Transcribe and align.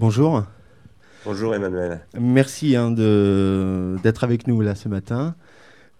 Bonjour. 0.00 0.44
Bonjour 1.26 1.54
Emmanuel. 1.54 2.00
Merci 2.18 2.74
hein, 2.74 2.90
d'être 2.90 4.24
avec 4.24 4.46
nous 4.46 4.62
là 4.62 4.74
ce 4.74 4.88
matin. 4.88 5.34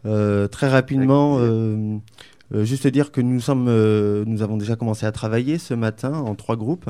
Euh, 0.07 0.49
très 0.49 0.71
rapidement, 0.71 1.37
euh, 1.38 1.99
euh, 2.55 2.65
juste 2.65 2.87
dire 2.87 3.13
que 3.13 3.21
nous, 3.21 3.41
sommes, 3.41 3.67
nous 4.25 4.41
avons 4.41 4.57
déjà 4.57 4.75
commencé 4.75 5.05
à 5.05 5.13
travailler 5.13 5.59
ce 5.59 5.75
matin 5.75 6.15
en 6.15 6.35
trois 6.35 6.57
groupes. 6.57 6.89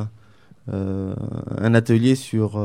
un 0.69 1.75
atelier 1.75 2.15
sur 2.15 2.65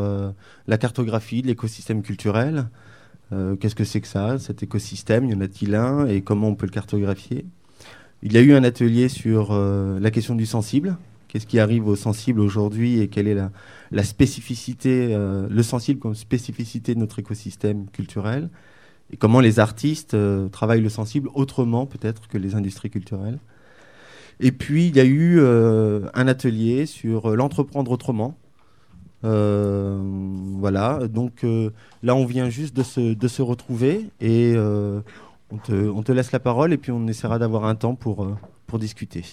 la 0.68 0.78
cartographie 0.78 1.42
de 1.42 1.48
l'écosystème 1.48 2.04
culturel. 2.04 2.68
Qu'est-ce 3.32 3.74
que 3.74 3.84
c'est 3.84 4.02
que 4.02 4.08
ça, 4.08 4.38
cet 4.38 4.62
écosystème? 4.62 5.26
Y 5.26 5.34
en 5.34 5.42
a-t-il 5.42 5.74
un? 5.74 6.06
Et 6.06 6.22
comment 6.22 6.50
on 6.50 6.56
peut 6.56 6.68
le 6.68 6.72
cartographier? 6.72 7.48
Il 8.22 8.34
y 8.34 8.38
a 8.38 8.42
eu 8.42 8.54
un 8.54 8.64
atelier 8.64 9.10
sur 9.10 9.56
la 9.56 10.12
question 10.12 10.36
du 10.36 10.46
sensible. 10.46 10.98
Qu'est-ce 11.36 11.48
qui 11.48 11.60
arrive 11.60 11.86
au 11.90 11.98
sensible 11.98 12.40
aujourd'hui 12.40 13.02
et 13.02 13.10
quelle 13.10 13.28
est 13.28 13.34
la, 13.34 13.52
la 13.92 14.04
spécificité, 14.06 15.10
euh, 15.12 15.50
le 15.50 15.64
sensible 15.64 16.00
comme 16.00 16.16
spécificité 16.16 16.96
de 16.96 17.00
notre 17.02 17.20
écosystème 17.20 17.88
culturel, 17.92 18.50
et 19.12 19.18
comment 19.18 19.42
les 19.42 19.60
artistes 19.60 20.14
euh, 20.14 20.48
travaillent 20.48 20.80
le 20.80 20.88
sensible 20.88 21.28
autrement 21.34 21.88
peut-être 21.88 22.30
que 22.30 22.38
les 22.38 22.56
industries 22.56 22.90
culturelles. 22.90 23.40
Et 24.40 24.54
puis 24.54 24.88
il 24.88 24.96
y 24.96 25.02
a 25.02 25.04
eu 25.04 25.40
euh, 25.42 26.08
un 26.14 26.30
atelier 26.30 26.86
sur 26.86 27.36
l'entreprendre 27.36 27.92
autrement. 27.92 28.38
voilà, 29.22 31.00
donc 31.10 31.46
là 32.02 32.16
on 32.16 32.26
vient 32.26 32.50
juste 32.50 32.74
de 32.74 32.84
se, 32.84 33.14
de 33.14 33.28
se 33.28 33.42
retrouver 33.42 34.10
et 34.22 34.56
on 34.56 35.58
te, 35.58 35.74
on, 35.74 36.02
te, 36.02 36.14
laisse 36.14 36.32
la 36.32 36.40
parole 36.40 36.72
et 36.72 36.78
puis 36.78 36.94
on 36.94 37.06
essaiera 37.08 37.40
d'avoir 37.40 37.66
un 37.66 37.76
temps 37.76 37.96
pour, 37.96 38.26
pour 38.68 38.80
discuter. 38.80 39.26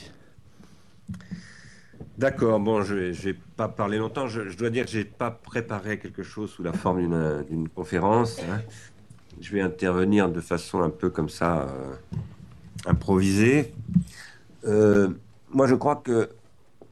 D'accord, 2.18 2.60
bon, 2.60 2.82
je 2.82 2.94
ne 2.94 3.12
vais, 3.12 3.34
pas 3.56 3.68
parler 3.68 3.98
longtemps. 3.98 4.28
Je, 4.28 4.56
dois 4.56 4.70
dire 4.70 4.84
que 4.84 4.90
je 4.90 4.98
n'ai 4.98 5.04
pas 5.04 5.30
préparé 5.30 5.98
quelque 5.98 6.22
chose 6.22 6.50
sous 6.50 6.62
la 6.62 6.72
forme 6.72 7.44
d'une 7.48 7.68
conférence. 7.68 8.38
Hein. 8.40 8.60
Je 9.40 9.52
vais 9.52 9.62
intervenir 9.62 10.28
de 10.28 10.40
façon 10.40 10.82
un 10.82 10.90
peu 10.90 11.08
comme 11.08 11.30
ça, 11.30 11.62
euh, 11.62 11.94
improvisée. 12.86 13.74
Euh, 14.64 15.08
moi, 15.50 15.66
je 15.66 15.74
crois 15.74 15.96
que 15.96 16.28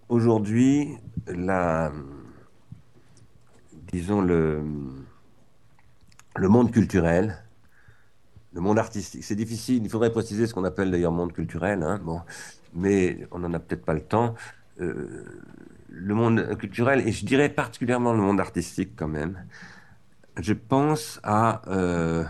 aujourd'hui, 0.09 0.89
la, 1.27 1.93
disons 3.93 4.23
le, 4.23 4.63
monde 6.39 6.73
culturel, 6.73 7.45
le 8.55 8.61
monde 8.61 8.79
artistique, 8.79 9.23
c'est 9.23 9.37
difficile. 9.37 9.83
Il 9.85 9.91
faudrait 9.91 10.13
préciser 10.13 10.47
ce 10.47 10.55
qu'on 10.55 10.65
appelle 10.65 10.91
d'ailleurs 10.91 11.13
monde 11.13 11.33
culturel, 11.33 11.83
hein, 11.83 12.01
mais 12.75 13.29
on 13.31 13.41
n'en 13.41 13.53
a 13.53 13.59
peut-être 13.59 13.85
pas 13.85 13.95
le 13.95 14.03
temps. 14.03 14.35
Euh, 14.81 15.25
le 15.91 16.15
monde 16.15 16.57
culturel, 16.57 17.07
et 17.07 17.13
je 17.13 17.27
dirais 17.27 17.49
particulièrement 17.49 18.13
le 18.13 18.21
monde 18.21 18.41
artistique 18.41 18.93
quand 18.97 19.09
même, 19.09 19.45
je 20.39 20.55
pense 20.55 21.21
à 21.23 21.63
euh, 21.69 22.25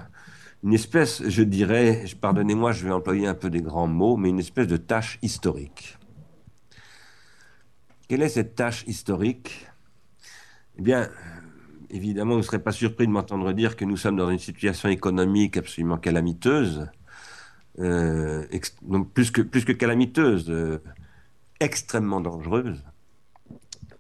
une 0.65 0.73
espèce, 0.73 1.23
je 1.29 1.43
dirais, 1.43 2.05
pardonnez-moi, 2.21 2.73
je 2.73 2.85
vais 2.85 2.93
employer 2.93 3.27
un 3.27 3.35
peu 3.35 3.51
des 3.51 3.61
grands 3.61 3.87
mots, 3.87 4.17
mais 4.17 4.31
une 4.31 4.39
espèce 4.39 4.67
de 4.67 4.77
tâche 4.77 5.19
historique. 5.23 5.99
Quelle 8.09 8.23
est 8.23 8.29
cette 8.29 8.55
tâche 8.55 8.85
historique? 8.87 9.69
Eh 10.79 10.83
bien, 10.83 11.09
évidemment, 11.91 12.33
vous 12.33 12.39
ne 12.39 12.45
serez 12.45 12.63
pas 12.63 12.73
surpris 12.73 13.07
de 13.07 13.13
m'entendre 13.13 13.53
dire 13.53 13.77
que 13.77 13.85
nous 13.85 13.97
sommes 13.97 14.17
dans 14.17 14.31
une 14.31 14.39
situation 14.39 14.89
économique 14.89 15.57
absolument 15.57 15.99
calamiteuse, 15.99 16.89
euh, 17.79 18.45
plus, 19.15 19.31
que, 19.31 19.43
plus 19.43 19.65
que 19.65 19.73
calamiteuse 19.73 20.51
extrêmement 21.61 22.21
dangereuse. 22.21 22.83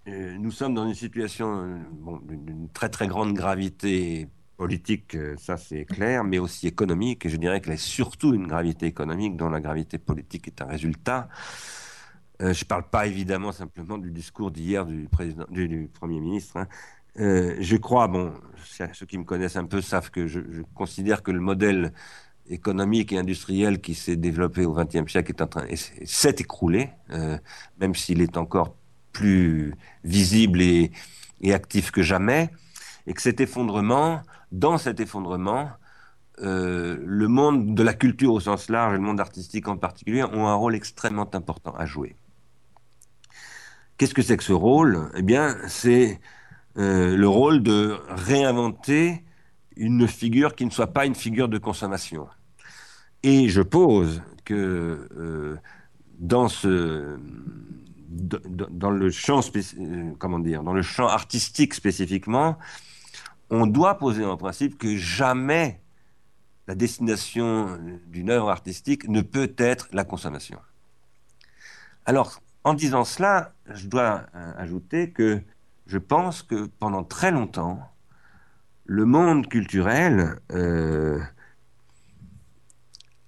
nous 0.06 0.50
sommes 0.50 0.74
dans 0.74 0.88
une 0.88 0.94
situation 0.94 1.62
euh, 1.62 2.18
d'une 2.24 2.68
très 2.70 2.88
très 2.88 3.06
grande 3.06 3.34
gravité 3.34 4.28
politique, 4.56 5.14
euh, 5.14 5.36
ça 5.38 5.56
c'est 5.56 5.84
clair, 5.84 6.24
mais 6.24 6.38
aussi 6.38 6.66
économique. 6.66 7.26
Et 7.26 7.28
je 7.28 7.36
dirais 7.36 7.60
qu'elle 7.60 7.74
est 7.74 7.76
surtout 7.76 8.34
une 8.34 8.46
gravité 8.46 8.86
économique 8.86 9.36
dont 9.36 9.50
la 9.50 9.60
gravité 9.60 9.98
politique 9.98 10.48
est 10.48 10.62
un 10.62 10.66
résultat. 10.66 11.28
Euh, 12.42 12.54
je 12.54 12.64
ne 12.64 12.68
parle 12.68 12.88
pas 12.88 13.06
évidemment 13.06 13.52
simplement 13.52 13.98
du 13.98 14.10
discours 14.10 14.50
d'hier 14.50 14.86
du, 14.86 15.08
Premier 15.08 16.20
ministre. 16.20 16.56
Hein. 16.56 16.66
je 17.16 17.76
crois, 17.76 18.08
bon, 18.08 18.32
ceux 18.94 19.06
qui 19.06 19.18
me 19.18 19.24
connaissent 19.24 19.56
un 19.56 19.66
peu 19.66 19.82
savent 19.82 20.10
que 20.10 20.26
je 20.26 20.62
considère 20.74 21.22
que 21.22 21.30
le 21.30 21.40
modèle 21.40 21.92
économique 22.50 23.12
et 23.12 23.18
industriel 23.18 23.80
qui 23.80 23.94
s'est 23.94 24.16
développé 24.16 24.66
au 24.66 24.74
XXe 24.74 25.10
siècle 25.10 25.32
est 25.32 25.42
en 25.42 25.46
train 25.46 25.66
s'est 25.74 26.36
écroulé, 26.38 26.90
euh, 27.10 27.38
même 27.80 27.94
s'il 27.94 28.20
est 28.20 28.36
encore 28.36 28.74
plus 29.12 29.74
visible 30.04 30.60
et, 30.60 30.90
actif 31.52 31.90
que 31.90 32.02
jamais, 32.02 32.50
et 33.06 33.14
que 33.14 33.22
cet 33.22 33.40
effondrement, 33.40 34.22
dans 34.52 34.76
cet 34.76 35.00
effondrement, 35.00 35.70
euh, 36.42 36.98
le 37.04 37.28
monde 37.28 37.74
de 37.74 37.82
la 37.82 37.94
culture 37.94 38.32
au 38.32 38.40
sens 38.40 38.68
large 38.68 38.94
et 38.94 38.96
le 38.96 39.02
monde 39.02 39.20
artistique 39.20 39.68
en 39.68 39.76
particulier 39.76 40.22
ont 40.24 40.46
un 40.46 40.54
rôle 40.54 40.74
extrêmement 40.74 41.28
important 41.34 41.74
à 41.76 41.86
jouer. 41.86 42.16
Qu'est-ce 43.96 44.14
que 44.14 44.22
c'est 44.22 44.36
que 44.36 44.44
ce 44.44 44.52
rôle? 44.52 45.10
Eh 45.14 45.22
bien, 45.22 45.56
c'est 45.66 46.20
euh, 46.78 47.16
le 47.16 47.28
rôle 47.28 47.62
de 47.62 47.98
réinventer 48.08 49.22
une 49.76 50.06
figure 50.06 50.54
qui 50.54 50.64
ne 50.64 50.70
soit 50.70 50.92
pas 50.92 51.06
une 51.06 51.14
figure 51.14 51.48
de 51.48 51.58
consommation. 51.58 52.28
Et 53.22 53.48
je 53.48 53.62
pose 53.62 54.22
que 54.44 55.08
euh, 55.16 55.56
dans 56.18 56.48
ce 56.48 57.18
dans 58.08 58.90
le 58.90 59.10
champ 59.10 59.40
euh, 59.54 60.12
comment 60.18 60.40
dire 60.40 60.62
dans 60.62 60.72
le 60.72 60.82
champ 60.82 61.06
artistique 61.06 61.74
spécifiquement, 61.74 62.58
on 63.50 63.66
doit 63.66 63.98
poser 63.98 64.24
en 64.24 64.36
principe 64.36 64.78
que 64.78 64.96
jamais 64.96 65.80
la 66.66 66.74
destination 66.74 67.78
d'une 68.06 68.30
œuvre 68.30 68.50
artistique 68.50 69.08
ne 69.08 69.20
peut 69.22 69.52
être 69.58 69.88
la 69.92 70.04
consommation. 70.04 70.58
Alors, 72.06 72.40
en 72.64 72.74
disant 72.74 73.04
cela, 73.04 73.52
je 73.66 73.86
dois 73.86 74.24
euh, 74.34 74.52
ajouter 74.56 75.10
que 75.10 75.40
je 75.86 75.98
pense 75.98 76.42
que 76.42 76.66
pendant 76.78 77.02
très 77.02 77.30
longtemps, 77.30 77.80
le 78.84 79.04
monde 79.04 79.48
culturel 79.48 80.38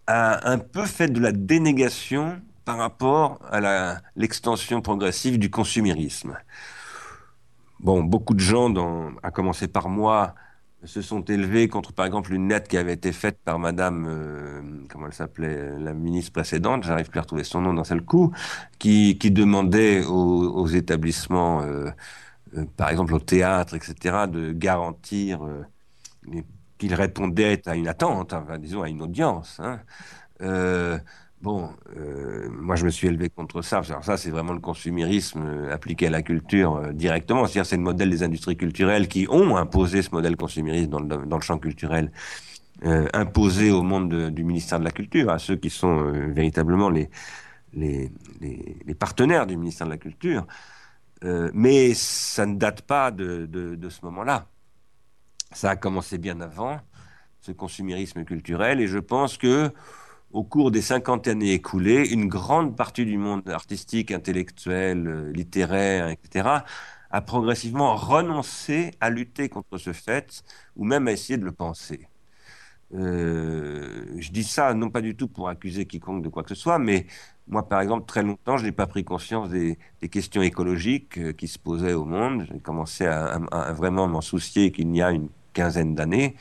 a 0.07 0.51
un 0.51 0.59
peu 0.59 0.87
fait 0.87 1.09
de 1.09 1.21
la 1.21 1.33
dénégation 1.33 2.41
par 2.65 2.79
rapport 2.79 3.41
à 3.51 4.01
l'extension 4.17 4.81
progressive 4.81 5.39
du 5.39 5.51
consumérisme. 5.51 6.37
Bon, 7.81 8.05
beaucoup 8.05 8.35
de 8.35 8.41
gens, 8.41 8.73
à 9.23 9.31
commencer 9.31 9.67
par 9.67 9.89
moi, 9.89 10.35
se 10.85 11.03
sont 11.03 11.23
élevés 11.23 11.69
contre, 11.69 11.93
par 11.93 12.07
exemple, 12.07 12.33
une 12.33 12.49
lettre 12.49 12.69
qui 12.69 12.77
avait 12.77 12.93
été 12.93 13.13
faite 13.13 13.39
par 13.45 13.59
Madame, 13.59 14.07
euh, 14.09 14.63
comment 14.89 15.07
elle 15.07 15.13
s'appelait, 15.13 15.79
la 15.79 15.93
ministre 15.93 16.33
précédente, 16.33 16.85
j'arrive 16.85 17.09
plus 17.09 17.19
à 17.19 17.23
retrouver 17.23 17.45
son 17.45 17.61
nom 17.61 17.75
dans 17.75 17.85
seul 17.85 18.03
coup, 18.03 18.33
qui, 18.79 19.19
qui 19.19 19.31
demandait 19.31 20.05
aux, 20.05 20.67
établissements, 20.69 21.63
euh, 21.63 21.91
euh, 22.57 22.65
par 22.77 22.91
exemple 22.91 23.15
au 23.15 23.21
théâtre, 23.21 23.75
etc., 23.75 24.27
de 24.29 24.53
garantir 24.53 25.41
qu'il 26.83 26.95
répondait 26.95 27.63
à 27.67 27.77
une 27.77 27.87
attente, 27.87 28.35
disons 28.59 28.83
à 28.83 28.89
une 28.89 29.03
audience. 29.03 29.61
Hein. 29.63 29.79
Euh, 30.41 30.99
bon, 31.41 31.71
euh, 31.97 32.49
moi 32.51 32.75
je 32.75 32.85
me 32.85 32.91
suis 32.91 33.07
élevé 33.07 33.29
contre 33.31 33.63
ça. 33.63 33.83
Alors 33.89 34.03
ça, 34.03 34.17
c'est 34.17 34.31
vraiment 34.31 34.53
le 34.53 34.59
consumérisme 34.59 35.45
euh, 35.47 35.73
appliqué 35.73 36.09
à 36.09 36.11
la 36.11 36.23
culture 36.23 36.93
directement. 36.93 37.47
C'est-à-dire, 37.47 37.67
c'est 37.67 37.77
le 37.77 37.85
modèle 37.85 38.11
des 38.11 38.25
industries 38.25 38.57
culturelles 38.57 39.07
qui 39.07 39.29
ont 39.31 39.57
imposé 39.57 40.03
ce 40.03 40.11
modèle 40.11 40.35
consumériste 40.35 40.91
dans 40.91 40.99
le, 40.99 41.41
champ 41.41 41.59
culturel, 41.59 42.11
imposé 43.15 43.71
au 43.71 43.85
monde 43.85 44.31
du 44.31 44.43
ministère 44.43 44.81
de 44.81 44.85
la 44.85 44.91
Culture, 44.91 45.31
à 45.31 45.39
ceux 45.39 45.55
qui 45.55 45.71
sont 45.71 46.11
véritablement 46.35 46.91
les, 46.91 47.09
partenaires 48.99 49.47
du 49.47 49.57
ministère 49.57 49.87
de 49.87 49.93
la 49.93 49.99
Culture. 49.99 50.49
mais 51.55 51.95
ça 51.95 52.45
ne 52.45 52.57
date 52.57 52.83
pas 52.83 53.13
de 53.13 53.89
ce 53.89 54.05
moment-là. 54.07 54.49
Ça 55.55 55.71
a 55.71 55.77
commencé 55.77 56.19
bien 56.19 56.41
avant, 56.41 56.81
ce 57.41 57.53
consumérisme 57.53 58.25
culturel, 58.25 58.81
et 58.81 58.87
je 58.87 58.99
pense 58.99 59.37
que 59.37 59.73
au 60.33 60.45
cours 60.45 60.71
des 60.71 60.83
50 60.83 61.29
années 61.29 61.53
écoulées, 61.53 62.09
une 62.09 62.27
grande 62.27 62.77
partie 62.77 63.05
du 63.05 63.19
monde 63.19 63.49
artistique, 63.51 64.11
intellectuel, 64.11 65.07
euh, 65.07 65.33
littéraire, 65.33 66.09
etc., 66.09 66.65
a 67.11 67.21
progressivement 67.21 67.95
renoncé 67.97 68.93
à 69.01 69.11
lutter 69.11 69.51
contre 69.51 69.77
ce 69.79 69.93
fait, 69.93 70.43
ou 70.77 70.85
même 70.85 71.07
à 71.09 71.13
essayer 71.13 71.37
de 71.37 71.45
le 71.45 71.53
penser. 71.53 72.09
Euh, 72.95 74.07
je 74.19 74.31
dis 74.33 74.45
ça 74.45 74.75
non 74.75 74.91
pas 74.91 75.01
du 75.01 75.17
tout 75.17 75.29
pour 75.29 75.49
accuser 75.49 75.87
quiconque 75.87 76.23
de 76.23 76.29
quoi 76.29 76.43
que 76.43 76.51
ce 76.51 76.55
soit, 76.55 76.79
mais 76.79 77.07
moi, 77.49 77.69
par 77.69 77.81
exemple, 77.81 78.07
très 78.07 78.23
longtemps, 78.23 78.57
je 78.57 78.65
n'ai 78.65 78.73
pas 78.73 78.87
pris 78.87 79.05
conscience 79.05 79.51
des, 79.51 79.79
questions 80.11 80.43
écologiques 80.43 81.19
euh, 81.19 81.33
qui 81.33 81.49
se 81.49 81.59
posaient 81.59 81.93
au 81.95 82.05
monde. 82.05 82.47
J'ai 82.51 82.61
commencé 82.61 83.07
à, 83.07 83.41
à 83.51 83.73
vraiment 83.73 84.09
m'en 84.09 84.21
soucier 84.21 84.73
qu'il 84.73 84.95
y 84.97 85.03
a 85.03 85.11
une 85.11 85.29
quinzaine 85.53 85.95
d'années. 85.95 86.37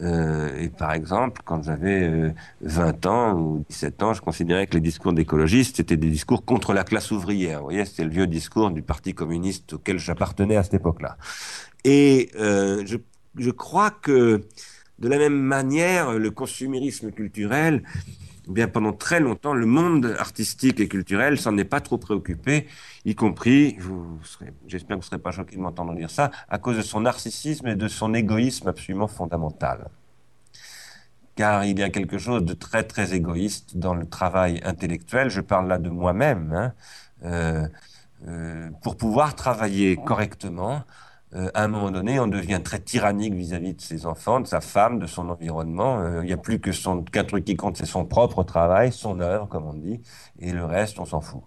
Euh, 0.00 0.56
et 0.58 0.68
par 0.68 0.92
exemple, 0.92 1.42
quand 1.44 1.62
j'avais 1.64 2.32
20 2.60 3.06
euh, 3.06 3.08
ans 3.08 3.34
ou 3.34 3.64
17 3.68 4.02
ans, 4.02 4.14
je 4.14 4.20
considérais 4.20 4.66
que 4.66 4.74
les 4.74 4.80
discours 4.80 5.12
d'écologistes 5.12 5.80
étaient 5.80 5.96
des 5.96 6.10
discours 6.10 6.44
contre 6.44 6.72
la 6.72 6.84
classe 6.84 7.10
ouvrière. 7.10 7.62
Voyez, 7.62 7.84
c'était 7.84 8.04
le 8.04 8.10
vieux 8.10 8.26
discours 8.26 8.70
du 8.70 8.82
Parti 8.82 9.12
communiste 9.12 9.72
auquel 9.72 9.98
j'appartenais 9.98 10.56
à 10.56 10.62
cette 10.62 10.74
époque-là. 10.74 11.16
Et 11.84 12.30
je, 12.34 12.96
je, 13.36 13.50
crois 13.50 13.90
que 13.90 14.44
de 14.98 15.08
la 15.08 15.18
même 15.18 15.38
manière, 15.38 16.12
le 16.12 16.30
consumérisme 16.30 17.10
culturel, 17.10 17.82
eh 18.48 18.52
bien 18.52 18.68
pendant 18.68 18.92
très 18.92 19.20
longtemps, 19.20 19.54
le 19.54 19.66
monde 19.66 20.16
artistique 20.18 20.80
et 20.80 20.88
culturel 20.88 21.38
s'en 21.38 21.56
est 21.58 21.64
pas 21.64 21.80
trop 21.80 21.98
préoccupé, 21.98 22.66
y 23.04 23.14
compris, 23.14 23.76
j'espère 24.66 24.96
que 24.96 25.00
vous 25.00 25.00
ne 25.00 25.04
serez 25.04 25.18
pas 25.18 25.32
choqué 25.32 25.56
de 25.56 25.60
m'entendre 25.60 25.94
dire 25.94 26.10
ça, 26.10 26.30
à 26.48 26.58
cause 26.58 26.76
de 26.76 26.82
son 26.82 27.02
narcissisme 27.02 27.66
et 27.68 27.76
de 27.76 27.88
son 27.88 28.14
égoïsme 28.14 28.68
absolument 28.68 29.08
fondamental 29.08 29.90
car 31.38 31.64
il 31.64 31.78
y 31.78 31.84
a 31.84 31.90
quelque 31.90 32.18
chose 32.18 32.44
de 32.44 32.52
très 32.52 32.82
très 32.82 33.14
égoïste 33.14 33.76
dans 33.76 33.94
le 33.94 34.06
travail 34.06 34.60
intellectuel. 34.64 35.30
Je 35.30 35.40
parle 35.40 35.68
là 35.68 35.78
de 35.78 35.88
moi-même. 35.88 36.52
Hein. 36.52 36.72
Euh, 37.24 37.68
euh, 38.26 38.70
pour 38.82 38.96
pouvoir 38.96 39.36
travailler 39.36 39.96
correctement, 39.96 40.82
euh, 41.34 41.50
à 41.54 41.64
un 41.64 41.68
moment 41.68 41.90
donné, 41.90 42.18
on 42.20 42.26
devient 42.26 42.60
très 42.64 42.78
tyrannique 42.78 43.34
vis-à-vis 43.34 43.74
de 43.74 43.80
ses 43.80 44.06
enfants, 44.06 44.40
de 44.40 44.46
sa 44.46 44.60
femme, 44.60 44.98
de 44.98 45.06
son 45.06 45.28
environnement. 45.28 46.20
Il 46.20 46.26
n'y 46.26 46.32
a 46.32 46.38
plus 46.38 46.58
que 46.58 46.72
son 46.72 47.02
qu'un 47.02 47.24
truc 47.24 47.44
qui 47.44 47.56
compte, 47.56 47.76
c'est 47.76 47.86
son 47.86 48.06
propre 48.06 48.44
travail, 48.44 48.92
son 48.92 49.20
œuvre, 49.20 49.46
comme 49.46 49.66
on 49.66 49.74
dit, 49.74 50.00
et 50.38 50.52
le 50.52 50.64
reste, 50.64 50.98
on 50.98 51.04
s'en 51.04 51.20
fout. 51.20 51.42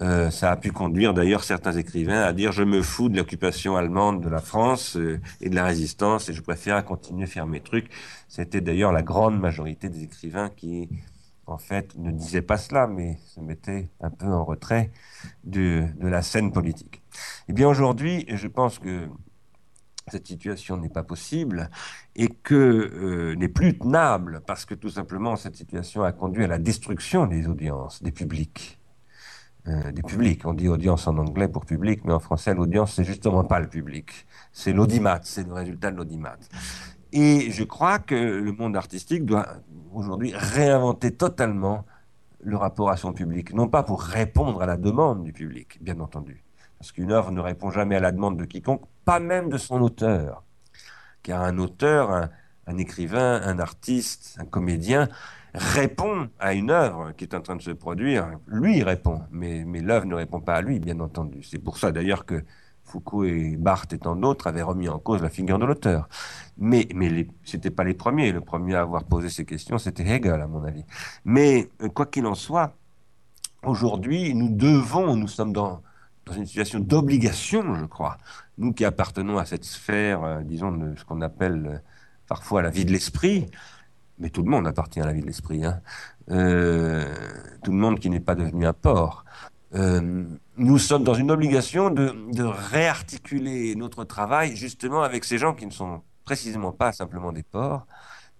Euh, 0.00 0.30
ça 0.30 0.50
a 0.50 0.56
pu 0.56 0.72
conduire 0.72 1.12
d'ailleurs 1.12 1.44
certains 1.44 1.72
écrivains 1.72 2.22
à 2.22 2.32
dire 2.32 2.52
je 2.52 2.62
me 2.62 2.80
fous 2.80 3.10
de 3.10 3.16
l'occupation 3.18 3.76
allemande 3.76 4.22
de 4.22 4.30
la 4.30 4.40
France 4.40 4.96
euh, 4.96 5.20
et 5.42 5.50
de 5.50 5.54
la 5.54 5.64
résistance 5.64 6.30
et 6.30 6.32
je 6.32 6.40
préfère 6.40 6.82
continuer 6.84 7.24
à 7.24 7.26
faire 7.26 7.46
mes 7.46 7.60
trucs. 7.60 7.90
C'était 8.26 8.62
d'ailleurs 8.62 8.92
la 8.92 9.02
grande 9.02 9.38
majorité 9.38 9.90
des 9.90 10.04
écrivains 10.04 10.48
qui, 10.48 10.88
en 11.50 11.58
fait, 11.58 11.96
ne 11.96 12.10
disaient 12.10 12.42
pas 12.42 12.56
cela, 12.56 12.86
mais 12.86 13.18
se 13.26 13.40
mettaient 13.40 13.90
un 14.00 14.10
peu 14.10 14.26
en 14.26 14.44
retrait 14.44 14.90
de, 15.44 15.84
de 15.98 16.08
la 16.08 16.22
scène 16.22 16.52
politique. 16.52 17.02
Eh 17.48 17.52
bien 17.52 17.68
aujourd'hui, 17.68 18.24
je 18.28 18.46
pense 18.46 18.78
que 18.78 19.08
cette 20.08 20.26
situation 20.26 20.76
n'est 20.76 20.88
pas 20.88 21.02
possible 21.02 21.70
et 22.16 22.28
que 22.28 22.54
euh, 22.54 23.34
n'est 23.36 23.48
plus 23.48 23.78
tenable 23.78 24.42
parce 24.46 24.64
que 24.64 24.74
tout 24.74 24.90
simplement 24.90 25.36
cette 25.36 25.56
situation 25.56 26.02
a 26.02 26.12
conduit 26.12 26.44
à 26.44 26.48
la 26.48 26.58
destruction 26.58 27.26
des 27.26 27.46
audiences, 27.46 28.02
des 28.02 28.12
publics. 28.12 28.78
Euh, 29.66 29.92
des 29.92 30.02
publics. 30.02 30.46
On 30.46 30.54
dit 30.54 30.68
audience 30.68 31.06
en 31.06 31.18
anglais 31.18 31.46
pour 31.46 31.66
public, 31.66 32.00
mais 32.04 32.14
en 32.14 32.18
français, 32.18 32.54
l'audience, 32.54 32.94
c'est 32.94 33.04
justement 33.04 33.44
pas 33.44 33.60
le 33.60 33.68
public. 33.68 34.26
C'est 34.52 34.72
l'audimat, 34.72 35.20
c'est 35.22 35.46
le 35.46 35.52
résultat 35.52 35.90
de 35.90 35.98
l'audimat. 35.98 36.38
Et 37.12 37.50
je 37.50 37.64
crois 37.64 37.98
que 37.98 38.14
le 38.14 38.52
monde 38.52 38.76
artistique 38.76 39.24
doit 39.24 39.46
aujourd'hui 39.92 40.32
réinventer 40.34 41.10
totalement 41.10 41.84
le 42.42 42.56
rapport 42.56 42.90
à 42.90 42.96
son 42.96 43.12
public. 43.12 43.52
Non 43.52 43.68
pas 43.68 43.82
pour 43.82 44.02
répondre 44.02 44.62
à 44.62 44.66
la 44.66 44.76
demande 44.76 45.24
du 45.24 45.32
public, 45.32 45.78
bien 45.82 45.98
entendu. 46.00 46.44
Parce 46.78 46.92
qu'une 46.92 47.12
œuvre 47.12 47.30
ne 47.32 47.40
répond 47.40 47.70
jamais 47.70 47.96
à 47.96 48.00
la 48.00 48.12
demande 48.12 48.38
de 48.38 48.44
quiconque, 48.44 48.82
pas 49.04 49.20
même 49.20 49.50
de 49.50 49.58
son 49.58 49.82
auteur. 49.82 50.44
Car 51.22 51.42
un 51.42 51.58
auteur, 51.58 52.28
un 52.66 52.78
écrivain, 52.78 53.42
un 53.44 53.58
artiste, 53.58 54.36
un 54.40 54.46
comédien, 54.46 55.08
répond 55.52 56.30
à 56.38 56.54
une 56.54 56.70
œuvre 56.70 57.12
qui 57.12 57.24
est 57.24 57.34
en 57.34 57.40
train 57.40 57.56
de 57.56 57.62
se 57.62 57.72
produire, 57.72 58.30
lui 58.46 58.82
répond, 58.82 59.22
mais, 59.30 59.64
mais 59.66 59.80
l'œuvre 59.80 60.06
ne 60.06 60.14
répond 60.14 60.40
pas 60.40 60.54
à 60.54 60.62
lui, 60.62 60.78
bien 60.78 61.00
entendu. 61.00 61.42
C'est 61.42 61.58
pour 61.58 61.76
ça 61.76 61.92
d'ailleurs 61.92 62.24
que 62.24 62.44
Foucault 62.90 63.24
et 63.24 63.56
Barthes 63.56 63.92
étant 63.92 64.16
d'autres 64.16 64.48
avaient 64.48 64.62
remis 64.62 64.88
en 64.88 64.98
cause 64.98 65.22
la 65.22 65.28
figure 65.28 65.58
de 65.58 65.64
l'auteur. 65.64 66.08
Mais, 66.58 66.88
mais 66.94 67.28
ce 67.44 67.56
n'étaient 67.56 67.70
pas 67.70 67.84
les 67.84 67.94
premiers. 67.94 68.32
Le 68.32 68.40
premier 68.40 68.74
à 68.74 68.80
avoir 68.80 69.04
posé 69.04 69.30
ces 69.30 69.44
questions, 69.44 69.78
c'était 69.78 70.02
Hegel, 70.02 70.40
à 70.40 70.46
mon 70.46 70.64
avis. 70.64 70.84
Mais 71.24 71.70
euh, 71.82 71.88
quoi 71.88 72.06
qu'il 72.06 72.26
en 72.26 72.34
soit, 72.34 72.74
aujourd'hui, 73.64 74.34
nous 74.34 74.48
devons, 74.48 75.16
nous 75.16 75.28
sommes 75.28 75.52
dans, 75.52 75.82
dans 76.26 76.32
une 76.32 76.46
situation 76.46 76.80
d'obligation, 76.80 77.76
je 77.76 77.84
crois, 77.84 78.18
nous 78.58 78.72
qui 78.72 78.84
appartenons 78.84 79.38
à 79.38 79.44
cette 79.44 79.64
sphère, 79.64 80.24
euh, 80.24 80.40
disons, 80.42 80.72
de 80.72 80.96
ce 80.96 81.04
qu'on 81.04 81.20
appelle 81.20 81.66
euh, 81.66 81.78
parfois 82.26 82.62
la 82.62 82.70
vie 82.70 82.84
de 82.84 82.92
l'esprit, 82.92 83.46
mais 84.18 84.30
tout 84.30 84.42
le 84.42 84.50
monde 84.50 84.66
appartient 84.66 85.00
à 85.00 85.06
la 85.06 85.12
vie 85.12 85.22
de 85.22 85.26
l'esprit, 85.26 85.64
hein. 85.64 85.80
tout 86.28 87.72
le 87.72 87.78
monde 87.78 87.98
qui 87.98 88.10
n'est 88.10 88.20
pas 88.20 88.34
devenu 88.34 88.66
un 88.66 88.74
porc. 88.74 89.24
Nous 90.60 90.76
sommes 90.76 91.04
dans 91.04 91.14
une 91.14 91.30
obligation 91.30 91.88
de, 91.88 92.42
réarticuler 92.44 93.74
notre 93.76 94.04
travail 94.04 94.54
justement 94.56 95.02
avec 95.02 95.24
ces 95.24 95.38
gens 95.38 95.54
qui 95.54 95.64
ne 95.64 95.70
sont 95.70 96.02
précisément 96.26 96.70
pas 96.70 96.92
simplement 96.92 97.32
des 97.32 97.42
porcs, 97.42 97.86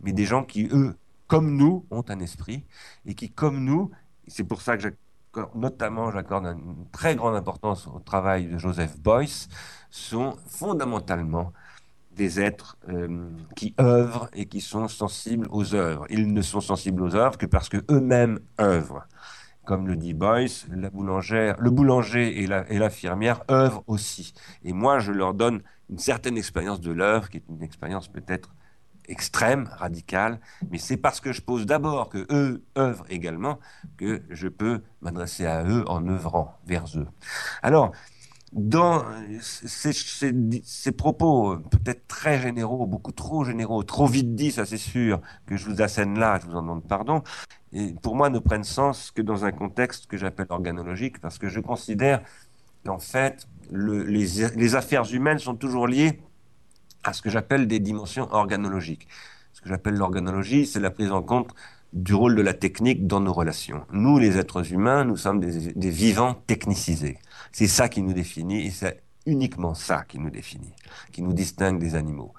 mais 0.03 0.13
des 0.13 0.27
gens 0.27 0.45
qui, 0.45 0.69
eux, 0.71 0.95
comme 1.29 1.57
nous, 1.57 1.87
ont 1.91 2.05
un 2.09 2.21
esprit 2.21 2.67
et 3.07 3.15
qui, 3.15 3.31
comme 3.31 3.65
nous, 3.65 3.91
c'est 4.29 4.45
pour 4.45 4.61
ça 4.61 4.77
que 4.77 4.95
notamment 5.55 6.13
j'accorde 6.13 6.45
une 6.45 6.91
très 6.93 7.17
grande 7.17 7.37
importance 7.37 7.87
au 7.87 8.01
travail 8.01 8.49
de 8.49 8.59
Joseph 8.59 8.99
Boyce, 9.01 9.49
sont 9.89 10.37
fondamentalement 10.47 11.55
des 12.15 12.39
êtres 12.39 12.77
euh, 12.91 13.31
qui 13.57 13.75
œuvrent 13.81 14.29
et 14.35 14.45
qui 14.45 14.61
sont 14.61 14.89
sensibles 14.89 15.49
aux 15.51 15.75
œuvres. 15.75 16.05
Ils 16.11 16.31
ne 16.31 16.43
sont 16.43 16.61
sensibles 16.61 17.03
aux 17.03 17.15
œuvres 17.15 17.39
que 17.39 17.47
parce 17.47 17.71
que 17.71 17.79
eux-mêmes 17.91 18.41
œuvrent. 18.61 19.07
Comme 19.71 19.87
le 19.87 19.95
dit 19.95 20.15
Boyce, 20.15 20.67
la 20.75 20.91
boulangère, 20.91 21.55
le 21.61 21.71
boulanger 21.71 22.43
et 22.43 22.77
l'infirmière 22.77 23.45
œuvrent 23.49 23.85
aussi. 23.87 24.35
Et 24.65 24.73
moi, 24.73 24.99
je 24.99 25.13
leur 25.13 25.33
donne 25.33 25.63
une 25.89 26.01
certaine 26.01 26.37
expérience 26.37 26.81
de 26.81 26.91
l'œuvre, 26.91 27.31
qui 27.31 27.37
est 27.37 27.45
une 27.49 27.63
expérience 27.63 28.09
peut-être 28.09 28.53
extrême, 29.07 29.71
radicale, 29.79 30.41
mais 30.73 30.79
c'est 30.79 30.97
parce 30.97 31.21
que 31.21 31.31
je 31.31 31.41
pose 31.41 31.67
d'abord 31.67 32.09
que 32.09 32.27
eux 32.33 32.65
œuvrent 32.77 33.07
également 33.11 33.61
que 33.97 34.23
je 34.29 34.49
peux 34.49 34.83
m'adresser 35.03 35.47
à 35.47 35.63
eux 35.63 35.85
en 35.87 36.05
œuvrant 36.09 36.59
vers 36.67 36.87
eux. 36.97 37.07
Alors, 37.63 37.93
dans 38.53 39.05
ces, 39.41 40.93
propos 40.93 41.59
peut-être 41.71 42.09
très 42.09 42.41
généraux, 42.41 42.87
beaucoup 42.87 43.13
trop 43.13 43.45
généraux, 43.45 43.85
trop 43.85 44.07
vite 44.07 44.35
dit, 44.35 44.51
ça 44.51 44.67
c'est 44.67 44.79
sûr, 44.79 45.21
que 45.47 45.57
je 45.57 45.67
vous 45.67 45.81
assène 45.81 46.19
là, 46.19 46.41
je 46.43 46.47
vous 46.49 46.57
en 46.57 46.63
demande 46.63 46.83
pardon, 46.89 47.23
pour 48.03 48.17
moi 48.17 48.31
ne 48.31 48.39
prennent 48.39 48.65
sens 48.65 49.11
que 49.11 49.23
dans 49.23 49.45
un 49.45 49.53
contexte 49.53 50.07
que 50.07 50.17
j'appelle 50.17 50.47
organologique, 50.51 51.21
parce 51.21 51.39
que 51.39 51.49
je 51.49 51.61
considère 51.61 52.21
qu'en 52.85 52.99
fait, 52.99 53.47
le, 53.71 54.03
les, 54.05 54.27
les 54.57 54.75
affaires 54.75 55.13
humaines 55.13 55.39
sont 55.39 55.55
toujours 55.55 55.87
liées 55.87 56.21
à 57.05 57.13
ce 57.13 57.23
que 57.23 57.31
j'appelle 57.31 57.67
des 57.67 57.81
dimensions 57.81 58.29
organologiques. 58.33 59.09
Ce 59.53 59.61
que 59.61 59.69
j'appelle 59.69 59.95
l'organologie, 59.95 60.67
c'est 60.67 60.81
la 60.81 60.91
prise 60.91 61.13
en 61.13 61.23
compte 61.23 61.55
du 61.93 62.15
rôle 62.15 62.37
de 62.37 62.43
la 62.43 62.55
technique 62.55 63.07
dans 63.07 63.21
nos 63.21 63.33
relations. 63.33 63.85
Nous, 63.93 64.19
les 64.19 64.39
êtres 64.39 64.73
humains, 64.73 65.05
nous 65.05 65.17
sommes 65.17 65.41
des, 65.41 65.73
des 65.73 65.91
vivants 65.91 66.35
technicisés. 66.47 67.19
C'est 67.53 67.67
ça 67.67 67.89
qui 67.89 68.03
nous 68.03 68.13
définit 68.13 68.67
et 68.67 68.71
c'est 68.71 69.03
uniquement 69.27 69.75
ça 69.75 70.05
qui 70.05 70.19
nous 70.19 70.31
définit, 70.31 70.73
qui 71.13 71.23
nous 71.23 71.33
distingue 71.33 71.79
des 71.79 71.95
animaux. 71.95 72.33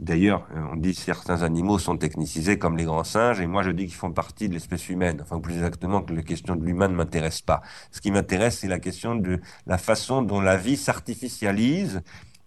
D'ailleurs, 0.00 0.48
euh, 0.54 0.60
on 0.72 0.76
dit 0.76 0.92
que 0.92 1.00
certains 1.00 1.42
animaux 1.42 1.78
sont 1.78 1.96
technicisés 1.96 2.58
comme 2.58 2.76
les 2.76 2.84
grands 2.84 3.04
singes, 3.04 3.40
et 3.40 3.46
moi 3.46 3.62
je 3.62 3.70
dis 3.70 3.86
qu'ils 3.86 3.94
font 3.94 4.12
partie 4.12 4.48
de 4.48 4.54
l'espèce 4.54 4.88
humaine. 4.88 5.20
Enfin, 5.22 5.38
plus 5.38 5.54
exactement 5.54 6.02
que 6.02 6.12
la 6.12 6.22
question 6.22 6.56
de 6.56 6.64
l'humain 6.64 6.88
ne 6.88 6.96
m'intéresse 6.96 7.42
pas. 7.42 7.62
Ce 7.92 8.00
qui 8.00 8.10
m'intéresse, 8.10 8.58
c'est 8.58 8.68
la 8.68 8.80
question 8.80 9.14
de 9.14 9.40
la 9.66 9.78
façon 9.78 10.22
dont 10.22 10.40
la 10.40 10.56
vie 10.56 10.76
s'artificialise. 10.76 12.02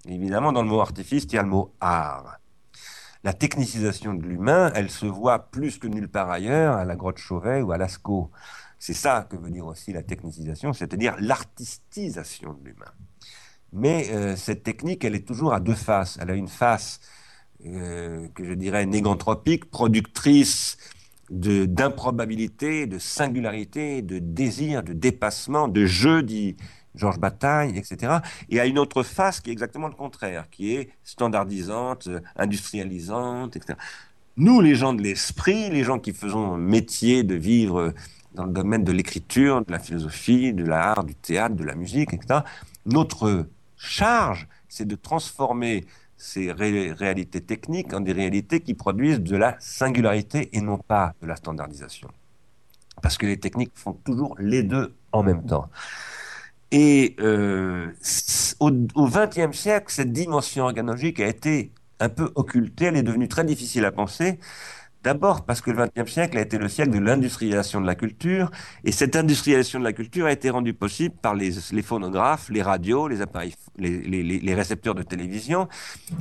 Évidemment, 0.06 0.52
dans 0.52 0.62
le 0.62 0.68
mot 0.68 0.82
artifice, 0.82 1.24
il 1.26 1.34
y 1.34 1.38
a 1.38 1.44
le 1.44 1.50
mot 1.50 1.74
art. 1.80 2.40
La 3.24 3.34
technicisation 3.34 4.14
de 4.14 4.24
l'humain, 4.24 4.72
elle 4.76 4.90
se 4.90 5.06
voit 5.06 5.50
plus 5.50 5.80
que 5.80 5.88
nulle 5.88 6.10
part 6.10 6.30
ailleurs 6.30 6.76
à 6.76 6.86
la 6.86 6.96
grotte 6.96 7.18
Chauvet 7.18 7.62
ou 7.62 7.72
à 7.72 7.78
Lascaux. 7.78 8.30
C'est 8.78 8.94
ça 8.94 9.26
que 9.30 9.38
veut 9.38 9.50
dire 9.50 9.66
aussi 9.66 9.92
la 9.92 10.04
technicisation, 10.04 10.74
c'est-à-dire 10.74 11.16
l'artistisation 11.20 12.54
de 12.54 12.64
l'humain. 12.66 12.92
Mais 13.74 14.10
euh, 14.12 14.36
cette 14.36 14.64
technique, 14.64 15.04
elle 15.04 15.16
est 15.16 15.28
toujours 15.28 15.54
à 15.54 15.60
deux 15.60 15.76
faces. 15.76 16.18
Elle 16.22 16.30
a 16.30 16.36
une 16.36 16.48
face 16.48 17.00
euh, 17.66 18.28
que 18.36 18.44
je 18.44 18.54
dirais 18.54 18.86
négantropique, 18.86 19.70
productrice 19.70 20.78
d'improbabilité, 21.30 22.86
de, 22.86 23.00
singularité, 23.00 24.02
de 24.02 24.20
désir, 24.20 24.84
de 24.84 24.94
dépassement, 24.94 25.68
de 25.68 25.86
jeu, 25.86 26.24
dit 26.24 26.56
Georges 26.96 27.20
Bataille, 27.20 27.78
etc. 27.78 28.20
Et 28.50 28.60
à 28.60 28.66
une 28.66 28.80
autre 28.80 29.04
face 29.04 29.40
qui 29.40 29.50
est 29.50 29.54
exactement 29.54 29.88
le 29.88 29.96
contraire, 29.96 30.50
qui 30.50 30.76
est 30.76 30.90
standardisante, 31.04 32.10
industrialisante, 32.36 33.56
etc. 33.56 33.78
Nous, 34.38 34.62
les 34.62 34.76
gens 34.76 34.94
de 34.94 35.02
l'esprit, 35.02 35.70
les 35.70 35.84
gens 35.84 36.00
qui 36.00 36.14
faisons 36.14 36.58
métier 36.58 37.24
de 37.24 37.36
vivre 37.36 37.94
dans 38.36 38.46
le 38.46 38.52
domaine 38.52 38.84
de 38.84 38.92
l'écriture, 38.92 39.66
de 39.66 39.72
la 39.72 39.80
philosophie, 39.80 40.54
de 40.54 40.64
l'art, 40.64 41.04
du 41.04 41.16
théâtre, 41.16 41.56
de 41.56 41.64
la 41.64 41.76
musique, 41.76 42.14
etc. 42.14 42.42
Notre 42.86 43.48
charge, 43.76 44.48
c'est 44.70 44.88
de 44.88 44.96
transformer 44.96 45.86
ces 46.28 46.52
réalités 46.52 47.40
techniques 47.40 47.94
en 47.94 48.02
des 48.02 48.12
réalités 48.12 48.60
qui 48.60 48.74
produisent 48.74 49.22
de 49.22 49.38
la 49.38 49.56
singularité 49.60 50.50
et 50.52 50.60
non 50.60 50.78
pas 50.78 51.14
de 51.22 51.28
la 51.28 51.38
standardisation. 51.38 52.10
Parce 53.02 53.18
que 53.18 53.26
les 53.26 53.38
techniques 53.38 53.72
font 53.76 53.94
toujours 53.94 54.36
les 54.38 54.62
deux 54.64 54.94
en 55.14 55.24
même 55.24 55.46
temps. 55.46 55.70
Et 56.72 57.16
euh, 57.22 57.94
au 58.60 59.08
XXe 59.08 59.58
siècle, 59.58 59.86
cette 59.88 60.12
dimension 60.12 60.66
organologique 60.66 61.22
a 61.22 61.28
été 61.28 61.72
un 62.02 62.10
peu 62.10 62.30
occultée, 62.36 62.86
elle 62.86 62.98
est 62.98 63.04
devenue 63.04 63.30
très 63.30 63.46
difficile 63.46 63.86
à 63.86 63.92
penser, 63.94 64.38
D'abord 65.08 65.46
parce 65.46 65.62
que 65.62 65.72
le 65.72 65.86
XXe 65.86 66.12
siècle 66.12 66.38
a 66.38 66.42
été 66.42 66.58
le 66.58 66.68
siècle 66.68 66.92
de 66.92 67.00
l'industrialisation 67.00 67.80
de 67.80 67.86
la 67.86 67.96
culture, 67.96 68.52
et 68.84 68.92
cette 68.92 69.16
industrialisation 69.16 69.80
de 69.80 69.86
la 69.86 69.94
culture 69.94 70.26
a 70.26 70.34
été 70.34 70.50
rendue 70.50 70.74
possible 70.74 71.16
par 71.16 71.34
les, 71.34 71.54
phonographes, 71.82 72.50
les 72.50 72.62
radios, 72.62 73.08
les 73.08 73.22
appareils, 73.22 73.56
les, 73.78 74.54
récepteurs 74.54 74.96
de 74.96 75.04
télévision, 75.04 75.70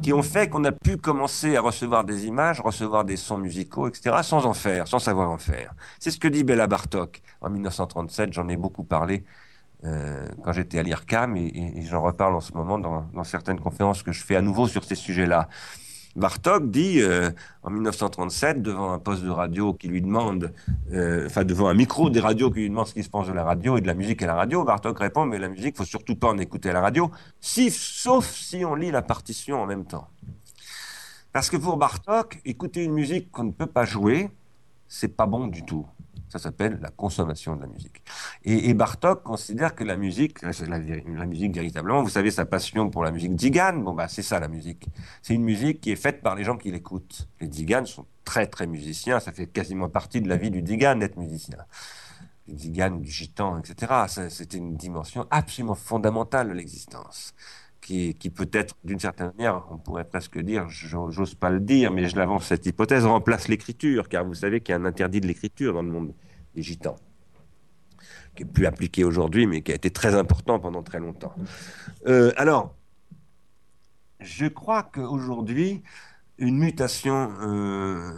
qui 0.03 0.13
ont 0.13 0.23
fait 0.23 0.49
qu'on 0.49 0.63
a 0.63 0.71
pu 0.71 0.99
commencer 0.99 1.57
à 1.57 1.63
recevoir 1.63 2.05
des 2.05 2.27
images, 2.27 2.61
recevoir 2.61 3.05
des 3.05 3.17
sons 3.17 3.39
musicaux, 3.39 3.89
etc., 3.89 4.19
sans 4.23 4.47
en 4.47 4.55
faire, 4.55 4.87
sans 4.87 5.01
savoir 5.01 5.31
en 5.31 5.39
faire. 5.39 5.75
C'est 5.99 6.13
ce 6.13 6.21
que 6.21 6.29
dit 6.29 6.45
Béla 6.45 6.69
Bartok 6.69 7.23
en 7.41 7.51
1937. 7.51 8.35
J'en 8.35 8.49
ai 8.49 8.57
beaucoup 8.57 8.85
parlé 8.85 9.25
euh, 9.83 10.29
quand 10.45 10.53
j'étais 10.53 10.79
à 10.79 10.85
l'IRCAM, 10.85 11.37
et, 11.37 11.83
j'en 11.91 12.03
reparle 12.03 12.37
en 12.37 12.41
ce 12.41 12.53
moment 12.53 12.79
dans 12.79 13.25
certaines 13.25 13.59
conférences 13.59 14.05
que 14.05 14.13
je 14.13 14.23
fais 14.23 14.37
à 14.37 14.43
nouveau 14.43 14.69
sur 14.69 14.85
ces 14.85 14.95
sujets-là. 14.95 15.49
Bartok 16.17 16.71
dit 16.71 17.03
euh, 17.03 17.31
en 17.63 17.71
1937 17.71 18.63
devant 18.63 18.93
un 18.93 18.99
poste 18.99 19.23
de 19.23 19.29
radio 19.29 19.75
qui 19.75 19.89
lui 19.89 20.01
demande, 20.01 20.53
euh, 20.93 21.27
enfin 21.27 21.45
devant 21.45 21.69
un 21.69 21.75
micro 21.75 22.09
des 22.09 22.21
radios 22.21 22.51
qui 22.51 22.61
lui 22.61 22.71
demande 22.71 22.87
ce 22.87 22.95
qu'il 22.95 23.05
se 23.05 23.11
pense 23.11 23.29
de 23.29 23.35
la 23.35 23.45
radio 23.45 23.77
et 23.77 23.83
de 23.83 23.87
la 23.87 23.95
musique 23.95 24.23
à 24.23 24.27
la 24.27 24.35
radio, 24.35 24.65
Bartok 24.65 24.99
répond 24.99 25.27
mais 25.27 25.39
la 25.39 25.51
musique 25.51 25.77
faut 25.77 25.85
surtout 25.85 26.17
pas 26.17 26.29
en 26.29 26.39
écouter 26.39 26.71
à 26.71 26.73
la 26.73 26.81
radio, 26.81 27.11
si, 27.41 27.71
sauf 27.71 28.31
si 28.31 28.65
on 28.65 28.75
lit 28.75 28.91
la 28.91 29.03
partition 29.03 29.61
en 29.61 29.67
même 29.67 29.85
temps. 29.85 30.09
Parce 31.33 31.51
que 31.51 31.59
pour 31.59 31.77
Bartok, 31.77 32.41
écouter 32.47 32.83
une 32.85 32.95
musique 32.95 33.31
qu'on 33.31 33.45
ne 33.45 33.53
peut 33.53 33.67
pas 33.67 33.85
jouer, 33.85 34.31
c'est 34.89 35.15
pas 35.15 35.27
bon 35.27 35.49
du 35.49 35.65
tout. 35.65 35.87
Ça 36.39 36.45
s'appelle 36.45 36.79
la 36.83 36.91
consommation 36.91 37.57
de 37.57 37.63
la 37.63 37.67
musique. 37.67 38.03
Et, 38.45 38.75
Bartok 38.75 39.23
considère 39.23 39.75
que 39.75 39.85
la 39.85 39.97
musique, 39.97 40.43
la, 40.43 41.27
musique 41.27 41.55
véritablement, 41.55 42.03
vous 42.03 42.11
savez, 42.11 42.31
sa 42.31 42.45
passion 42.45 42.91
pour 42.91 43.05
la 43.05 43.11
musique 43.11 43.35
Digan, 43.35 43.75
bon 43.79 43.95
bah 43.95 44.09
c'est 44.09 44.23
ça 44.23 44.39
la 44.39 44.49
musique. 44.49 44.87
C'est 45.23 45.35
une 45.35 45.45
musique 45.45 45.81
qui 45.81 45.93
est 45.93 45.97
faite 45.97 46.23
par 46.23 46.35
les 46.35 46.45
gens 46.45 46.57
qui 46.57 46.71
l'écoutent. 46.71 47.29
Les 47.41 47.49
Digan 47.49 47.85
sont 47.87 48.07
très 48.25 48.47
très 48.47 48.67
musiciens, 48.67 49.19
ça 49.19 49.33
fait 49.33 49.47
quasiment 49.47 49.89
partie 49.89 50.21
de 50.21 50.29
la 50.29 50.37
vie 50.37 50.51
du 50.51 50.63
Digan 50.63 50.97
d'être 50.97 51.17
musicien. 51.17 51.59
Du 52.47 52.55
Digan, 52.55 52.91
du 52.91 53.11
gitan, 53.11 53.59
etc. 53.59 54.29
C'était 54.29 54.59
une 54.59 54.77
dimension 54.77 55.27
absolument 55.31 55.75
fondamentale 55.75 56.49
de 56.49 56.53
l'existence 56.53 57.35
qui, 57.87 58.31
peut-être, 58.31 58.75
d'une 58.85 58.99
certaine 58.99 59.33
manière, 59.37 59.63
on 59.71 59.79
pourrait 59.79 60.05
presque 60.05 60.39
dire, 60.41 60.69
j'ose 60.69 61.35
pas 61.35 61.51
le 61.51 61.61
dire, 61.61 61.93
mais 61.93 62.09
je 62.09 62.17
l'avance 62.17 62.47
cette 62.47 62.67
hypothèse, 62.67 63.07
remplace 63.07 63.47
l'écriture, 63.47 64.09
car 64.09 64.25
vous 64.25 64.35
savez 64.35 64.61
qu'il 64.61 64.73
y 64.73 64.77
a 64.77 64.81
un 64.81 64.85
interdit 64.85 65.21
de 65.21 65.27
l'écriture 65.29 65.73
dans 65.73 65.83
le 65.83 65.91
monde 65.91 66.13
gitans, 66.63 66.97
qui 68.35 68.43
est 68.43 68.47
plus 68.47 68.67
appliqué 68.67 69.05
aujourd'hui, 69.05 69.47
mais 69.47 69.63
qui 69.63 69.73
a 69.73 69.75
été 69.75 69.91
très 69.91 70.15
important 70.15 70.59
pendant 70.59 70.83
très 70.83 71.01
longtemps. 71.01 71.35
Euh, 72.07 72.33
alors, 72.37 72.75
je 74.21 74.47
crois 74.47 74.83
qu'aujourd'hui, 74.83 75.83
une 76.39 76.59
mutation 76.59 77.33
euh, 77.41 78.11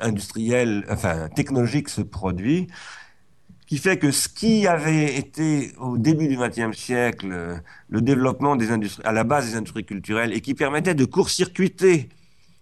industrielle, 0.00 0.84
enfin 0.88 1.28
technologique 1.28 1.88
se 1.88 2.02
produit 2.02 2.68
qui 3.66 3.78
fait 3.78 3.98
que 3.98 4.12
ce 4.12 4.28
qui 4.28 4.66
avait 4.66 5.16
été 5.16 5.72
au 5.78 5.98
début 5.98 6.28
du 6.28 6.36
XXe 6.36 6.76
siècle 6.76 7.28
euh, 7.32 7.56
le 7.88 8.00
développement 8.00 8.56
des 8.56 8.70
industries, 8.70 9.04
à 9.04 9.12
la 9.12 9.24
base 9.24 9.50
des 9.50 9.56
industries 9.56 9.84
culturelles 9.84 10.32
et 10.32 10.40
qui 10.40 10.54
permettait 10.54 10.94
de 10.94 11.04
court-circuiter 11.04 12.08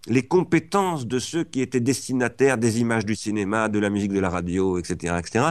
les 0.06 0.22
compétences 0.22 1.06
de 1.06 1.18
ceux 1.18 1.44
qui 1.44 1.60
étaient 1.60 1.80
destinataires 1.80 2.58
des 2.58 2.80
images 2.80 3.06
du 3.06 3.14
cinéma, 3.14 3.68
de 3.68 3.78
la 3.78 3.90
musique, 3.90 4.12
de 4.12 4.20
la 4.20 4.30
radio, 4.30 4.78
etc., 4.78 5.14
etc. 5.18 5.44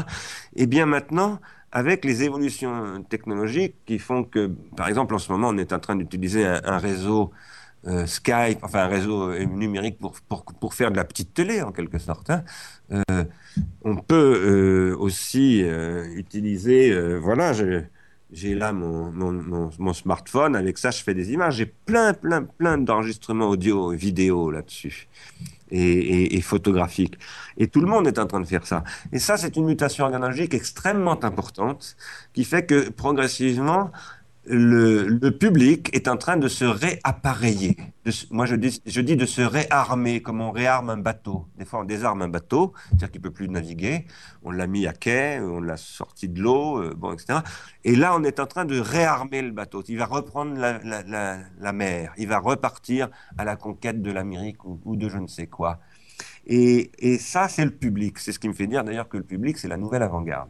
Et 0.56 0.68
bien 0.68 0.86
maintenant, 0.86 1.40
avec 1.72 2.06
les 2.06 2.24
évolutions 2.24 3.04
technologiques 3.10 3.76
qui 3.86 3.98
font 3.98 4.24
que, 4.24 4.52
par 4.78 4.88
exemple, 4.88 5.16
en 5.16 5.18
ce 5.18 5.32
moment, 5.32 5.50
on 5.50 5.58
est 5.58 5.74
en 5.74 5.80
train 5.80 5.96
d'utiliser 5.96 6.46
un, 6.46 6.78
réseau 6.78 7.32
euh, 7.88 8.06
Skype, 8.06 8.60
enfin 8.62 8.84
un 8.84 8.88
réseau 8.88 9.32
euh, 9.32 9.44
numérique 9.44 9.98
pour, 9.98 10.14
pour, 10.30 10.46
pour, 10.46 10.76
faire 10.76 10.92
de 10.92 10.98
la 10.98 11.04
petite 11.04 11.34
télé 11.34 11.64
en 11.64 11.72
quelque 11.72 11.98
sorte. 11.98 12.30
Hein. 12.30 12.44
Euh, 12.92 13.26
on 13.84 13.96
peut 13.96 14.96
aussi 15.00 15.64
utiliser, 16.16 17.18
voilà, 17.18 17.54
j'ai 18.34 18.56
là 18.56 18.74
mon, 18.74 19.12
mon, 19.12 19.72
mon, 19.78 19.94
smartphone, 19.94 20.56
avec 20.56 20.78
ça 20.78 20.92
je 20.92 21.04
fais 21.04 21.14
des 21.14 21.32
images, 21.32 21.56
j'ai 21.56 21.68
plein, 21.68 22.14
plein, 22.14 22.44
plein 22.44 22.78
d'enregistrements 22.78 23.50
audio 23.50 23.92
vidéo 23.92 24.52
là-dessus. 24.52 25.08
Et, 25.76 26.38
et, 26.38 26.42
photographiques. 26.42 27.18
Et 27.58 27.66
tout 27.66 27.82
le 27.82 27.88
monde 27.88 28.06
est 28.06 28.20
en 28.20 28.28
train 28.28 28.40
de 28.40 28.46
faire 28.46 28.68
ça. 28.68 28.84
Et 29.12 29.18
ça, 29.18 29.38
c'est 29.38 29.56
une 29.56 29.66
mutation 29.66 30.06
analogique 30.06 30.54
extrêmement 30.54 31.24
importante 31.24 31.96
qui 32.32 32.44
fait 32.44 32.64
que 32.64 32.92
progressivement, 32.92 33.90
le, 34.46 35.30
public 35.30 35.90
est 35.96 36.08
en 36.08 36.18
train 36.18 36.38
de 36.38 36.48
se 36.48 36.66
réappareiller. 36.66 37.78
moi, 38.32 38.46
je 38.46 38.56
dis, 38.56 38.82
je 38.86 39.02
dis 39.02 39.16
de 39.16 39.26
se 39.26 39.42
réarmer, 39.42 40.22
comme 40.22 40.42
on 40.42 40.52
réarme 40.52 40.90
un 40.90 40.98
bateau. 40.98 41.48
Des 41.58 41.66
fois, 41.66 41.80
on 41.80 41.84
désarme 41.84 42.22
un 42.22 42.28
bateau, 42.28 42.74
c'est-à-dire 42.88 43.12
qu'il 43.12 43.22
peut 43.22 43.32
plus 43.32 43.48
naviguer. 43.48 44.06
On 44.44 44.52
l'a 44.52 44.68
mis 44.68 44.86
à 44.86 44.94
quai, 44.94 45.40
on 45.40 45.62
l'a 45.62 45.78
sorti 45.78 46.28
de 46.28 46.42
l'eau, 46.42 46.82
euh, 46.82 46.94
bon, 46.96 47.14
etc. 47.14 47.40
Et 47.84 47.96
là, 47.96 48.16
on 48.16 48.24
est 48.24 48.40
en 48.40 48.46
train 48.46 48.66
de 48.66 48.80
réarmer 48.80 49.42
le 49.42 49.52
bateau. 49.52 49.84
Il 49.88 49.98
va 49.98 50.06
reprendre 50.06 50.56
la, 50.58 51.72
mer. 51.72 52.14
Il 52.18 52.28
va 52.28 52.40
repartir 52.40 53.10
à 53.38 53.46
la 53.46 53.56
conquête 53.56 54.02
de 54.02 54.12
l'Amérique 54.12 54.66
ou, 54.66 54.96
de 54.96 55.08
je 55.10 55.18
ne 55.18 55.28
sais 55.28 55.48
quoi. 55.48 55.80
Et 56.46 57.18
ça, 57.20 57.48
c'est 57.48 57.64
le 57.64 57.72
public. 57.72 58.20
C'est 58.20 58.34
ce 58.34 58.40
qui 58.40 58.50
me 58.50 58.54
fait 58.54 58.68
dire 58.68 58.84
d'ailleurs 58.84 59.08
que 59.08 59.18
le 59.18 59.24
public, 59.24 59.58
c'est 59.58 59.70
la 59.70 59.78
nouvelle 59.78 60.04
avant-garde. 60.04 60.50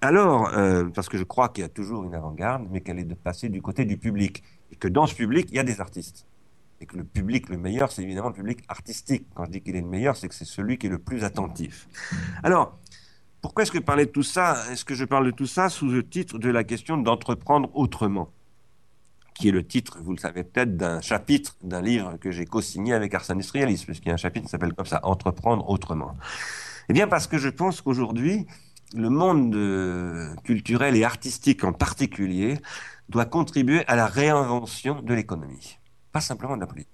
Alors, 0.00 0.48
euh, 0.54 0.84
parce 0.94 1.08
que 1.08 1.16
je 1.16 1.24
crois 1.24 1.48
qu'il 1.48 1.62
y 1.62 1.64
a 1.64 1.68
toujours 1.70 2.04
une 2.04 2.14
avant-garde, 2.14 2.66
mais 2.70 2.80
qu'elle 2.80 2.98
est 2.98 3.04
de 3.04 3.14
passer 3.14 3.48
du 3.48 3.62
côté 3.62 3.84
du 3.84 3.96
public. 3.96 4.42
Et 4.70 4.76
que 4.76 4.88
dans 4.88 5.06
ce 5.06 5.14
public, 5.14 5.46
il 5.50 5.56
y 5.56 5.58
a 5.58 5.64
des 5.64 5.80
artistes. 5.80 6.26
Et 6.80 6.86
que 6.86 6.96
le 6.96 7.04
public, 7.04 7.48
le 7.48 7.56
meilleur, 7.56 7.90
c'est 7.90 8.02
évidemment 8.02 8.28
le 8.28 8.34
public 8.34 8.64
artistique. 8.68 9.26
Quand 9.34 9.46
je 9.46 9.50
dis 9.50 9.60
qu'il 9.62 9.76
est 9.76 9.80
le 9.80 9.86
meilleur, 9.86 10.16
c'est 10.16 10.28
que 10.28 10.34
c'est 10.34 10.44
celui 10.44 10.76
qui 10.76 10.88
est 10.88 10.90
le 10.90 10.98
plus 10.98 11.24
attentif. 11.24 11.88
Alors, 12.42 12.78
pourquoi 13.40 13.62
est-ce 13.62 13.72
que 13.72 13.78
je 13.78 13.82
parlais 13.82 14.06
de 14.06 14.10
tout 14.10 14.22
ça 14.22 14.64
Est-ce 14.70 14.84
que 14.84 14.94
je 14.94 15.04
parle 15.04 15.26
de 15.26 15.30
tout 15.30 15.46
ça 15.46 15.68
sous 15.68 15.88
le 15.88 16.02
titre 16.02 16.38
de 16.38 16.48
la 16.50 16.64
question 16.64 16.96
d'entreprendre 16.96 17.70
autrement? 17.74 18.30
Qui 19.34 19.48
est 19.48 19.52
le 19.52 19.66
titre, 19.66 19.98
vous 20.00 20.12
le 20.12 20.18
savez 20.18 20.44
peut-être, 20.44 20.76
d'un 20.76 21.00
chapitre 21.00 21.56
d'un 21.62 21.82
livre 21.82 22.16
que 22.18 22.30
j'ai 22.30 22.44
co-signé 22.46 22.94
avec 22.94 23.14
Ars 23.14 23.30
Industrialis, 23.30 23.82
puisqu'il 23.84 24.08
y 24.08 24.10
a 24.12 24.14
un 24.14 24.16
chapitre 24.16 24.46
qui 24.46 24.50
s'appelle 24.50 24.74
comme 24.74 24.86
ça, 24.86 25.00
Entreprendre 25.02 25.68
autrement. 25.68 26.16
Eh 26.88 26.92
bien, 26.92 27.08
parce 27.08 27.26
que 27.26 27.38
je 27.38 27.48
pense 27.48 27.80
qu'aujourd'hui, 27.80 28.46
le 28.92 29.08
monde 29.08 29.54
euh, 29.54 30.34
culturel 30.44 30.96
et 30.96 31.04
artistique 31.04 31.64
en 31.64 31.72
particulier 31.72 32.58
doit 33.08 33.24
contribuer 33.24 33.86
à 33.86 33.96
la 33.96 34.06
réinvention 34.06 35.00
de 35.02 35.14
l'économie, 35.14 35.78
pas 36.12 36.20
simplement 36.20 36.56
de 36.56 36.60
la 36.60 36.66
politique. 36.66 36.90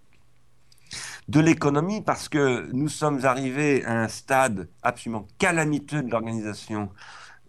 De 1.29 1.41
l'économie 1.41 2.01
parce 2.03 2.29
que 2.29 2.71
nous 2.73 2.89
sommes 2.89 3.25
arrivés 3.25 3.85
à 3.85 4.03
un 4.03 4.09
stade 4.09 4.69
absolument 4.83 5.29
calamiteux 5.39 6.03
de 6.03 6.11
l'organisation 6.11 6.91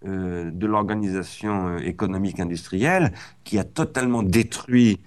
euh, 0.06 0.52
euh, 0.54 1.78
économique 1.80 2.40
industrielle 2.40 3.14
qui 3.44 3.58
a 3.58 3.64
totalement 3.64 4.22
détruit 4.22 5.02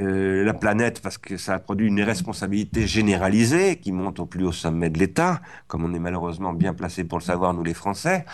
euh, 0.00 0.42
la 0.42 0.54
planète 0.54 1.02
parce 1.02 1.18
que 1.18 1.36
ça 1.36 1.54
a 1.54 1.58
produit 1.58 1.86
une 1.86 1.98
irresponsabilité 1.98 2.86
généralisée 2.86 3.76
qui 3.76 3.92
monte 3.92 4.20
au 4.20 4.26
plus 4.26 4.44
haut 4.44 4.52
sommet 4.52 4.88
de 4.88 4.98
l'État, 4.98 5.42
comme 5.66 5.84
on 5.84 5.92
est 5.92 5.98
malheureusement 5.98 6.54
bien 6.54 6.72
placé 6.72 7.04
pour 7.04 7.18
le 7.18 7.24
savoir, 7.24 7.52
nous 7.52 7.62
les 7.62 7.74
Français, 7.74 8.24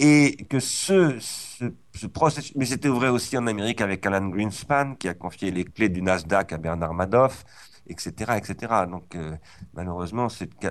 et 0.00 0.36
que 0.50 0.58
ce, 0.58 1.16
ce, 1.20 2.06
processus, 2.08 2.56
mais 2.56 2.64
c'était 2.66 2.88
vrai 2.88 3.10
aussi 3.10 3.38
en 3.38 3.46
Amérique 3.46 3.80
avec 3.80 4.04
Alan 4.04 4.26
Greenspan 4.28 4.96
qui 4.96 5.08
a 5.08 5.14
confié 5.14 5.52
les 5.52 5.64
clés 5.64 5.88
du 5.88 6.02
Nasdaq 6.02 6.52
à 6.52 6.58
Bernard 6.58 6.94
Madoff, 6.94 7.44
etc., 7.86 8.32
etc. 8.36 8.74
Donc 8.90 9.14
euh, 9.14 9.36
malheureusement, 9.72 10.24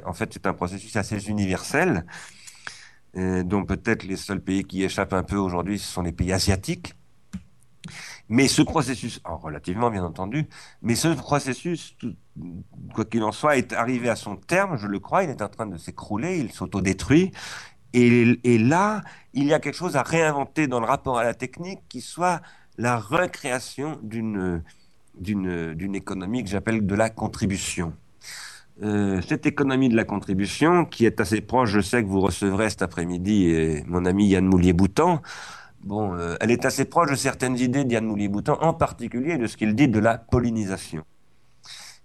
en 0.05 0.13
fait, 0.13 0.33
c'est 0.33 0.45
un 0.45 0.53
processus 0.53 0.93
assez 0.97 1.29
universel, 1.29 2.05
euh, 3.15 3.43
dont 3.43 3.63
peut-être 3.63 4.03
les 4.03 4.17
seuls 4.17 4.41
pays 4.41 4.65
qui 4.65 4.83
échappent 4.83 5.13
un 5.13 5.23
peu 5.23 5.38
aujourd'hui, 5.38 5.79
ce 5.79 5.88
sont 5.88 6.01
les 6.01 6.12
pays 6.12 6.33
asiatiques 6.33 6.95
mais 8.30 8.48
ce 8.48 8.62
processus, 8.62 9.20
relativement 9.25 9.89
bien 9.89 10.03
entendu, 10.03 10.48
mais 10.82 10.96
ce 10.96 11.10
processus, 11.10 11.96
quoi 12.94 13.06
qu'il 13.06 13.24
en 13.24 13.32
soit, 13.32 13.58
est 13.58 13.74
arrivé 13.74 14.10
à 14.10 14.15
son 14.15 14.38
terme, 14.38 14.77
je 14.77 14.88
le 14.88 15.00
crois, 15.00 15.24
il 15.24 15.30
est 15.30 15.42
en 15.42 15.50
train 15.50 15.68
de 15.68 15.77
s'écrouler, 15.77 16.39
il 16.39 16.51
s'autodétruit. 16.51 17.32
Et, 17.94 18.39
et 18.44 18.58
là, 18.58 19.03
il 19.34 19.46
y 19.46 19.53
a 19.53 19.60
quelque 19.60 19.75
chose 19.75 19.96
à 19.96 20.03
réinventer 20.03 20.68
dans 20.68 20.80
le 20.80 20.86
rapport 20.86 21.20
à 21.20 21.24
la 21.24 21.34
technique 21.34 21.80
qui 21.89 22.01
soit 22.01 22.42
la 22.77 22.98
recréation 22.98 24.00
d'une 24.01 24.63
économie 25.94 26.44
que 26.44 26.50
j'appelle 26.50 26.86
de 26.86 26.96
la 26.96 27.10
contribution. 27.10 27.94
Euh, 28.82 29.22
cette 29.22 29.46
économie 29.46 29.89
de 29.89 29.96
la 29.96 30.06
contribution, 30.06 30.86
qui 30.86 31.06
est 31.06 31.22
assez 31.22 31.42
proche, 31.42 31.70
je 31.70 31.82
sais 31.82 32.01
que 32.01 32.08
vous 32.08 32.22
recevrez 32.22 32.72
cet 32.72 32.82
après-midi 32.82 33.84
mon 33.86 34.06
ami 34.06 34.27
Yann 34.30 34.46
Moulier-Boutan, 34.46 35.22
bon, 35.83 36.13
euh, 36.17 36.35
elle 36.39 36.51
est 36.51 36.65
assez 36.65 36.85
proche 36.85 37.11
de 37.11 37.15
certaines 37.15 37.57
idées 37.57 37.83
d'Yann 37.83 38.05
Moulier-Boutan, 38.05 38.57
en 38.61 38.73
particulier 38.73 39.37
de 39.37 39.47
ce 39.47 39.57
qu'il 39.57 39.75
dit 39.75 39.87
de 39.87 39.99
la 39.99 40.17
pollinisation. 40.17 41.03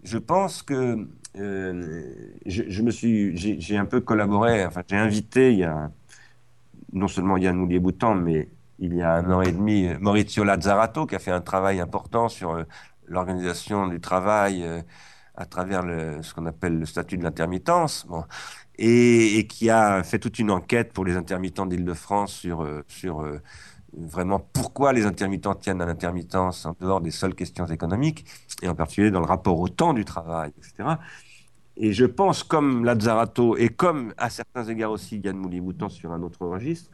Je 0.04 0.18
pense 0.18 0.62
que 0.62 1.08
euh, 1.37 2.32
je, 2.47 2.82
me 2.82 2.90
suis, 2.90 3.37
j'ai 3.37 3.76
un 3.76 3.85
peu 3.85 4.00
collaboré, 4.00 4.64
enfin 4.64 4.82
j'ai 4.87 4.97
invité 4.97 5.68
non 6.92 7.08
seulement 7.08 7.37
Yann 7.37 7.56
Moulier-Boutan, 7.56 8.14
mais 8.14 8.49
il 8.78 8.94
y 8.94 9.02
a 9.02 9.14
un 9.14 9.30
an 9.32 9.42
et 9.42 9.52
demi 9.52 9.88
Maurizio 10.00 10.44
Lazzarato 10.44 11.06
qui 11.06 11.16
a 11.16 11.18
fait 11.18 11.32
un 11.32 11.40
travail 11.40 11.80
important 11.80 12.28
sur 12.28 12.52
euh, 12.52 12.62
l'organisation 13.08 13.88
du 13.88 14.00
travail 14.00 14.64
à 15.38 15.47
travers 15.47 15.85
ce 16.23 16.35
qu'on 16.35 16.47
appelle 16.47 16.78
le 16.78 16.85
statut 16.85 17.16
de 17.16 17.23
l'intermittence, 17.23 18.07
et, 18.76 19.47
qui 19.49 19.71
a 19.71 20.02
fait 20.02 20.18
toute 20.18 20.38
une 20.38 20.50
enquête 20.50 20.92
pour 20.92 21.04
les 21.04 21.16
intermittents 21.16 21.66
d'Île-de-France 21.66 22.33
sur, 22.33 22.62
euh, 22.62 22.85
sur 22.88 23.23
euh, 23.23 23.40
vraiment 23.97 24.40
pourquoi 24.52 24.92
les 24.92 25.07
intermittents 25.07 25.54
tiennent 25.54 25.80
à 25.80 25.87
l'intermittence 25.87 26.66
en 26.66 26.75
dehors 26.80 27.00
des 27.00 27.12
seules 27.12 27.35
questions 27.35 27.66
économiques, 27.66 28.25
et 28.62 28.68
en 28.68 28.75
particulier 28.75 29.12
dans 29.12 29.21
le 29.21 29.26
rapport 29.26 29.59
au 29.59 29.68
temps 29.68 29.95
du 29.95 30.04
travail, 30.04 30.52
etc. 30.59 30.97
Et 31.76 31.92
je 31.92 32.04
pense, 32.04 32.42
comme 32.42 32.85
Lazzarato 32.85 33.57
et 33.57 33.68
comme 33.68 34.12
à 34.16 34.30
certains 34.30 34.64
égards 34.64 34.90
aussi 34.90 35.18
Yann 35.18 35.37
Mouliboutan 35.37 35.88
sur 35.88 36.12
un 36.12 36.23
autre 36.23 36.45
registre, 36.45 36.90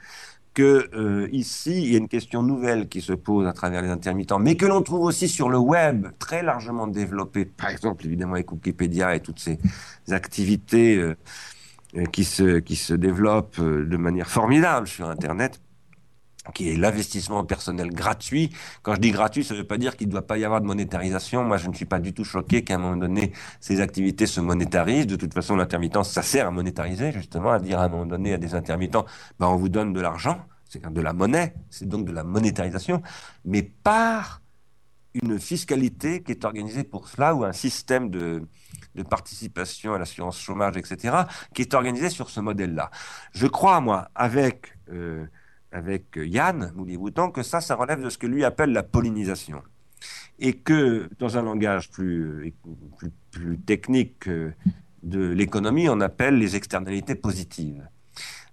que 0.55 0.89
euh, 0.95 1.29
ici, 1.33 1.83
il 1.83 1.93
y 1.93 1.95
a 1.97 1.99
une 1.99 2.09
question 2.09 2.43
nouvelle 2.43 2.89
qui 2.89 3.01
se 3.01 3.13
pose 3.13 3.47
à 3.47 3.53
travers 3.53 3.83
les 3.83 3.91
intermittents, 3.91 4.39
mais 4.39 4.57
que 4.57 4.67
l'on 4.67 4.83
trouve 4.83 5.03
aussi 5.03 5.29
sur 5.29 5.51
le 5.51 5.59
web, 5.59 6.07
très 6.19 6.43
largement 6.43 6.87
développé, 6.87 7.45
par 7.45 7.71
exemple, 7.71 8.07
évidemment, 8.07 8.35
avec 8.35 8.51
Wikipédia 8.53 9.17
et 9.17 9.21
toutes 9.21 9.41
ces 9.41 9.59
activités 10.11 10.97
euh, 10.97 11.17
euh, 11.97 12.05
qui 12.07 12.25
se 12.25 12.95
développent 12.95 13.61
de 13.61 13.97
manière 13.97 14.29
formidable 14.29 14.87
sur 14.87 15.09
Internet 15.09 15.61
qui 16.53 16.71
est 16.71 16.77
l'investissement 16.77 17.45
personnel 17.45 17.91
gratuit. 17.91 18.51
Quand 18.83 18.95
je 18.95 19.01
dis 19.01 19.11
gratuit, 19.11 19.45
ça 19.45 19.55
ne 19.55 19.61
veut 19.61 19.67
pas 19.67 19.79
dire 19.79 19.97
qu'il 19.97 20.09
ne 20.09 20.13
doit 20.13 20.27
pas 20.27 20.37
y 20.37 20.45
avoir 20.45 20.61
de 20.61 20.67
monétarisation. 20.67 21.45
Moi, 21.45 21.57
je 21.57 21.69
ne 21.69 21.75
suis 21.75 21.87
pas 21.87 22.01
du 22.01 22.13
tout 22.13 22.25
choqué 22.25 22.63
qu'à 22.63 22.75
un 22.75 22.79
moment 22.79 22.97
donné, 22.97 23.33
ces 23.61 23.81
activités 23.81 24.27
se 24.27 24.41
monétarisent. 24.41 25.07
De 25.07 25.17
toute 25.17 25.33
façon, 25.33 25.57
l'intermittence, 25.57 26.11
ça 26.11 26.23
sert 26.23 26.47
à 26.47 26.51
monétariser, 26.51 27.13
justement, 27.13 27.53
à 27.53 27.61
dire 27.61 27.79
à 27.79 27.85
un 27.85 27.89
moment 27.89 28.07
donné 28.07 28.35
à 28.35 28.39
des 28.39 28.55
intermittents, 28.55 29.07
ben, 29.39 29.47
on 29.47 29.57
vous 29.57 29.69
donne 29.69 29.93
de 29.93 30.01
l'argent, 30.01 30.45
c'est 30.69 30.85
de 30.85 31.01
la 31.01 31.13
monnaie, 31.13 31.55
c'est 31.71 31.89
donc 31.89 32.05
de 32.05 32.13
la 32.13 32.25
monétarisation, 32.25 33.03
mais 33.45 33.63
par 33.63 34.43
une 35.15 35.39
fiscalité 35.39 36.23
qui 36.23 36.33
est 36.33 36.45
organisée 36.45 36.83
pour 36.83 37.09
cela, 37.09 37.35
ou 37.35 37.45
un 37.45 37.53
système 37.53 38.11
de, 38.11 38.43
de 38.97 39.03
participation 39.05 39.95
à 39.95 39.99
l'assurance 39.99 40.41
chômage, 40.41 40.77
etc., 40.77 41.17
qui 41.55 41.63
est 41.63 41.73
organisé 41.73 42.11
sur 42.11 42.31
ce 42.31 42.41
modèle-là. 42.41 42.91
Je 43.33 43.47
crois, 43.47 43.81
moi, 43.81 44.09
avec... 44.15 44.77
Euh, 44.91 45.27
avec 45.75 46.17
Yann 46.17 46.73
Mouli-Bouton 46.77 47.31
que 47.31 47.43
ça, 47.43 47.61
ça 47.61 47.75
relève 47.75 48.03
de 48.03 48.09
ce 48.09 48.17
que 48.17 48.29
lui 48.29 48.45
appelle 48.45 48.73
la 48.73 48.85
pollinisation. 48.85 49.61
Et 50.39 50.55
que, 50.55 51.09
dans 51.19 51.37
un 51.37 51.43
langage 51.43 51.91
plus, 51.91 52.55
plus, 53.33 53.59
technique 53.59 54.29
de 54.29 55.29
l'économie, 55.31 55.89
on 55.89 56.01
appelle 56.01 56.39
les 56.39 56.55
externalités 56.57 57.17
positives. 57.17 57.89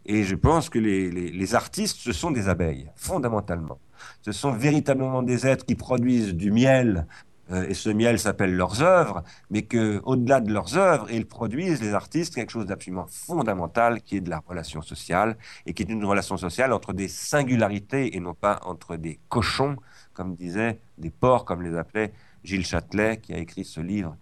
Et 0.06 0.24
je 0.24 0.36
pense 0.36 0.70
que 0.70 0.80
les, 0.80 1.56
artistes, 1.56 1.98
ce 1.98 2.12
sont 2.12 2.32
des 2.32 2.50
abeilles, 2.50 2.90
fondamentalement. 2.96 3.80
Ce 4.24 4.32
sont 4.32 4.52
véritablement 4.52 5.22
des 5.22 5.46
êtres 5.46 5.66
qui 5.66 5.76
produisent 5.76 6.34
du 6.34 6.52
miel 6.52 7.06
euh, 7.52 7.68
et 7.68 7.74
ce 7.74 7.90
miel 7.90 8.20
s'appelle 8.20 8.56
leurs 8.56 8.82
œuvres, 8.82 9.24
mais 9.50 9.64
que 9.64 10.02
au-delà 10.04 10.42
de 10.42 10.52
leurs 10.52 10.78
œuvres, 10.78 11.12
ils 11.12 11.28
produisent, 11.28 11.82
les 11.82 11.94
artistes, 11.94 12.36
quelque 12.36 12.52
chose 12.52 12.66
d'absolument 12.66 13.08
fondamental 13.08 14.02
qui 14.02 14.18
est 14.18 14.22
de 14.22 14.30
la 14.30 14.40
relation 14.46 14.82
sociale, 14.82 15.38
et 15.66 15.74
qui 15.74 15.84
est 15.84 15.90
une 15.90 16.06
relation 16.06 16.38
sociale 16.38 16.74
entre 16.74 16.94
des 16.94 17.08
singularités 17.08 18.16
et 18.16 18.20
non 18.20 18.34
pas 18.34 18.60
entre 18.66 18.96
des 18.96 19.20
cochons, 19.30 19.76
comme 20.14 20.36
disait, 20.36 20.80
des 20.98 21.10
porcs, 21.10 21.46
comme 21.46 21.62
les 21.62 21.76
appelait 21.78 22.14
Gilles 22.44 22.66
Châtelet, 22.66 23.18
qui 23.18 23.34
a 23.34 23.38
écrit 23.38 23.66
ce 23.66 23.82
livre 23.82 24.16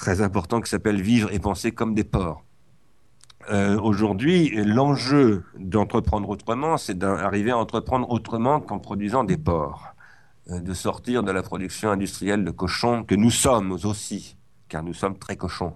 très 0.00 0.22
important 0.22 0.62
qui 0.62 0.70
s'appelle 0.70 1.02
Vivre 1.02 1.30
et 1.30 1.38
penser 1.38 1.72
comme 1.72 1.94
des 1.94 2.04
porcs. 2.04 2.42
Euh, 3.50 3.78
aujourd'hui, 3.78 4.50
l'enjeu 4.64 5.44
d'entreprendre 5.58 6.28
autrement, 6.30 6.78
c'est 6.78 6.96
d'arriver 6.96 7.50
à 7.50 7.58
entreprendre 7.58 8.08
autrement 8.10 8.60
qu'en 8.60 8.78
produisant 8.78 9.24
des 9.24 9.36
porcs. 9.36 9.94
Euh, 10.50 10.60
de 10.60 10.74
sortir 10.74 11.22
de 11.22 11.30
la 11.30 11.42
production 11.42 11.90
industrielle 11.90 12.44
de 12.44 12.50
cochons 12.50 13.04
que 13.04 13.14
nous 13.14 13.30
sommes 13.30 13.72
aussi, 13.72 14.36
car 14.68 14.82
nous 14.82 14.94
sommes 14.94 15.18
très 15.18 15.36
cochons. 15.36 15.74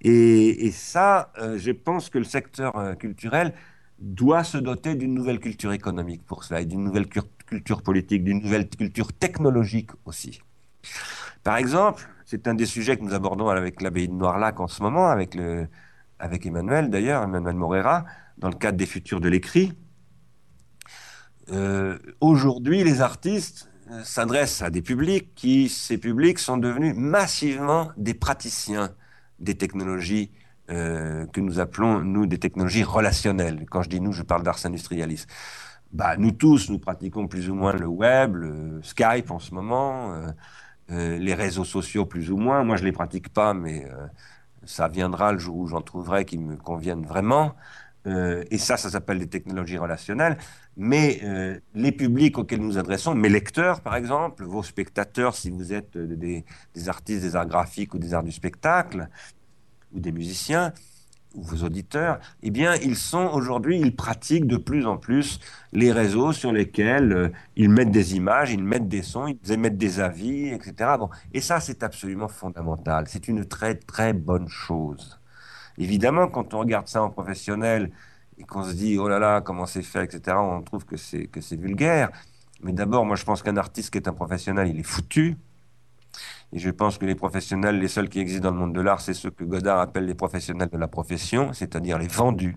Et, 0.00 0.70
ça, 0.72 1.32
euh, 1.40 1.58
je 1.58 1.70
pense 1.70 2.10
que 2.10 2.18
le 2.18 2.24
secteur 2.24 2.76
euh, 2.76 2.94
culturel 2.94 3.54
doit 3.98 4.44
se 4.44 4.58
doter 4.58 4.96
d'une 4.96 5.14
nouvelle 5.14 5.38
culture 5.38 5.72
économique 5.72 6.24
pour 6.26 6.44
cela, 6.44 6.60
et 6.60 6.66
d'une 6.66 6.82
nouvelle 6.82 7.08
culture 7.08 7.82
politique, 7.82 8.24
d'une 8.24 8.42
nouvelle 8.42 8.68
culture 8.68 9.12
technologique 9.12 9.90
aussi. 10.04 10.40
Par 11.42 11.56
exemple, 11.56 12.06
c'est 12.26 12.48
un 12.48 12.54
des 12.54 12.66
sujets 12.66 12.96
que 12.96 13.02
nous 13.02 13.14
abordons 13.14 13.48
avec 13.48 13.80
l'abbaye 13.80 14.08
de 14.08 14.14
Noirlac 14.14 14.60
en 14.60 14.66
ce 14.66 14.82
moment, 14.82 15.08
avec, 15.08 15.34
le, 15.34 15.68
avec 16.18 16.44
Emmanuel 16.44 16.90
d'ailleurs, 16.90 17.22
Emmanuel 17.22 17.54
Morera, 17.54 18.04
dans 18.38 18.48
le 18.48 18.56
cadre 18.56 18.76
des 18.76 18.86
futurs 18.86 19.20
de 19.20 19.28
l'écrit. 19.28 19.72
Aujourd'hui, 22.20 22.82
les 22.84 23.02
artistes 23.02 23.68
s'adresse 24.02 24.62
à 24.62 24.70
des 24.70 24.82
publics 24.82 25.34
qui, 25.34 25.68
ces 25.68 25.98
publics, 25.98 26.38
sont 26.38 26.56
devenus 26.56 26.94
massivement 26.96 27.90
des 27.96 28.14
praticiens 28.14 28.90
des 29.38 29.56
technologies 29.56 30.30
euh, 30.70 31.26
que 31.26 31.40
nous 31.40 31.60
appelons, 31.60 32.00
nous, 32.00 32.26
des 32.26 32.38
technologies 32.38 32.84
relationnelles. 32.84 33.66
Quand 33.70 33.82
je 33.82 33.90
dis 33.90 34.00
nous, 34.00 34.12
je 34.12 34.22
parle 34.22 34.42
d'ars 34.42 34.64
industrialis. 34.64 35.26
Bah, 35.92 36.16
nous 36.16 36.32
tous, 36.32 36.70
nous 36.70 36.78
pratiquons 36.78 37.28
plus 37.28 37.50
ou 37.50 37.54
moins 37.54 37.72
le 37.72 37.86
web, 37.86 38.36
le 38.36 38.80
Skype 38.82 39.30
en 39.30 39.38
ce 39.38 39.54
moment, 39.54 40.14
euh, 40.90 41.18
les 41.18 41.34
réseaux 41.34 41.64
sociaux 41.64 42.06
plus 42.06 42.30
ou 42.30 42.36
moins. 42.36 42.64
Moi, 42.64 42.76
je 42.76 42.82
ne 42.82 42.86
les 42.86 42.92
pratique 42.92 43.28
pas, 43.28 43.54
mais 43.54 43.86
ça 44.64 44.88
viendra 44.88 45.32
le 45.32 45.38
jour 45.38 45.56
où 45.56 45.66
j'en 45.66 45.82
trouverai 45.82 46.24
qui 46.24 46.38
me 46.38 46.56
conviennent 46.56 47.04
vraiment. 47.04 47.54
et 48.06 48.58
ça, 48.58 48.76
ça 48.76 48.90
s'appelle 48.90 49.18
des 49.18 49.28
technologies 49.28 49.78
relationnelles 49.78 50.36
mais 50.76 51.20
euh, 51.22 51.58
les 51.74 51.92
publics 51.92 52.38
auxquels 52.38 52.60
nous 52.60 52.78
adressons, 52.78 53.14
mes 53.14 53.28
lecteurs 53.28 53.80
par 53.80 53.96
exemple, 53.96 54.44
vos 54.44 54.62
spectateurs 54.62 55.36
si 55.36 55.50
vous 55.50 55.72
êtes 55.72 55.96
euh, 55.96 56.16
des, 56.16 56.88
artistes 56.88 57.22
des 57.22 57.36
arts 57.36 57.46
graphiques 57.46 57.94
ou 57.94 57.98
des 57.98 58.14
arts 58.14 58.24
du 58.24 58.32
spectacle, 58.32 59.08
ou 59.94 60.00
des 60.00 60.12
musiciens, 60.12 60.72
ou 61.34 61.42
vos 61.42 61.64
auditeurs, 61.64 62.18
eh 62.42 62.50
bien 62.50 62.74
ils 62.76 62.96
sont 62.96 63.30
aujourd'hui, 63.32 63.78
ils 63.80 63.94
pratiquent 63.94 64.46
de 64.46 64.56
plus 64.56 64.86
en 64.86 64.96
plus 64.96 65.40
les 65.72 65.92
réseaux 65.92 66.32
sur 66.32 66.52
lesquels 66.52 67.12
euh, 67.12 67.28
ils 67.56 67.70
mettent 67.70 67.90
des 67.90 68.16
images, 68.16 68.52
ils 68.52 68.62
mettent 68.62 68.88
des 68.88 69.02
sons, 69.02 69.28
ils 69.28 69.52
émettent 69.52 69.78
des 69.78 70.00
avis, 70.00 70.48
etc. 70.48 70.96
Bon, 70.98 71.10
et 71.32 71.40
ça 71.40 71.60
c'est 71.60 71.82
absolument 71.82 72.28
fondamental, 72.28 73.04
c'est 73.08 73.28
une 73.28 73.44
très 73.44 73.74
très 73.76 74.12
bonne 74.12 74.48
chose. 74.48 75.20
Évidemment, 75.78 76.28
quand 76.28 76.54
on 76.54 76.60
regarde 76.60 76.86
ça 76.86 77.02
en 77.02 77.10
professionnel, 77.10 77.90
et 78.38 78.44
qu'on 78.44 78.64
se 78.64 78.72
dit 78.72 78.98
oh 78.98 79.08
là 79.08 79.18
là 79.18 79.40
comment 79.40 79.66
c'est 79.66 79.82
fait 79.82 80.04
etc 80.04 80.36
on 80.38 80.62
trouve 80.62 80.84
que 80.84 80.96
c'est 80.96 81.26
que 81.26 81.40
c'est 81.40 81.56
vulgaire. 81.56 82.10
Mais 82.62 82.72
d'abord 82.72 83.04
moi 83.04 83.16
je 83.16 83.24
pense 83.24 83.42
qu'un 83.42 83.56
artiste 83.56 83.90
qui 83.90 83.98
est 83.98 84.08
un 84.08 84.12
professionnel 84.12 84.68
il 84.68 84.78
est 84.78 84.84
foutu. 84.84 85.36
Et 86.52 86.58
je 86.58 86.70
pense 86.70 86.98
que 86.98 87.06
les 87.06 87.14
professionnels 87.14 87.78
les 87.78 87.88
seuls 87.88 88.08
qui 88.08 88.20
existent 88.20 88.48
dans 88.48 88.54
le 88.54 88.60
monde 88.60 88.74
de 88.74 88.80
l'art 88.80 89.00
c'est 89.00 89.14
ceux 89.14 89.30
que 89.30 89.44
Godard 89.44 89.80
appelle 89.80 90.06
les 90.06 90.14
professionnels 90.14 90.70
de 90.70 90.78
la 90.78 90.88
profession 90.88 91.52
c'est-à-dire 91.52 91.98
les 91.98 92.08
vendus. 92.08 92.56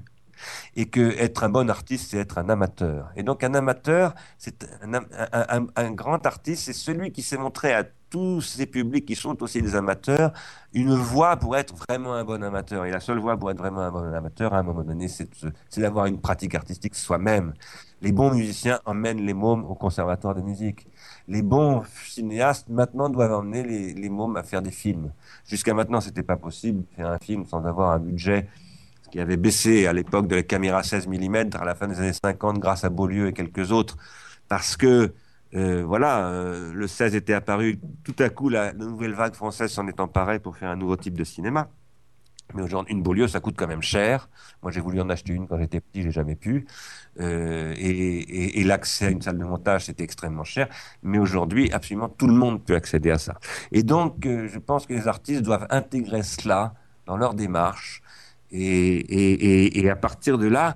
Et 0.75 0.85
que 0.85 1.17
être 1.19 1.43
un 1.43 1.49
bon 1.49 1.67
artiste, 1.67 2.11
c'est 2.11 2.19
être 2.19 2.37
un 2.37 2.47
amateur. 2.49 3.09
Et 3.15 3.23
donc 3.23 3.43
un 3.43 3.55
amateur, 3.55 4.13
c'est 4.37 4.67
un, 4.83 5.65
un, 5.75 5.91
grand 5.91 6.23
artiste, 6.27 6.65
c'est 6.65 6.73
celui 6.73 7.11
qui 7.11 7.23
s'est 7.23 7.39
montré 7.39 7.73
à 7.73 7.85
tous 8.09 8.41
ces 8.41 8.65
publics 8.65 9.05
qui 9.05 9.15
sont 9.15 9.41
aussi 9.43 9.61
des 9.61 9.75
amateurs 9.75 10.31
une 10.73 10.93
voie 10.93 11.37
pour 11.37 11.57
être 11.57 11.75
vraiment 11.75 12.13
un 12.13 12.23
bon 12.23 12.41
amateur. 12.43 12.85
Et 12.85 12.91
la 12.91 12.99
seule 12.99 13.19
voie 13.19 13.37
pour 13.37 13.51
être 13.51 13.57
vraiment 13.57 13.81
un 13.81 13.91
bon 13.91 14.13
amateur, 14.13 14.53
à 14.53 14.59
un 14.59 14.63
moment 14.63 14.83
donné, 14.83 15.07
c'est 15.07 15.29
d'avoir 15.77 16.05
une 16.05 16.19
pratique 16.19 16.55
artistique 16.55 16.95
soi-même. 16.95 17.53
Les 18.01 18.11
bons 18.11 18.33
musiciens 18.33 18.79
emmènent 18.85 19.25
les 19.25 19.33
mômes 19.33 19.65
au 19.65 19.73
conservatoire 19.73 20.35
de 20.35 20.41
musique. 20.41 20.87
Les 21.27 21.41
bons 21.41 21.83
cinéastes 22.05 22.69
maintenant 22.69 23.09
doivent 23.09 23.33
emmener 23.33 23.63
les, 23.63 23.93
les 23.93 24.09
mômes 24.09 24.37
à 24.37 24.43
faire 24.43 24.61
des 24.61 24.71
films. 24.71 25.11
Jusqu'à 25.45 25.73
maintenant, 25.73 25.99
c'était 25.99 26.23
pas 26.23 26.37
possible 26.37 26.81
de 26.81 26.95
faire 26.95 27.09
un 27.09 27.17
film 27.17 27.45
sans 27.45 27.65
avoir 27.65 27.91
un 27.91 27.99
budget 27.99 28.47
qui 29.11 29.19
avait 29.19 29.37
baissé 29.37 29.87
à 29.87 29.93
l'époque 29.93 30.27
de 30.27 30.35
la 30.35 30.43
caméra 30.43 30.83
16 30.83 31.07
mm 31.07 31.49
à 31.59 31.65
la 31.65 31.75
fin 31.75 31.87
des 31.87 31.99
années 31.99 32.13
50 32.13 32.59
grâce 32.59 32.83
à 32.83 32.89
Beaulieu 32.89 33.27
et 33.27 33.33
quelques 33.33 33.71
autres, 33.71 33.97
parce 34.47 34.77
que 34.77 35.13
euh, 35.55 35.83
voilà, 35.85 36.27
euh, 36.27 36.73
le 36.73 36.87
16 36.87 37.15
était 37.15 37.33
apparu, 37.33 37.79
tout 38.03 38.15
à 38.19 38.29
coup 38.29 38.49
la, 38.49 38.73
nouvelle 38.73 39.13
vague 39.13 39.33
française 39.33 39.71
s'en 39.71 39.87
est 39.87 39.99
emparée 39.99 40.39
pour 40.39 40.57
faire 40.57 40.69
un 40.69 40.75
nouveau 40.75 40.97
type 40.97 41.17
de 41.17 41.23
cinéma. 41.23 41.69
Mais 42.53 42.61
aujourd'hui, 42.61 42.93
une 42.93 43.03
Beaulieu, 43.03 43.27
ça 43.27 43.41
coûte 43.41 43.55
quand 43.57 43.67
même 43.67 43.81
cher. 43.81 44.29
Moi, 44.63 44.71
j'ai 44.71 44.79
voulu 44.79 45.01
en 45.01 45.09
acheter 45.09 45.33
une 45.33 45.47
quand 45.47 45.57
j'étais 45.57 45.81
petit, 45.81 46.01
j'ai 46.01 46.11
jamais 46.11 46.35
pu. 46.35 46.65
Euh, 47.19 47.73
et, 47.77 48.59
et 48.61 48.63
l'accès 48.63 49.07
à 49.07 49.09
une 49.09 49.21
salle 49.21 49.37
de 49.37 49.43
montage, 49.43 49.85
c'était 49.85 50.05
extrêmement 50.05 50.45
cher. 50.45 50.69
Mais 51.03 51.19
aujourd'hui, 51.19 51.71
absolument 51.73 52.07
tout 52.07 52.27
le 52.27 52.33
monde 52.33 52.63
peut 52.63 52.75
accéder 52.75 53.11
à 53.11 53.17
ça. 53.17 53.37
Et 53.73 53.83
donc, 53.83 54.23
je 54.23 54.59
pense 54.59 54.85
que 54.85 54.93
les 54.93 55.09
artistes 55.09 55.41
doivent 55.41 55.67
intégrer 55.69 56.23
cela 56.23 56.73
dans 57.05 57.17
leur 57.17 57.33
démarche 57.33 58.01
et, 58.51 59.89
à 59.89 59.95
partir 59.95 60.37
de 60.37 60.47
là, 60.47 60.75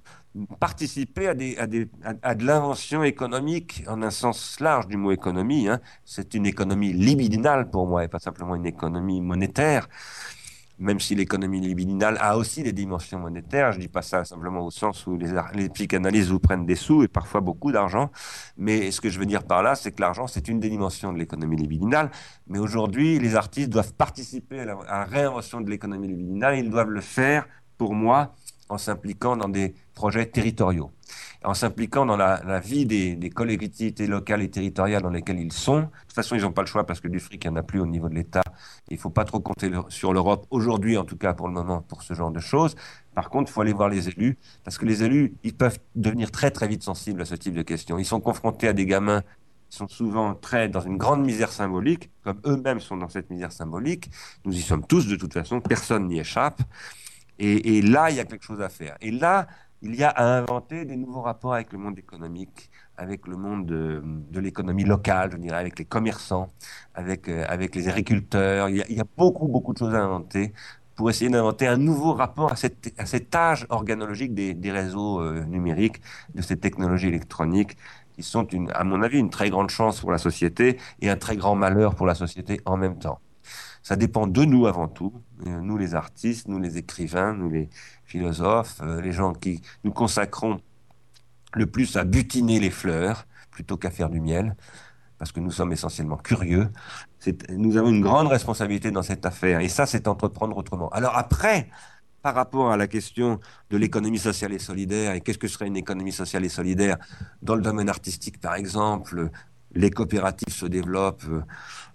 participer 0.59 1.27
à, 1.27 1.35
de 1.35 2.45
l'invention 2.45 3.03
économique 3.03 3.83
en 3.87 4.01
un 4.01 4.11
sens 4.11 4.59
large 4.59 4.87
du 4.87 4.97
mot 4.97 5.11
économie. 5.11 5.67
Hein. 5.67 5.79
C'est 6.05 6.33
une 6.33 6.45
économie 6.45 6.93
libidinale 6.93 7.69
pour 7.69 7.87
moi 7.87 8.03
et 8.03 8.07
pas 8.07 8.19
simplement 8.19 8.55
une 8.55 8.65
économie 8.65 9.21
monétaire. 9.21 9.87
même 10.81 10.99
si 10.99 11.15
l'économie 11.15 11.61
libidinale 11.61 12.17
a 12.19 12.37
aussi 12.37 12.63
des 12.63 12.73
dimensions 12.73 13.19
monétaires. 13.19 13.71
Je 13.71 13.79
dis 13.79 13.87
pas 13.87 14.01
ça 14.01 14.25
simplement 14.25 14.65
au 14.65 14.71
sens 14.71 15.05
où 15.05 15.15
les, 15.15 15.31
les 15.53 15.69
psychanalystes 15.69 16.29
vous 16.29 16.39
prennent 16.39 16.65
des 16.65 16.75
sous 16.75 17.03
et 17.03 17.07
parfois 17.07 17.39
beaucoup 17.39 17.71
d'argent. 17.71 18.09
Mais 18.57 18.89
ce 18.91 18.99
que 18.99 19.09
je 19.09 19.19
veux 19.19 19.27
dire 19.27 19.43
par 19.43 19.61
là, 19.61 19.75
c'est 19.75 19.91
que 19.91 20.01
l'argent, 20.01 20.27
c'est 20.27 20.47
une 20.47 20.59
des 20.59 20.69
dimensions 20.69 21.13
de 21.13 21.19
l'économie 21.19 21.55
libidinale. 21.55 22.09
Mais 22.47 22.57
aujourd'hui, 22.59 23.19
les 23.19 23.35
artistes 23.35 23.69
doivent 23.69 23.93
participer 23.93 24.61
à 24.61 24.65
la, 24.65 24.77
la 24.87 25.03
réinvention 25.05 25.61
de 25.61 25.69
l'économie 25.69 26.07
libidinale. 26.07 26.57
Ils 26.57 26.69
doivent 26.69 26.89
le 26.89 27.01
faire, 27.01 27.47
pour 27.77 27.93
moi, 27.93 28.33
en 28.71 28.77
s'impliquant 28.77 29.36
dans 29.38 29.49
des 29.49 29.75
projets 29.93 30.25
territoriaux 30.25 30.91
en 31.43 31.53
s'impliquant 31.53 32.05
dans 32.05 32.17
la, 32.17 32.60
vie 32.60 32.86
des, 32.86 33.29
collectivités 33.29 34.05
locales 34.05 34.43
et 34.43 34.49
territoriales 34.49 35.01
dans 35.01 35.10
lesquelles 35.10 35.39
ils 35.39 35.51
sont. 35.51 35.81
De 35.81 35.86
toute 36.07 36.13
façon, 36.13 36.36
ils 36.36 36.41
n'ont 36.41 36.51
pas 36.51 36.62
le 36.62 36.67
choix 36.67 36.86
parce 36.86 36.99
que 36.99 37.07
du 37.07 37.19
fric, 37.19 37.43
il 37.43 37.49
n'y 37.49 37.57
en 37.57 37.60
a 37.60 37.63
plus 37.63 37.79
au 37.79 37.88
niveau 37.88 38.10
de 38.10 38.15
l'État. 38.15 38.43
Il 38.89 38.95
ne 38.95 38.99
faut 38.99 39.10
pas 39.10 39.25
trop 39.25 39.39
compter 39.39 39.71
sur 39.89 40.13
l'Europe, 40.13 40.45
aujourd'hui 40.51 40.97
en 40.97 41.03
tout 41.03 41.17
cas 41.17 41.34
pour 41.34 41.47
le 41.47 41.53
moment, 41.53 41.81
pour 41.81 42.03
ce 42.03 42.13
genre 42.13 42.31
de 42.31 42.39
choses. 42.39 42.75
Par 43.15 43.29
contre, 43.29 43.49
il 43.49 43.53
faut 43.53 43.62
aller 43.62 43.73
voir 43.73 43.89
les 43.89 44.07
élus, 44.07 44.38
parce 44.63 44.77
que 44.77 44.86
les 44.86 45.03
élus, 45.03 45.34
ils 45.43 45.55
peuvent 45.55 45.79
devenir 45.95 46.31
très 46.31 46.51
très 46.51 46.67
vite 46.67 46.84
sensibles 46.84 47.21
à 47.21 47.25
ce 47.25 47.36
type 47.36 47.55
de 47.55 47.63
questions. 47.63 47.97
Ils 47.97 48.05
sont 48.05 48.21
confrontés 48.21 48.67
à 48.67 48.73
des 48.73 48.86
gamins 48.86 49.21
qui 49.69 49.77
sont 49.77 49.88
souvent 49.88 50.36
très 50.36 50.69
dans 50.69 50.81
une 50.81 50.97
grande 50.97 51.25
misère 51.25 51.51
symbolique, 51.51 52.12
comme 52.23 52.39
eux-mêmes 52.45 52.79
sont 52.79 52.97
dans 52.97 53.10
cette 53.10 53.29
misère 53.31 53.51
symbolique. 53.51 54.12
Nous 54.45 54.55
y 54.55 54.62
sommes 54.62 54.86
tous 54.86 55.07
de 55.07 55.15
toute 55.15 55.34
façon, 55.34 55.60
personne 55.60 56.07
n'y 56.07 56.19
échappe. 56.19 56.62
Et, 57.43 57.82
là, 57.82 58.12
il 58.12 58.17
y 58.17 58.19
a 58.19 58.25
quelque 58.25 58.43
chose 58.43 58.62
à 58.62 58.69
faire. 58.69 58.95
Et 59.01 59.10
là, 59.10 59.47
il 59.82 59.95
y 59.95 60.04
a 60.04 60.10
à 60.10 60.38
inventer 60.38 60.86
des 60.86 60.95
nouveaux 60.95 61.21
rapports 61.21 61.56
avec 61.56 61.73
le 61.73 61.80
monde 61.80 61.97
économique, 61.97 62.69
avec 62.97 63.25
le 63.25 63.36
monde 63.36 63.65
de, 63.65 64.39
l'économie 64.39 64.84
locale, 64.84 65.32
je 65.32 65.38
dirais, 65.38 65.58
avec 65.58 65.80
les 65.80 65.86
commerçants, 65.86 66.49
avec, 66.93 67.27
euh, 67.27 67.45
les 67.73 67.88
agriculteurs. 67.88 68.69
Il 68.69 68.77
y, 68.77 68.99
a, 68.99 69.06
beaucoup, 69.17 69.47
beaucoup 69.47 69.73
de 69.73 69.80
choses 69.80 69.95
à 69.95 70.04
inventer 70.04 70.54
pour 70.95 71.10
essayer 71.10 71.32
d'inventer 71.32 71.65
un 71.65 71.77
nouveau 71.77 72.13
rapport 72.13 72.51
à, 72.51 72.56
cette, 72.56 72.93
cet 73.06 73.34
âge 73.34 73.65
organologique 73.69 74.36
des, 74.36 74.71
réseaux 74.71 75.19
euh, 75.19 75.43
numériques, 75.45 75.99
de 76.36 76.43
ces 76.43 76.58
technologies 76.58 77.08
électroniques, 77.08 77.75
qui 78.13 78.21
sont, 78.21 78.47
à 78.71 78.84
mon 78.84 79.01
avis, 79.01 79.17
une 79.17 79.32
très 79.32 79.49
grande 79.49 79.71
chance 79.71 79.99
pour 79.99 80.12
la 80.12 80.19
société 80.19 80.77
et 81.01 81.10
un 81.10 81.17
très 81.17 81.38
grand 81.38 81.56
malheur 81.56 81.95
pour 81.95 82.06
la 82.06 82.13
société 82.13 82.62
en 82.65 82.77
même 82.77 82.99
temps. 82.99 83.19
Ça 83.83 83.95
dépend 83.95 84.27
de 84.27 84.45
nous 84.45 84.67
avant 84.67 84.87
tout, 84.87 85.13
euh, 85.47 85.59
nous 85.59 85.77
les 85.77 85.95
artistes, 85.95 86.47
nous 86.47 86.59
les 86.59 86.77
écrivains, 86.77 87.33
nous 87.33 87.49
les, 87.49 87.69
philosophes, 88.11 88.79
euh, 88.81 89.01
les 89.01 89.11
gens 89.11 89.33
qui 89.33 89.61
nous 89.83 89.91
consacrons 89.91 90.61
le 91.53 91.65
plus 91.65 91.97
à 91.97 92.03
butiner 92.03 92.59
les 92.59 92.69
fleurs 92.69 93.25
plutôt 93.49 93.77
qu'à 93.77 93.89
faire 93.89 94.09
du 94.09 94.21
miel, 94.21 94.55
parce 95.17 95.31
que 95.31 95.39
nous 95.39 95.51
sommes 95.51 95.71
essentiellement 95.71 96.17
curieux. 96.17 96.69
Nous 97.49 97.77
avons 97.77 97.89
une 97.89 98.01
grande 98.01 98.27
responsabilité 98.27 98.91
dans 98.91 99.03
cette 99.03 99.25
affaire, 99.25 99.59
et 99.59 99.69
ça, 99.69 99.85
c'est 99.85 100.07
entreprendre 100.07 100.55
autrement. 100.57 100.89
Alors 100.89 101.17
après, 101.17 101.69
par 102.21 102.35
rapport 102.35 102.71
à 102.71 102.77
la 102.77 102.87
question 102.87 103.39
de 103.69 103.77
l'économie 103.77 104.19
sociale 104.19 104.53
et 104.53 104.59
solidaire, 104.59 105.13
et 105.13 105.21
qu'est-ce 105.21 105.37
que 105.37 105.47
serait 105.47 105.67
une 105.67 105.77
économie 105.77 106.11
sociale 106.11 106.45
et 106.45 106.49
solidaire 106.49 106.97
dans 107.41 107.55
le 107.55 107.61
domaine 107.61 107.89
artistique, 107.89 108.39
par 108.39 108.55
exemple, 108.55 109.29
les 109.75 109.89
coopératives 109.89 110.53
se 110.53 110.65
développent, 110.65 111.25
euh, 111.29 111.41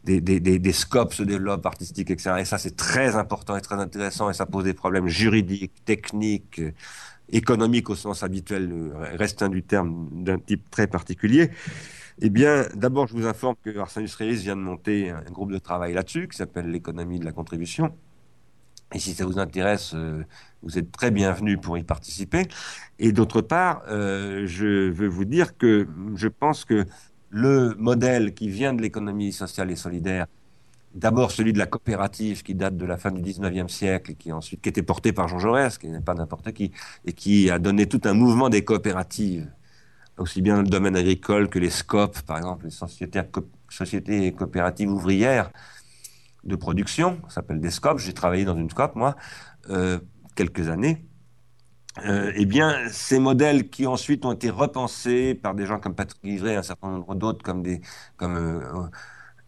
des, 0.04 0.72
scopes 0.72 1.14
se 1.14 1.22
développent 1.22 1.66
artistiques, 1.66 2.10
etc. 2.10 2.36
Et 2.40 2.44
ça, 2.44 2.58
c'est 2.58 2.76
très 2.76 3.16
important 3.16 3.56
et 3.56 3.60
très 3.60 3.76
intéressant, 3.76 4.30
et 4.30 4.34
ça 4.34 4.46
pose 4.46 4.64
des 4.64 4.74
problèmes 4.74 5.08
juridiques, 5.08 5.84
techniques, 5.84 6.60
euh, 6.60 6.72
économiques 7.30 7.90
au 7.90 7.96
sens 7.96 8.22
habituel, 8.22 8.70
euh, 8.72 9.16
restant 9.16 9.48
du 9.48 9.62
terme 9.62 10.08
d'un 10.12 10.38
type 10.38 10.70
très 10.70 10.86
particulier. 10.86 11.50
Eh 12.20 12.30
bien, 12.30 12.66
d'abord, 12.74 13.08
je 13.08 13.14
vous 13.14 13.26
informe 13.26 13.56
que 13.62 13.76
Arsène 13.78 14.02
Industrialis 14.02 14.36
vient 14.36 14.56
de 14.56 14.62
monter 14.62 15.10
un 15.10 15.30
groupe 15.30 15.52
de 15.52 15.58
travail 15.58 15.92
là-dessus, 15.92 16.28
qui 16.28 16.36
s'appelle 16.36 16.70
l'économie 16.70 17.18
de 17.18 17.24
la 17.24 17.32
contribution. 17.32 17.94
Et 18.94 19.00
si 19.00 19.12
ça 19.12 19.26
vous 19.26 19.38
intéresse, 19.38 19.94
vous 20.62 20.78
êtes 20.78 20.92
très 20.92 21.10
bienvenus 21.10 21.58
pour 21.60 21.76
y 21.76 21.82
participer. 21.82 22.46
Et 23.00 23.12
d'autre 23.12 23.42
part, 23.42 23.82
je 23.88 24.88
veux 24.90 25.08
vous 25.08 25.24
dire 25.24 25.58
que 25.58 25.88
je 26.14 26.28
pense 26.28 26.64
que 26.64 26.86
le 27.30 27.74
modèle 27.78 28.34
qui 28.34 28.48
vient 28.48 28.74
de 28.74 28.82
l'économie 28.82 29.32
sociale 29.32 29.70
et 29.70 29.76
solidaire, 29.76 30.26
d'abord 30.94 31.30
celui 31.30 31.52
de 31.52 31.58
la 31.58 31.66
coopérative 31.66 32.42
qui 32.42 32.54
date 32.54 32.76
de 32.76 32.86
la 32.86 32.96
fin 32.96 33.10
du 33.10 33.20
19e 33.20 33.68
siècle 33.68 34.14
qui 34.14 34.32
ensuite 34.32 34.62
qui 34.62 34.68
était 34.68 34.82
porté 34.82 35.12
par 35.12 35.28
Jean 35.28 35.38
Jaurès, 35.38 35.78
qui 35.78 35.88
n'est 35.88 36.00
pas 36.00 36.14
n'importe 36.14 36.52
qui, 36.52 36.72
et 37.04 37.12
qui 37.12 37.50
a 37.50 37.58
donné 37.58 37.86
tout 37.86 38.00
un 38.04 38.14
mouvement 38.14 38.48
des 38.48 38.64
coopératives, 38.64 39.50
aussi 40.18 40.40
bien 40.40 40.56
dans 40.56 40.62
le 40.62 40.68
domaine 40.68 40.96
agricole 40.96 41.48
que 41.48 41.58
les 41.58 41.70
SCOP, 41.70 42.20
par 42.22 42.38
exemple, 42.38 42.64
les 42.64 42.70
sociétés, 42.70 43.20
sociétés 43.68 44.32
coopératives 44.32 44.90
ouvrières 44.90 45.50
de 46.44 46.56
production, 46.56 47.20
ça 47.28 47.36
s'appelle 47.36 47.60
des 47.60 47.70
SCOP. 47.70 47.98
J'ai 47.98 48.14
travaillé 48.14 48.44
dans 48.44 48.56
une 48.56 48.70
SCOP, 48.70 48.94
moi, 48.94 49.16
euh, 49.70 49.98
quelques 50.34 50.68
années. 50.68 51.05
Euh, 52.04 52.32
eh 52.34 52.44
bien, 52.44 52.88
ces 52.90 53.18
modèles 53.18 53.70
qui 53.70 53.86
ensuite 53.86 54.24
ont 54.26 54.32
été 54.32 54.50
repensés 54.50 55.34
par 55.34 55.54
des 55.54 55.64
gens 55.66 55.78
comme 55.78 55.94
Patrick 55.94 56.22
Livret 56.22 56.52
et 56.52 56.56
un 56.56 56.62
certain 56.62 56.90
nombre 56.90 57.14
d'autres, 57.14 57.42
comme 57.42 57.62
des, 57.62 57.80
comme, 58.16 58.36
euh, 58.36 58.60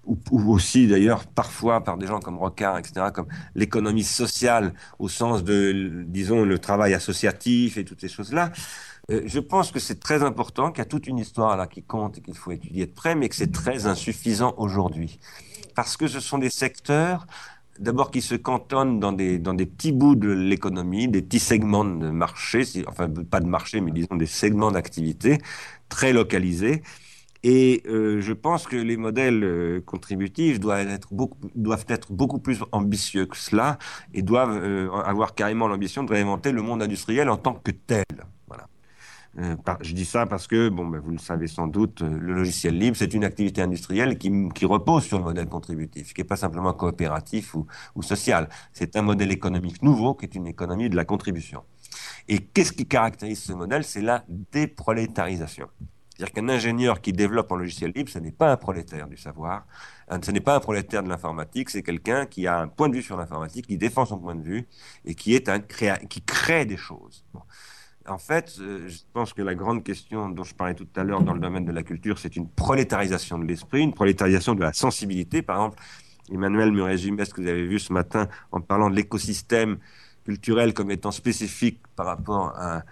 ou, 0.04 0.52
aussi 0.52 0.86
d'ailleurs 0.86 1.26
parfois 1.26 1.84
par 1.84 1.98
des 1.98 2.06
gens 2.06 2.20
comme 2.20 2.38
Rocard, 2.38 2.78
etc., 2.78 3.06
comme 3.12 3.28
l'économie 3.54 4.04
sociale 4.04 4.72
au 4.98 5.08
sens 5.08 5.44
de, 5.44 6.04
disons, 6.06 6.44
le 6.44 6.58
travail 6.58 6.94
associatif 6.94 7.76
et 7.76 7.84
toutes 7.84 8.00
ces 8.00 8.08
choses-là. 8.08 8.50
Euh, 9.10 9.22
je 9.26 9.40
pense 9.40 9.70
que 9.70 9.78
c'est 9.78 10.00
très 10.00 10.22
important, 10.22 10.70
qu'il 10.70 10.78
y 10.78 10.82
a 10.82 10.86
toute 10.86 11.06
une 11.06 11.18
histoire 11.18 11.56
là 11.56 11.66
qui 11.66 11.82
compte 11.82 12.18
et 12.18 12.20
qu'il 12.22 12.36
faut 12.36 12.52
étudier 12.52 12.86
de 12.86 12.92
près, 12.92 13.14
mais 13.14 13.28
que 13.28 13.36
c'est 13.36 13.52
très 13.52 13.86
insuffisant 13.86 14.54
aujourd'hui. 14.56 15.18
Parce 15.74 15.96
que 15.96 16.08
ce 16.08 16.20
sont 16.20 16.38
des 16.38 16.50
secteurs 16.50 17.26
d'abord 17.78 18.10
qui 18.10 18.22
se 18.22 18.34
cantonnent 18.34 19.00
dans 19.00 19.12
des, 19.12 19.38
dans 19.38 19.54
des 19.54 19.66
petits 19.66 19.92
bouts 19.92 20.16
de 20.16 20.30
l'économie, 20.30 21.08
des 21.08 21.22
petits 21.22 21.40
segments 21.40 21.84
de 21.84 22.10
marché, 22.10 22.64
enfin 22.86 23.08
pas 23.08 23.40
de 23.40 23.46
marché, 23.46 23.80
mais 23.80 23.90
disons 23.90 24.16
des 24.16 24.26
segments 24.26 24.70
d'activité 24.70 25.38
très 25.88 26.12
localisés. 26.12 26.82
Et 27.44 27.82
euh, 27.86 28.20
je 28.20 28.32
pense 28.32 28.66
que 28.66 28.76
les 28.76 28.96
modèles 28.96 29.44
euh, 29.44 29.80
contributifs 29.80 30.58
doivent 30.58 30.88
être, 30.88 31.08
beaucoup, 31.12 31.38
doivent 31.54 31.86
être 31.88 32.12
beaucoup 32.12 32.40
plus 32.40 32.60
ambitieux 32.72 33.26
que 33.26 33.36
cela 33.36 33.78
et 34.12 34.22
doivent 34.22 34.60
euh, 34.60 34.90
avoir 34.90 35.34
carrément 35.34 35.68
l'ambition 35.68 36.02
de 36.02 36.12
réinventer 36.12 36.50
le 36.50 36.62
monde 36.62 36.82
industriel 36.82 37.28
en 37.30 37.36
tant 37.36 37.54
que 37.54 37.70
tel. 37.70 38.04
Euh, 39.38 39.54
je 39.82 39.94
dis 39.94 40.04
ça 40.04 40.26
parce 40.26 40.46
que, 40.48 40.68
bon, 40.68 40.86
ben, 40.86 40.98
vous 40.98 41.12
le 41.12 41.18
savez 41.18 41.46
sans 41.46 41.68
doute, 41.68 42.02
euh, 42.02 42.18
le 42.18 42.34
logiciel 42.34 42.76
libre, 42.76 42.96
c'est 42.96 43.14
une 43.14 43.24
activité 43.24 43.62
industrielle 43.62 44.18
qui, 44.18 44.30
repose 44.64 45.04
sur 45.04 45.18
le 45.18 45.24
modèle 45.24 45.48
contributif, 45.48 46.12
qui 46.12 46.20
n'est 46.20 46.26
pas 46.26 46.36
simplement 46.36 46.72
coopératif 46.72 47.54
ou, 47.54 47.66
social. 48.02 48.48
C'est 48.72 48.96
un 48.96 49.02
modèle 49.02 49.30
économique 49.30 49.82
nouveau 49.82 50.14
qui 50.14 50.24
est 50.24 50.34
une 50.34 50.46
économie 50.46 50.88
de 50.88 50.96
la 50.96 51.04
contribution. 51.04 51.62
Et 52.26 52.38
qu'est-ce 52.38 52.72
qui 52.72 52.86
caractérise 52.86 53.40
ce 53.40 53.52
modèle? 53.52 53.84
C'est 53.84 54.02
la 54.02 54.24
déprolétarisation. 54.28 55.68
C'est-à-dire 56.18 56.34
qu'un 56.34 56.48
ingénieur 56.48 57.00
qui 57.00 57.12
développe 57.12 57.52
un 57.52 57.56
logiciel 57.56 57.92
libre, 57.94 58.10
ce 58.10 58.18
n'est 58.18 58.32
pas 58.32 58.50
un 58.50 58.56
prolétaire 58.56 59.06
du 59.06 59.16
savoir, 59.16 59.64
ce 60.20 60.30
n'est 60.32 60.40
pas 60.40 60.56
un 60.56 60.60
prolétaire 60.60 61.04
de 61.04 61.08
l'informatique, 61.08 61.70
c'est 61.70 61.84
quelqu'un 61.84 62.26
qui 62.26 62.48
a 62.48 62.58
un 62.58 62.66
point 62.66 62.88
de 62.88 62.96
vue 62.96 63.02
sur 63.02 63.16
l'informatique, 63.16 63.68
qui 63.68 63.78
défend 63.78 64.04
son 64.04 64.18
point 64.18 64.34
de 64.34 64.42
vue 64.42 64.66
et 65.04 65.14
qui, 65.14 65.40
crée 66.26 66.66
des 66.66 66.76
choses. 66.76 67.24
En 68.08 68.18
fait, 68.18 68.56
euh, 68.60 68.88
je 68.88 68.98
pense 69.12 69.32
que 69.32 69.42
la 69.42 69.54
grande 69.54 69.84
question 69.84 70.28
dont 70.28 70.44
je 70.44 70.54
parlais 70.54 70.74
tout 70.74 70.88
à 70.96 71.04
l'heure 71.04 71.22
dans 71.22 71.34
le 71.34 71.40
domaine 71.40 71.64
de 71.64 71.72
la 71.72 71.82
culture, 71.82 72.18
c'est 72.18 72.36
une 72.36 72.48
prolétarisation 72.48 73.38
de 73.38 73.44
l'esprit, 73.44 73.82
une 73.82 73.94
prolétarisation 73.94 74.54
de 74.54 74.60
la 74.60 74.72
sensibilité. 74.72 75.42
Par 75.42 75.56
exemple, 75.56 75.82
Emmanuel 76.30 76.70
ce 76.96 77.34
que 77.34 77.40
vous 77.40 77.48
avez 77.48 77.66
vu 77.66 77.78
ce 77.78 77.92
matin 77.92 78.28
en 78.52 78.60
parlant 78.60 78.90
de 78.90 78.96
l'écosystème 78.96 79.78
culturel 80.24 80.74
comme 80.74 80.90
étant 80.90 81.10
spécifique 81.10 81.80
par 81.96 82.06
rapport 82.06 82.52
à 82.56 82.82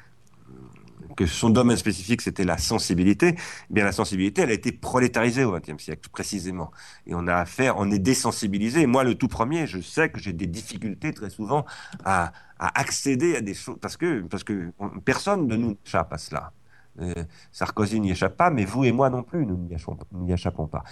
que 1.16 1.26
son 1.26 1.50
domaine 1.50 1.76
spécifique, 1.76 2.20
c'était 2.20 2.44
la 2.44 2.58
sensibilité, 2.58 3.34
eh 3.36 3.74
bien 3.74 3.84
la 3.84 3.92
sensibilité, 3.92 4.42
elle 4.42 4.50
a 4.50 4.54
été 4.54 4.70
prolétarisée 4.70 5.44
au 5.44 5.58
XXe 5.58 5.82
siècle, 5.82 6.08
précisément. 6.10 6.70
Et 7.06 7.14
on 7.14 7.26
a 7.26 7.34
affaire, 7.34 7.76
on 7.78 7.90
est 7.90 7.98
désensibilisé. 7.98 8.86
Moi, 8.86 9.02
le 9.02 9.14
tout 9.14 9.28
premier, 9.28 9.66
je 9.66 9.80
sais 9.80 10.10
que 10.10 10.20
j'ai 10.20 10.32
des 10.32 10.46
difficultés 10.46 11.12
très 11.12 11.30
souvent 11.30 11.64
à, 12.04 12.32
accéder 12.58 13.36
à 13.36 13.40
des 13.40 13.54
choses, 13.54 13.78
parce 13.80 13.96
que, 13.96 14.20
parce 14.22 14.44
que 14.44 14.70
personne 15.04 15.48
de 15.48 15.56
nous 15.56 15.76
n'échappe 15.84 16.12
à 16.12 16.18
cela. 16.18 16.52
Euh, 17.00 17.12
Sarkozy 17.52 18.00
n'y 18.00 18.10
échappe 18.10 18.36
pas, 18.36 18.50
mais 18.50 18.64
vous 18.64 18.84
et 18.84 18.92
moi 18.92 19.10
non 19.10 19.22
plus, 19.22 19.44
nous 19.44 19.56
n'y 19.56 20.32
échappons 20.32 20.66
pas. 20.66 20.84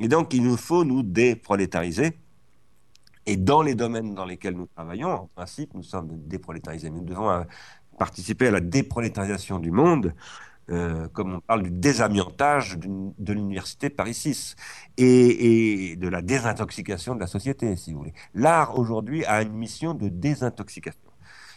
Et 0.00 0.08
donc, 0.08 0.32
il 0.34 0.42
nous 0.42 0.56
faut 0.56 0.84
nous 0.84 1.02
déprolétariser. 1.02 2.16
Et 3.28 3.36
dans 3.36 3.60
les 3.60 3.74
domaines 3.74 4.14
dans 4.14 4.24
lesquels 4.24 4.54
nous 4.54 4.64
travaillons, 4.74 5.10
en 5.10 5.26
principe, 5.26 5.74
nous 5.74 5.82
sommes 5.82 6.08
déprolétarisés. 6.26 6.88
Nous 6.88 7.04
devons 7.04 7.28
euh, 7.28 7.42
participer 7.98 8.48
à 8.48 8.50
la 8.50 8.60
déprolétarisation 8.60 9.58
du 9.58 9.70
monde, 9.70 10.14
euh, 10.70 11.08
comme 11.14 11.36
on 11.36 11.40
parle 11.40 11.62
du 11.62 11.70
désamiantage 11.70 12.78
de 12.78 13.32
l'université 13.32 13.88
Paris 13.88 14.12
6 14.12 14.54
et, 14.98 15.96
de 15.96 16.08
la 16.08 16.20
désintoxication 16.20 17.14
de 17.14 17.20
la 17.20 17.26
société, 17.26 17.74
si 17.76 17.92
vous 17.92 18.00
voulez. 18.00 18.12
L'art 18.34 18.78
aujourd'hui 18.78 19.24
a 19.24 19.40
une 19.40 19.54
mission 19.54 19.94
de 19.94 20.10
désintoxication. 20.10 21.00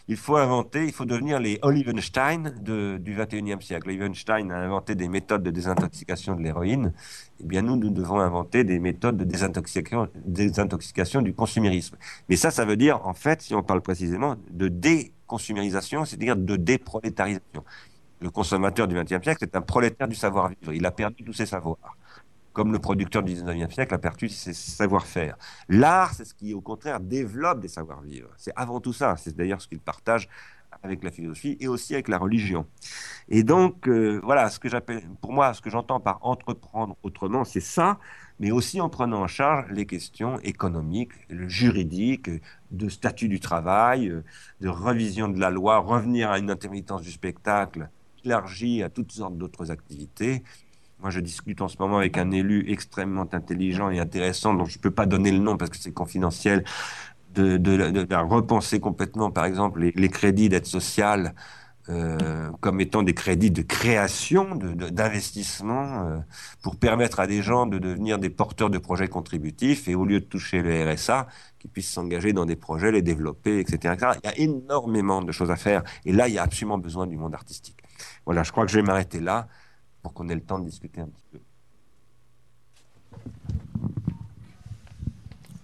il 0.08 0.16
faut 0.16 0.36
inventer, 0.36 0.86
il 0.86 0.92
faut 0.92 1.04
devenir 1.04 1.40
les 1.40 1.58
Olivenstein 1.60 2.54
du 2.62 3.14
21e 3.14 3.60
siècle. 3.60 3.90
Olivenstein 3.90 4.50
a 4.50 4.56
inventé 4.56 4.94
des 4.94 5.08
méthodes 5.08 5.42
de 5.42 5.50
désintoxication 5.50 6.34
de 6.34 6.42
l'héroïne. 6.42 6.94
Eh 7.38 7.44
bien, 7.44 7.60
nous, 7.60 7.76
nous 7.76 7.90
devons 7.90 8.18
inventer 8.18 8.64
des 8.64 8.78
méthodes 8.78 9.18
de 9.18 9.24
désintoxication, 9.24 10.08
désintoxication 10.24 11.20
du 11.20 11.34
consumérisme. 11.34 11.98
Mais 12.30 12.36
ça, 12.36 12.50
ça 12.50 12.64
veut 12.64 12.76
dire, 12.76 13.06
en 13.06 13.14
fait, 13.14 13.42
si 13.42 13.54
on 13.54 13.62
parle 13.62 13.82
précisément, 13.82 14.36
de 14.50 14.68
c'est-à-dire 15.38 16.36
de 16.36 16.56
déprolétarisation. 16.56 17.64
Le 18.20 18.30
consommateur 18.30 18.86
du 18.86 18.94
20e 18.94 19.22
siècle 19.22 19.44
est 19.44 19.56
un 19.56 19.62
prolétaire 19.62 20.08
du 20.08 20.14
savoir-vivre. 20.14 20.72
Il 20.72 20.86
a 20.86 20.90
perdu 20.90 21.24
tous 21.24 21.32
ses 21.32 21.46
savoirs 21.46 21.96
comme 22.52 22.72
le 22.72 22.78
producteur 22.78 23.22
du 23.22 23.34
19e 23.34 23.70
siècle 23.70 23.94
a 23.94 23.98
perdu 23.98 24.28
ses 24.28 24.52
savoir-faire. 24.52 25.36
L'art, 25.68 26.14
c'est 26.14 26.24
ce 26.24 26.34
qui, 26.34 26.54
au 26.54 26.60
contraire, 26.60 27.00
développe 27.00 27.60
des 27.60 27.68
savoir-vivre. 27.68 28.28
C'est 28.36 28.52
avant 28.56 28.80
tout 28.80 28.92
ça. 28.92 29.16
C'est 29.16 29.34
d'ailleurs 29.34 29.60
ce 29.60 29.68
qu'il 29.68 29.80
partage 29.80 30.28
avec 30.82 31.02
la 31.04 31.10
philosophie 31.10 31.56
et 31.60 31.68
aussi 31.68 31.94
avec 31.94 32.08
la 32.08 32.18
religion. 32.18 32.66
Et 33.28 33.42
donc, 33.44 33.88
euh, 33.88 34.20
voilà, 34.22 34.50
ce 34.50 34.58
que 34.58 34.68
j'appelle, 34.68 35.02
pour 35.20 35.32
moi, 35.32 35.54
ce 35.54 35.60
que 35.60 35.70
j'entends 35.70 36.00
par 36.00 36.18
entreprendre 36.22 36.96
autrement, 37.02 37.44
c'est 37.44 37.60
ça, 37.60 37.98
mais 38.40 38.50
aussi 38.50 38.80
en 38.80 38.88
prenant 38.88 39.22
en 39.22 39.26
charge 39.26 39.70
les 39.70 39.86
questions 39.86 40.38
économiques, 40.40 41.12
juridiques, 41.30 42.30
de 42.70 42.88
statut 42.88 43.28
du 43.28 43.38
travail, 43.38 44.12
de 44.60 44.68
revision 44.68 45.28
de 45.28 45.38
la 45.38 45.50
loi, 45.50 45.78
revenir 45.78 46.30
à 46.30 46.38
une 46.38 46.50
intermittence 46.50 47.02
du 47.02 47.12
spectacle 47.12 47.88
élargie 48.24 48.82
à 48.82 48.88
toutes 48.88 49.12
sortes 49.12 49.36
d'autres 49.36 49.70
activités, 49.70 50.42
moi, 51.02 51.10
je 51.10 51.18
discute 51.18 51.60
en 51.60 51.66
ce 51.66 51.76
moment 51.80 51.98
avec 51.98 52.16
un 52.16 52.30
élu 52.30 52.64
extrêmement 52.70 53.26
intelligent 53.32 53.90
et 53.90 53.98
intéressant, 53.98 54.54
dont 54.54 54.66
je 54.66 54.78
ne 54.78 54.82
peux 54.82 54.92
pas 54.92 55.04
donner 55.04 55.32
le 55.32 55.38
nom 55.38 55.56
parce 55.56 55.72
que 55.72 55.76
c'est 55.76 55.92
confidentiel, 55.92 56.62
de, 57.34 57.56
de, 57.56 58.14
repenser 58.14 58.80
complètement, 58.80 59.30
par 59.30 59.44
exemple, 59.44 59.80
les, 59.80 60.08
crédits 60.08 60.48
d'aide 60.48 60.66
sociale 60.66 61.34
euh, 61.88 62.50
comme 62.60 62.80
étant 62.80 63.02
des 63.02 63.14
crédits 63.14 63.50
de 63.50 63.62
création, 63.62 64.54
d'investissement, 64.54 66.06
euh, 66.06 66.18
pour 66.62 66.76
permettre 66.76 67.18
à 67.18 67.26
des 67.26 67.42
gens 67.42 67.66
de 67.66 67.78
devenir 67.78 68.18
des 68.18 68.30
porteurs 68.30 68.70
de 68.70 68.78
projets 68.78 69.08
contributifs 69.08 69.88
et 69.88 69.94
au 69.96 70.04
lieu 70.04 70.20
de 70.20 70.24
toucher 70.24 70.62
le 70.62 70.92
RSA, 70.92 71.26
qu'ils 71.58 71.70
puissent 71.70 71.90
s'engager 71.90 72.32
dans 72.32 72.46
des 72.46 72.54
projets, 72.54 72.92
les 72.92 73.02
développer, 73.02 73.58
etc. 73.58 73.96
Il 74.22 74.26
y 74.26 74.30
a 74.30 74.38
énormément 74.38 75.22
de 75.22 75.32
choses 75.32 75.50
à 75.50 75.56
faire 75.56 75.82
et 76.04 76.12
là, 76.12 76.28
il 76.28 76.34
y 76.34 76.38
a 76.38 76.42
absolument 76.42 76.78
besoin 76.78 77.06
du 77.06 77.16
monde 77.16 77.34
artistique. 77.34 77.82
Voilà, 78.26 78.44
je 78.44 78.52
crois 78.52 78.64
que 78.64 78.70
je 78.70 78.78
vais 78.78 78.86
m'arrêter 78.86 79.18
là 79.20 79.48
pour 80.02 80.12
qu'on 80.12 80.28
ait 80.28 80.34
le 80.34 80.40
temps 80.40 80.60
de 80.60 80.66
discuter 80.66 81.00
un 81.00 81.08
petit 81.08 81.24
peu. 81.32 81.38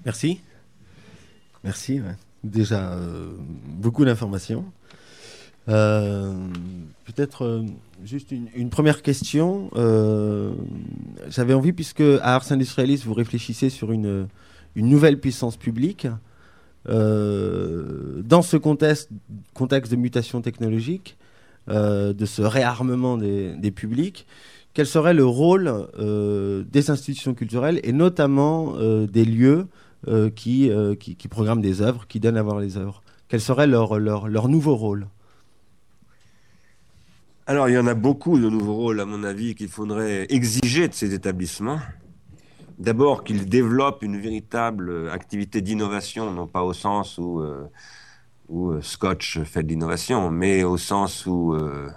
Merci. 0.05 0.41
Merci. 1.69 2.01
Déjà, 2.45 2.95
euh, 2.95 3.29
beaucoup 3.67 4.07
d'informations. 4.07 4.65
Euh, 5.69 6.33
peut-être 7.05 7.45
euh, 7.45 7.63
juste 8.07 8.33
une, 8.33 8.71
première 8.71 9.03
question. 9.03 9.69
J'avais 11.29 11.53
envie, 11.53 11.75
puisque 11.75 12.01
à 12.01 12.37
Ars 12.37 12.51
Industrialis, 12.53 13.03
vous 13.05 13.13
réfléchissez 13.13 13.69
sur 13.69 13.93
une, 13.93 14.29
nouvelle 14.77 15.21
puissance 15.21 15.59
publique, 15.59 16.07
dans 16.87 18.43
ce 18.43 18.57
contexte, 18.57 19.11
de 19.13 19.97
mutation 19.97 20.41
technologique, 20.41 21.19
de 21.69 22.25
ce 22.25 22.41
réarmement 22.41 23.19
des, 23.19 23.73
publics, 23.73 24.27
quel 24.73 24.87
serait 24.87 25.13
le 25.13 25.27
rôle 25.27 25.87
des 25.99 26.91
institutions 26.91 27.35
culturelles 27.35 27.79
et 27.83 27.93
notamment 27.93 28.73
des 29.07 29.27
lieux 29.27 29.67
qui, 30.37 30.71
qui, 30.99 31.29
programment 31.29 31.61
des 31.61 31.83
œuvres, 31.83 32.07
qui 32.07 32.21
donnent 32.21 32.37
à 32.37 32.43
voir 32.43 32.61
les 32.61 32.77
œuvres 32.77 33.03
Quel 33.29 33.41
serait 33.41 33.67
leur, 33.67 33.99
leur, 33.99 34.29
leur 34.29 34.49
nouveau 34.49 34.77
rôle? 34.77 35.09
Alors, 37.47 37.69
il 37.69 37.75
y 37.75 37.79
en 37.79 37.87
a 37.87 37.95
beaucoup 37.95 38.39
de 38.39 38.49
nouveaux 38.49 38.75
rôles, 38.75 39.01
à 39.01 39.07
mon 39.07 39.25
avis, 39.25 39.55
qu'il 39.55 39.69
faudrait 39.69 40.27
exiger 40.29 40.87
de 40.89 40.95
ces 40.95 41.15
établissements. 41.15 41.81
D'abord, 42.79 43.25
qu'ils 43.25 43.49
développent 43.49 44.03
une 44.03 44.21
véritable 44.21 45.11
activité 45.11 45.63
d'innovation, 45.63 46.31
non 46.33 46.47
pas 46.47 46.63
au 46.63 46.73
sens 46.73 47.19
où 47.19 47.43
où 48.49 48.71
euh, 48.71 48.81
Scotch 48.83 49.41
fait 49.43 49.63
de 49.63 49.69
l'innovation, 49.69 50.31
mais 50.31 50.65
au 50.65 50.77
sens 50.77 51.27
où, 51.27 51.55
euh, 51.55 51.89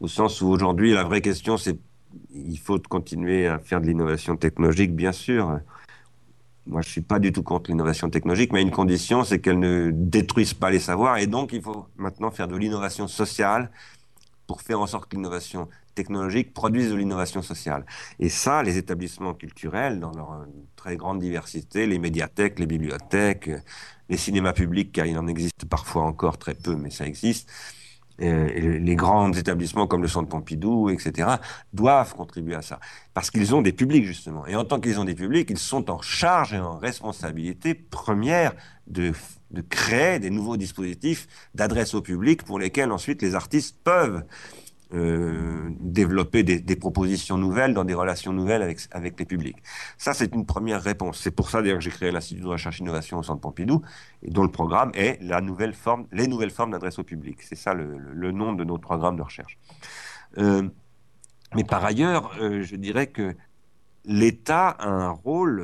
au 0.00 0.08
sens 0.08 0.40
où 0.40 0.48
aujourd'hui 0.48 0.92
la 0.92 1.04
vraie 1.04 1.20
question 1.20 1.56
c'est 1.56 1.78
il 2.34 2.58
faut 2.58 2.78
continuer 2.78 3.46
à 3.46 3.58
faire 3.58 3.80
de 3.80 3.86
l'innovation 3.86 4.36
technologique, 4.36 4.94
bien 4.94 5.12
sûr. 5.12 5.60
Moi, 6.66 6.80
je 6.82 6.88
suis 6.88 7.00
pas 7.00 7.18
du 7.18 7.32
tout 7.32 7.42
contre 7.42 7.70
l'innovation 7.70 8.08
technologique, 8.08 8.52
mais 8.52 8.62
une 8.62 8.70
condition, 8.70 9.24
c'est 9.24 9.40
qu'elle 9.40 9.58
ne 9.58 9.90
détruise 9.92 10.54
pas 10.54 10.70
les 10.70 10.78
savoirs, 10.78 11.18
et 11.18 11.26
donc 11.26 11.52
il 11.52 11.60
faut 11.60 11.86
maintenant 11.96 12.30
faire 12.30 12.46
de 12.46 12.56
l'innovation 12.56 13.08
sociale 13.08 13.70
pour 14.46 14.62
faire 14.62 14.80
en 14.80 14.86
sorte 14.86 15.10
que 15.10 15.16
l'innovation 15.16 15.68
technologique 15.94 16.54
produise 16.54 16.90
de 16.90 16.94
l'innovation 16.94 17.42
sociale. 17.42 17.84
Et 18.18 18.28
ça, 18.28 18.62
les 18.62 18.78
établissements 18.78 19.34
culturels, 19.34 19.98
dans 20.00 20.12
leur 20.12 20.32
euh, 20.32 20.44
très 20.76 20.96
grande 20.96 21.18
diversité, 21.18 21.86
les 21.86 21.98
médiathèques, 21.98 22.58
les 22.58 22.66
bibliothèques, 22.66 23.50
les 24.08 24.16
cinémas 24.16 24.52
publics, 24.52 24.92
car 24.92 25.06
il 25.06 25.18
en 25.18 25.26
existe 25.26 25.64
parfois 25.68 26.02
encore 26.04 26.38
très 26.38 26.54
peu, 26.54 26.76
mais 26.76 26.90
ça 26.90 27.06
existe, 27.06 27.50
et 28.22 28.78
les 28.78 28.96
grands 28.96 29.32
établissements 29.32 29.86
comme 29.86 30.02
le 30.02 30.08
Centre 30.08 30.28
Pompidou, 30.28 30.90
etc., 30.90 31.28
doivent 31.72 32.14
contribuer 32.14 32.54
à 32.54 32.62
ça. 32.62 32.78
Parce 33.14 33.30
qu'ils 33.30 33.54
ont 33.54 33.62
des 33.62 33.72
publics, 33.72 34.04
justement. 34.04 34.46
Et 34.46 34.54
en 34.54 34.64
tant 34.64 34.80
qu'ils 34.80 35.00
ont 35.00 35.04
des 35.04 35.14
publics, 35.14 35.50
ils 35.50 35.58
sont 35.58 35.90
en 35.90 36.00
charge 36.00 36.54
et 36.54 36.58
en 36.58 36.78
responsabilité 36.78 37.74
première 37.74 38.54
de 38.86 39.12
créer 39.68 40.18
des 40.18 40.30
nouveaux 40.30 40.56
dispositifs 40.56 41.26
d'adresse 41.54 41.94
au 41.94 42.02
public 42.02 42.44
pour 42.44 42.58
lesquels 42.58 42.92
ensuite 42.92 43.22
les 43.22 43.34
artistes 43.34 43.76
peuvent 43.82 44.24
euh, 44.94 45.70
développer 45.80 46.42
des, 46.42 46.76
propositions 46.76 47.38
nouvelles 47.38 47.72
dans 47.72 47.84
des 47.84 47.94
relations 47.94 48.32
nouvelles 48.32 48.62
avec, 48.90 49.18
les 49.18 49.24
publics. 49.24 49.56
Ça, 49.96 50.12
c'est 50.12 50.34
une 50.34 50.44
première 50.44 50.82
réponse. 50.82 51.18
C'est 51.20 51.30
pour 51.30 51.48
ça 51.48 51.62
d'ailleurs 51.62 51.78
que 51.78 51.84
j'ai 51.84 51.90
créé 51.90 52.10
l'Institut 52.10 52.42
de 52.42 52.46
recherche 52.46 52.80
et 52.80 52.82
innovation 52.82 53.18
au 53.18 53.22
Centre 53.22 53.40
Pompidou, 53.40 53.82
et 54.22 54.30
dont 54.30 54.42
le 54.42 54.50
programme 54.50 54.90
est 54.94 55.18
la 55.22 55.40
nouvelle 55.40 55.72
forme, 55.72 56.06
les 56.12 56.26
nouvelles 56.26 56.50
formes 56.50 56.72
d'adresse 56.72 56.98
au 56.98 57.04
public. 57.04 57.38
C'est 57.42 57.56
ça 57.56 57.72
le, 57.72 58.32
nom 58.32 58.52
de 58.52 58.64
notre 58.64 58.82
programme 58.82 59.16
de 59.16 59.22
recherche. 59.22 59.58
Euh, 60.38 60.68
mais 61.54 61.64
par 61.64 61.84
ailleurs, 61.84 62.30
euh, 62.40 62.62
je 62.62 62.76
dirais 62.76 63.06
que 63.06 63.34
l'État 64.04 64.68
a 64.68 64.88
un 64.88 65.10
rôle, 65.10 65.62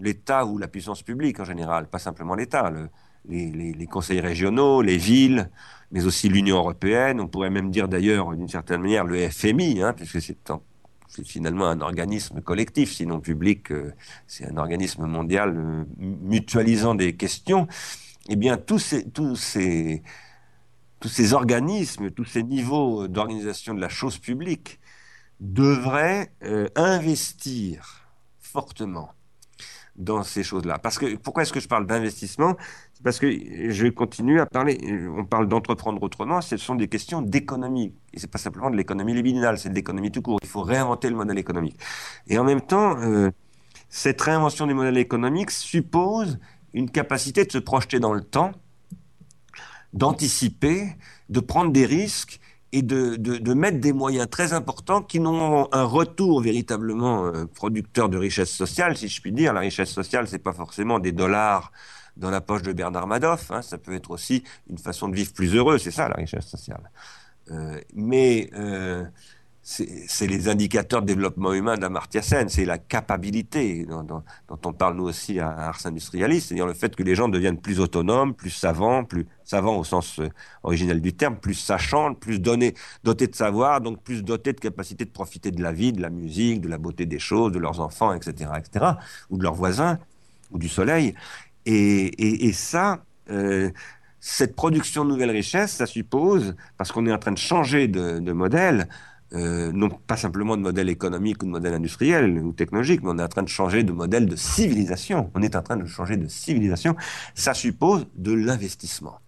l'État 0.00 0.46
ou 0.46 0.58
la 0.58 0.68
puissance 0.68 1.02
publique 1.02 1.40
en 1.40 1.44
général, 1.44 1.88
pas 1.88 1.98
simplement 1.98 2.34
l'État, 2.34 2.70
les, 3.28 3.86
conseils 3.90 4.20
régionaux, 4.20 4.82
les 4.82 4.96
villes, 4.96 5.50
mais 5.90 6.06
aussi 6.06 6.28
l'Union 6.28 6.56
européenne. 6.56 7.20
On 7.20 7.28
pourrait 7.28 7.50
même 7.50 7.70
dire 7.70 7.88
d'ailleurs, 7.88 8.34
d'une 8.34 8.48
certaine 8.48 8.82
manière, 8.82 9.04
le 9.04 9.28
FMI, 9.28 9.82
hein, 9.82 9.92
puisque 9.92 10.20
c'est 10.20 10.36
finalement 11.24 11.66
un 11.66 11.80
organisme 11.80 12.40
collectif, 12.40 12.92
sinon 12.92 13.20
public, 13.20 13.70
euh, 13.70 13.92
c'est 14.26 14.46
un 14.46 14.56
organisme 14.56 15.06
mondial 15.06 15.56
euh, 15.56 15.84
mutualisant 15.98 16.94
des 16.94 17.14
questions. 17.14 17.68
Eh 18.28 18.36
bien, 18.36 18.56
tous 18.56 18.78
ces, 18.78 19.04
organismes, 21.32 22.10
tous 22.10 22.24
ces 22.24 22.42
niveaux 22.42 23.06
d'organisation 23.06 23.74
de 23.74 23.80
la 23.80 23.88
chose 23.88 24.18
publique 24.18 24.80
devraient 25.40 26.32
euh, 26.42 26.68
investir 26.74 28.08
fortement 28.40 29.10
dans 29.96 30.22
ces 30.22 30.42
choses-là. 30.42 30.78
Parce 30.78 30.98
que 30.98 31.16
pourquoi 31.16 31.42
est-ce 31.42 31.52
que 31.52 31.60
je 31.60 31.68
parle 31.68 31.86
d'investissement? 31.86 32.56
Parce 33.02 33.18
que 33.18 33.28
je 33.70 33.86
continue 33.88 34.40
à 34.40 34.46
parler, 34.46 34.78
on 35.16 35.24
parle 35.24 35.48
d'entreprendre 35.48 36.02
autrement, 36.02 36.40
ce 36.40 36.56
sont 36.56 36.74
des 36.74 36.88
questions 36.88 37.22
d'économie. 37.22 37.94
Et 38.12 38.18
c'est 38.18 38.30
pas 38.30 38.38
simplement 38.38 38.70
de 38.70 38.76
l'économie 38.76 39.14
libidinale, 39.14 39.58
c'est 39.58 39.68
de 39.68 39.74
l'économie 39.74 40.10
tout 40.10 40.22
court. 40.22 40.38
Il 40.42 40.48
faut 40.48 40.62
réinventer 40.62 41.10
le 41.10 41.16
modèle 41.16 41.38
économique. 41.38 41.78
Et 42.26 42.38
en 42.38 42.44
même 42.44 42.60
temps, 42.60 42.98
euh, 43.00 43.30
cette 43.88 44.20
réinvention 44.20 44.66
du 44.66 44.74
modèle 44.74 44.98
économique 44.98 45.50
suppose 45.50 46.38
une 46.72 46.90
capacité 46.90 47.44
de 47.44 47.52
se 47.52 47.58
projeter 47.58 48.00
dans 48.00 48.12
le 48.12 48.22
temps, 48.22 48.52
d'anticiper, 49.92 50.96
de 51.28 51.40
prendre 51.40 51.70
des 51.70 51.86
risques 51.86 52.40
et 52.74 52.82
de, 52.82 53.14
de, 53.14 53.54
mettre 53.54 53.78
des 53.78 53.92
moyens 53.92 54.28
très 54.28 54.52
importants 54.52 55.00
qui 55.00 55.20
n'ont 55.20 55.68
un 55.70 55.84
retour 55.84 56.40
véritablement 56.40 57.26
euh, 57.26 57.44
producteur 57.46 58.08
de 58.08 58.18
richesse 58.18 58.50
sociale, 58.50 58.96
si 58.96 59.06
je 59.06 59.20
puis 59.20 59.30
dire. 59.30 59.52
La 59.52 59.60
richesse 59.60 59.90
sociale, 59.90 60.26
c'est 60.26 60.40
pas 60.40 60.52
forcément 60.52 60.98
des 60.98 61.12
dollars 61.12 61.70
dans 62.16 62.30
la 62.30 62.40
poche 62.40 62.62
de 62.62 62.72
Bernard 62.72 63.06
Madoff. 63.06 63.52
Hein, 63.52 63.62
ça 63.62 63.78
peut 63.78 63.94
être 63.94 64.10
aussi 64.10 64.42
une 64.68 64.78
façon 64.78 65.08
de 65.08 65.14
vivre 65.14 65.32
plus 65.32 65.54
heureux, 65.54 65.78
c'est 65.78 65.92
ça 65.92 66.08
la 66.08 66.16
richesse 66.16 66.46
sociale. 66.46 66.90
Euh, 67.52 67.80
mais 67.94 68.50
euh, 68.54 69.04
c'est 69.66 70.26
les 70.26 70.48
indicateurs 70.48 71.00
de 71.00 71.06
développement 71.06 71.54
humain 71.54 71.76
d'Amartya 71.76 72.20
Sen, 72.20 72.50
c'est 72.50 72.66
la 72.66 72.76
capacité 72.76 73.86
dont, 73.86 74.22
on 74.48 74.72
parle 74.74 74.96
nous 74.96 75.04
aussi 75.04 75.40
à 75.40 75.48
Ars 75.48 75.86
Industrialis, 75.86 76.42
c'est-à-dire 76.42 76.66
le 76.66 76.74
fait 76.74 76.94
que 76.94 77.02
les 77.02 77.14
gens 77.14 77.28
deviennent 77.28 77.58
plus 77.58 77.80
autonomes, 77.80 78.34
plus 78.34 78.50
savants, 78.50 79.04
plus 79.04 79.26
savants 79.42 79.78
au 79.78 79.84
sens 79.84 80.18
euh, 80.18 80.28
originel 80.62 81.00
du 81.00 81.14
terme, 81.14 81.36
plus 81.36 81.54
sachants, 81.54 82.14
plus 82.14 82.40
dotés 82.40 82.74
de 83.26 83.34
savoir, 83.34 83.80
donc 83.80 84.02
plus 84.02 84.22
dotés 84.22 84.52
de 84.52 84.60
capacité 84.60 85.06
de 85.06 85.10
profiter 85.10 85.50
de 85.50 85.62
la 85.62 85.72
vie, 85.72 85.92
de 85.92 86.02
la 86.02 86.10
musique, 86.10 86.60
de 86.60 86.68
la 86.68 86.76
beauté 86.76 87.06
des 87.06 87.18
choses, 87.18 87.52
de 87.52 87.58
leurs 87.58 87.80
enfants, 87.80 88.12
etc., 88.12 88.50
etc., 88.58 88.84
ou 89.30 89.38
de 89.38 89.42
leurs 89.42 89.54
voisins, 89.54 89.98
ou 90.50 90.58
du 90.58 90.68
soleil. 90.68 91.14
Et 91.64 92.52
ça, 92.52 93.02
euh, 93.30 93.70
cette 94.20 94.56
production 94.56 95.04
de 95.04 95.10
nouvelles 95.10 95.30
richesses, 95.30 95.72
ça 95.72 95.86
suppose, 95.86 96.56
parce 96.78 96.92
qu'on 96.92 97.06
est 97.06 97.12
en 97.12 97.18
train 97.18 97.32
de 97.32 97.38
changer 97.38 97.88
de, 97.88 98.32
modèle, 98.32 98.88
euh, 99.34 99.72
non 99.72 99.88
pas 99.88 100.16
simplement 100.16 100.56
de 100.56 100.62
modèle 100.62 100.88
économique 100.88 101.42
ou 101.42 101.46
de 101.46 101.50
modèle 101.50 101.74
industriel 101.74 102.38
ou 102.38 102.52
technologique, 102.52 103.02
mais 103.02 103.10
on 103.10 103.18
est 103.18 103.22
en 103.22 103.28
train 103.28 103.42
de 103.42 103.48
changer 103.48 103.82
de 103.82 103.92
modèle 103.92 104.26
de 104.26 104.36
civilisation. 104.36 105.30
On 105.34 105.42
est 105.42 105.56
en 105.56 105.62
train 105.62 105.76
de 105.76 105.86
changer 105.86 106.16
de 106.16 106.28
civilisation. 106.28 106.96
Ça 107.34 107.54
suppose 107.54 108.06
de 108.14 108.32
l'investissement. 108.32 109.20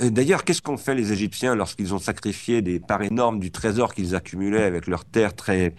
D'ailleurs, 0.00 0.44
qu'est-ce 0.44 0.62
qu'ont 0.62 0.78
fait 0.78 0.94
les 0.94 1.12
Égyptiens 1.12 1.54
lorsqu'ils 1.54 1.94
ont 1.94 1.98
sacrifié 1.98 2.60
des 2.62 2.80
parts 2.80 3.02
énormes 3.02 3.38
du 3.38 3.52
trésor 3.52 3.94
qu'ils 3.94 4.16
accumulaient 4.16 4.64
avec 4.64 4.86
leurs 4.86 5.04
terres 5.04 5.34
très, 5.36 5.74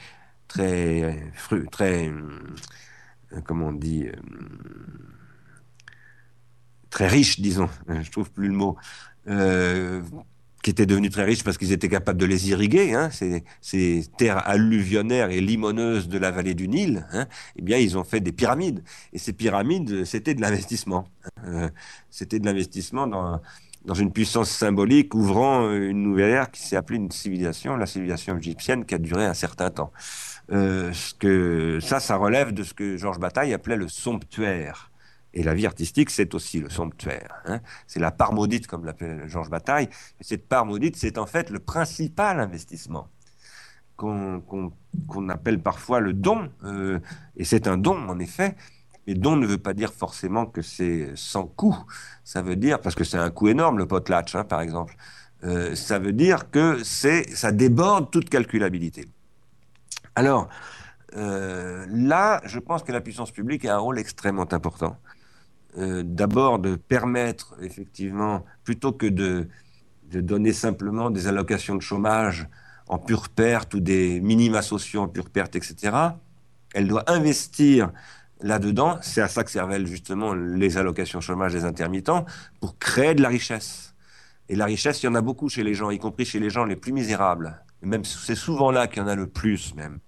très, 0.47 1.31
très, 1.71 2.07
euh, 2.07 3.41
comment 3.43 3.67
on 3.67 3.73
dit, 3.73 4.07
euh, 4.07 4.11
très 6.89 7.07
riches, 7.07 7.39
disons, 7.39 7.69
je 7.87 8.09
trouve 8.11 8.31
plus 8.31 8.47
le 8.47 8.53
mot, 8.53 8.77
euh, 9.27 10.01
qui 10.63 10.71
étaient 10.71 10.87
devenus 10.87 11.11
très 11.11 11.25
riches 11.25 11.43
parce 11.43 11.57
qu'ils 11.57 11.71
étaient 11.73 11.89
capables 11.89 12.19
de 12.19 12.25
les 12.25 12.49
irriguer, 12.49 12.95
hein, 12.95 13.09
ces, 13.61 14.05
terres 14.17 14.47
alluvionnaires 14.47 15.29
et 15.29 15.41
limoneuses 15.41 16.07
de 16.07 16.17
la 16.17 16.31
vallée 16.31 16.55
du 16.55 16.67
Nil, 16.67 17.05
hein, 17.11 17.27
eh 17.57 17.61
bien, 17.61 17.77
ils 17.77 17.97
ont 17.97 18.03
fait 18.03 18.21
des 18.21 18.31
pyramides. 18.31 18.83
Et 19.11 19.19
ces 19.19 19.33
pyramides, 19.33 20.05
c'était 20.05 20.33
de 20.33 20.41
l'investissement. 20.41 21.05
Euh, 21.45 21.69
c'était 22.09 22.39
de 22.39 22.45
l'investissement 22.45 23.05
dans, 23.05 23.41
dans 23.85 23.93
une 23.93 24.11
puissance 24.11 24.49
symbolique 24.49 25.13
ouvrant 25.13 25.69
une 25.71 26.01
nouvelle 26.01 26.31
ère 26.31 26.51
qui 26.51 26.61
s'est 26.61 26.77
appelée 26.77 26.97
une 26.97 27.11
civilisation, 27.11 27.75
la 27.75 27.85
civilisation 27.85 28.37
égyptienne, 28.37 28.85
qui 28.85 28.95
a 28.95 28.97
duré 28.97 29.25
un 29.25 29.33
certain 29.33 29.69
temps. 29.69 29.91
Euh, 30.51 30.91
ce 30.93 31.13
que, 31.13 31.79
ça, 31.81 31.99
ça 31.99 32.15
relève 32.15 32.53
de 32.53 32.63
ce 32.63 32.73
que 32.73 32.97
Georges 32.97 33.19
Bataille 33.19 33.53
appelait 33.53 33.75
le 33.75 33.87
somptuaire. 33.87 34.91
Et 35.33 35.43
la 35.43 35.53
vie 35.53 35.65
artistique, 35.65 36.09
c'est 36.09 36.35
aussi 36.35 36.59
le 36.59 36.69
somptuaire. 36.69 37.41
Hein. 37.45 37.59
C'est 37.87 37.99
la 37.99 38.11
part 38.11 38.33
maudite, 38.33 38.67
comme 38.67 38.85
l'appelle 38.85 39.27
Georges 39.27 39.49
Bataille. 39.49 39.89
Et 40.19 40.23
cette 40.23 40.47
part 40.47 40.65
maudite, 40.65 40.95
c'est 40.95 41.17
en 41.17 41.25
fait 41.25 41.49
le 41.49 41.59
principal 41.59 42.39
investissement 42.39 43.07
qu'on 43.95 45.29
appelle 45.29 45.61
parfois 45.61 45.99
le 45.99 46.13
don. 46.13 46.51
Euh, 46.63 46.99
et 47.35 47.45
c'est 47.45 47.67
un 47.67 47.77
don, 47.77 48.09
en 48.09 48.19
effet. 48.19 48.55
Mais 49.07 49.15
don 49.15 49.35
ne 49.35 49.45
veut 49.45 49.57
pas 49.57 49.73
dire 49.73 49.93
forcément 49.93 50.45
que 50.45 50.61
c'est 50.61 51.11
sans 51.15 51.45
coût. 51.45 51.77
Ça 52.23 52.41
veut 52.41 52.55
dire, 52.55 52.79
parce 52.79 52.95
que 52.95 53.03
c'est 53.03 53.17
un 53.17 53.29
coût 53.31 53.47
énorme, 53.47 53.77
le 53.77 53.87
potlatch, 53.87 54.35
hein, 54.35 54.43
par 54.43 54.61
exemple. 54.61 54.95
Euh, 55.43 55.75
ça 55.75 55.99
veut 55.99 56.13
dire 56.13 56.49
que 56.51 56.83
ça 56.83 57.51
déborde 57.51 58.11
toute 58.11 58.29
calculabilité. 58.29 59.05
Alors, 60.15 60.47
euh, 61.15 61.85
là, 61.89 62.41
je 62.45 62.59
pense 62.59 62.83
que 62.83 62.91
la 62.91 63.01
puissance 63.01 63.31
publique 63.31 63.65
a 63.65 63.75
un 63.75 63.79
rôle 63.79 63.99
extrêmement 63.99 64.51
important. 64.53 64.97
Euh, 65.77 66.03
d'abord 66.05 66.59
de 66.59 66.75
permettre 66.75 67.55
effectivement, 67.61 68.45
plutôt 68.63 68.91
que 68.91 69.07
de, 69.07 69.47
de, 70.11 70.21
donner 70.21 70.53
simplement 70.53 71.09
des 71.09 71.27
allocations 71.27 71.75
de 71.75 71.81
chômage 71.81 72.47
en 72.87 72.99
pure 72.99 73.29
perte 73.29 73.73
ou 73.73 73.79
des 73.79 74.21
minima 74.21 74.61
sociaux 74.61 75.01
en 75.01 75.07
pure 75.07 75.31
perte, 75.31 75.55
etc., 75.55 75.95
elle 76.75 76.87
doit 76.87 77.09
investir 77.11 77.91
là-dedans, 78.41 78.99
c'est 79.01 79.21
à 79.21 79.27
ça 79.27 79.43
que 79.43 79.49
servent 79.49 79.85
justement 79.85 80.33
les 80.33 80.77
allocations 80.77 81.21
chômage 81.21 81.53
des 81.53 81.65
intermittents, 81.65 82.25
pour 82.59 82.77
créer 82.77 83.15
de 83.15 83.21
la 83.21 83.29
richesse. 83.29 83.95
Et 84.49 84.55
la 84.55 84.65
richesse, 84.65 85.01
il 85.01 85.07
y 85.07 85.09
en 85.09 85.15
a 85.15 85.21
beaucoup 85.21 85.49
chez 85.49 85.63
les 85.63 85.73
gens, 85.73 85.89
y 85.89 85.97
compris 85.97 86.25
chez 86.25 86.39
les 86.39 86.49
gens 86.49 86.65
les 86.65 86.75
plus 86.75 86.91
misérables. 86.91 87.63
même 87.81 88.03
c'est 88.03 88.35
souvent 88.35 88.69
là 88.69 88.87
qu'il 88.87 89.01
y 89.01 89.05
en 89.05 89.07
a 89.07 89.15
le 89.15 89.27
plus 89.27 89.73
même. 89.75 89.99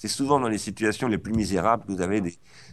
C'est 0.00 0.08
souvent 0.08 0.40
dans 0.40 0.48
les 0.48 0.56
situations 0.56 1.08
les 1.08 1.18
plus 1.18 1.34
misérables 1.34 1.84
que 1.84 1.92
vous 1.92 2.00
avez 2.00 2.22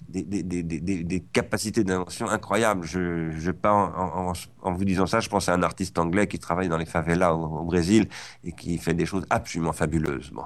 des, 0.08 1.24
capacités 1.34 1.84
d'invention 1.84 2.30
incroyables. 2.30 2.86
Je, 2.86 3.32
je 3.32 3.52
en, 3.68 4.72
vous 4.72 4.86
disant 4.86 5.08
ça, 5.08 5.20
je 5.20 5.28
pense 5.28 5.50
à 5.50 5.54
un 5.54 5.62
artiste 5.62 6.00
anglais 6.00 6.28
qui 6.28 6.40
travaille 6.40 6.70
dans 6.70 6.78
les 6.78 6.86
favelas 6.86 7.34
au, 7.34 7.66
Brésil 7.66 8.08
et 8.46 8.54
qui 8.54 8.78
fait 8.78 8.94
des 8.94 9.06
choses 9.06 9.26
absolument 9.30 9.74
fabuleuses. 9.74 10.32
Bon. 10.32 10.46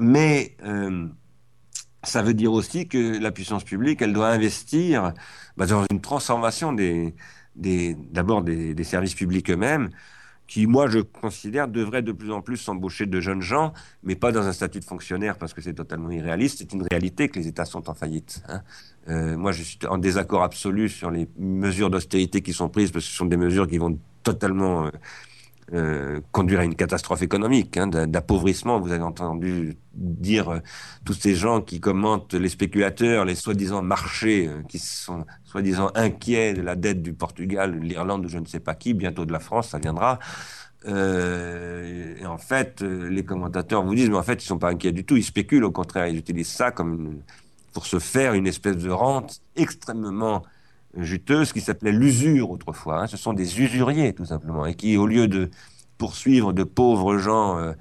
Mais 0.00 0.56
euh, 0.64 1.08
ça 2.02 2.22
veut 2.22 2.32
dire 2.32 2.54
aussi 2.54 2.88
que 2.88 3.18
la 3.18 3.30
puissance 3.30 3.64
publique, 3.64 4.00
elle 4.00 4.14
doit 4.14 4.28
investir 4.28 5.12
bah, 5.58 5.66
dans 5.66 5.84
une 5.90 6.00
transformation 6.00 6.72
des 6.72 7.14
d'abord 7.54 8.40
des, 8.40 8.72
des 8.72 8.84
services 8.84 9.14
publics 9.14 9.50
eux-mêmes, 9.50 9.90
qui, 10.48 10.66
moi, 10.66 10.88
je 10.88 10.98
considère, 11.00 11.68
devrait 11.68 12.02
de 12.02 12.10
plus 12.10 12.32
en 12.32 12.40
plus 12.40 12.56
s'embaucher 12.56 13.06
de 13.06 13.20
jeunes 13.20 13.42
gens, 13.42 13.74
mais 14.02 14.16
pas 14.16 14.32
dans 14.32 14.46
un 14.46 14.52
statut 14.52 14.80
de 14.80 14.84
fonctionnaire 14.84 15.36
parce 15.36 15.52
que 15.52 15.60
c'est 15.60 15.74
totalement 15.74 16.10
irréaliste. 16.10 16.58
C'est 16.58 16.72
une 16.72 16.82
réalité 16.90 17.28
que 17.28 17.38
les 17.38 17.46
États 17.46 17.66
sont 17.66 17.88
en 17.90 17.94
faillite. 17.94 18.42
Hein. 18.48 18.62
Euh, 19.08 19.36
moi, 19.36 19.52
je 19.52 19.62
suis 19.62 19.78
en 19.88 19.98
désaccord 19.98 20.42
absolu 20.42 20.88
sur 20.88 21.10
les 21.10 21.28
mesures 21.38 21.90
d'austérité 21.90 22.40
qui 22.40 22.54
sont 22.54 22.70
prises 22.70 22.90
parce 22.90 23.04
que 23.04 23.10
ce 23.10 23.16
sont 23.16 23.26
des 23.26 23.36
mesures 23.36 23.68
qui 23.68 23.76
vont 23.76 23.98
totalement 24.22 24.86
euh, 24.86 24.90
euh, 25.74 26.20
conduire 26.32 26.60
à 26.60 26.64
une 26.64 26.74
catastrophe 26.74 27.20
économique, 27.20 27.76
hein, 27.76 27.88
d'appauvrissement. 27.88 28.80
Vous 28.80 28.90
avez 28.90 29.02
entendu 29.02 29.76
dire 29.92 30.48
euh, 30.48 30.58
tous 31.04 31.12
ces 31.12 31.34
gens 31.34 31.60
qui 31.60 31.78
commentent 31.78 32.32
les 32.32 32.48
spéculateurs, 32.48 33.26
les 33.26 33.34
soi-disant 33.34 33.82
marchés, 33.82 34.48
euh, 34.48 34.62
qui 34.66 34.78
sont 34.78 35.26
soi-disant 35.44 35.90
inquiets 35.94 36.54
de 36.54 36.62
la 36.62 36.74
dette 36.74 37.02
du 37.02 37.12
Portugal, 37.12 37.78
de 37.78 37.84
l'Irlande 37.84 38.24
ou 38.24 38.30
je 38.30 38.38
ne 38.38 38.46
sais 38.46 38.60
pas 38.60 38.74
qui, 38.74 38.94
bientôt 38.94 39.26
de 39.26 39.32
la 39.32 39.40
France, 39.40 39.68
ça 39.68 39.78
viendra. 39.78 40.18
et 40.86 42.24
en 42.26 42.38
fait, 42.38 42.80
les 42.80 43.24
commentateurs 43.24 43.84
vous 43.84 43.94
disent, 43.94 44.08
mais 44.08 44.16
en 44.16 44.22
fait, 44.22 44.42
ils 44.42 44.46
sont 44.46 44.58
pas 44.58 44.70
inquiets 44.70 44.92
du 44.92 45.04
tout, 45.04 45.16
ils 45.16 45.24
spéculent, 45.24 45.64
au 45.64 45.72
contraire, 45.72 46.06
ils 46.06 46.16
utilisent 46.16 46.48
ça 46.48 46.70
comme 46.70 47.20
pour 47.74 47.84
se 47.84 47.98
faire 47.98 48.32
une 48.32 48.46
espèce 48.46 48.76
de 48.76 48.90
rente 48.90 49.42
extrêmement 49.54 50.44
juteuse 50.96 51.52
qui 51.52 51.60
s'appelait 51.60 51.92
l'usure 51.92 52.50
autrefois. 52.50 53.02
Hein. 53.02 53.06
Ce 53.06 53.16
sont 53.16 53.32
des 53.32 53.60
usuriers 53.60 54.14
tout 54.14 54.24
simplement 54.24 54.66
et 54.66 54.74
qui, 54.74 54.96
au 54.96 55.06
lieu 55.06 55.28
de 55.28 55.50
poursuivre 55.98 56.52
de 56.52 56.64
pauvres 56.64 57.18
gens 57.18 57.58
euh, 57.58 57.72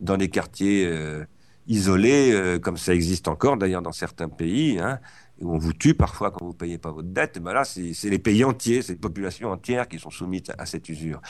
dans 0.00 0.16
des 0.16 0.28
quartiers 0.28 0.86
euh, 0.86 1.24
isolés, 1.66 2.32
euh, 2.32 2.58
comme 2.58 2.76
ça 2.76 2.94
existe 2.94 3.28
encore 3.28 3.56
d'ailleurs 3.56 3.82
dans 3.82 3.92
certains 3.92 4.28
pays, 4.28 4.78
hein, 4.78 5.00
où 5.40 5.52
on 5.52 5.58
vous 5.58 5.72
tue 5.72 5.94
parfois 5.94 6.30
quand 6.30 6.44
vous 6.44 6.52
ne 6.52 6.56
payez 6.56 6.78
pas 6.78 6.92
votre 6.92 7.08
dette, 7.08 7.38
ben 7.40 7.52
là 7.52 7.64
c'est 7.64 7.92
les 8.04 8.18
pays 8.18 8.44
entiers, 8.44 8.82
c'est 8.82 8.92
les 8.92 8.98
populations 8.98 9.50
entières 9.50 9.88
qui 9.88 9.98
sont 9.98 10.10
soumises 10.10 10.44
à, 10.56 10.64
cette 10.64 10.88
usure. 10.88 11.20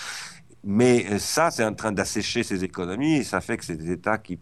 Mais 0.63 1.19
ça, 1.19 1.51
c'est 1.51 1.65
en 1.65 1.73
train 1.73 1.91
d'assécher 1.91 2.43
ces 2.43 2.65
économies 2.65 3.17
et 3.17 3.25
ça 3.25 3.41
fait 3.41 3.57
que 3.57 3.65
ces 3.65 3.91
États 3.91 4.19
qui 4.19 4.39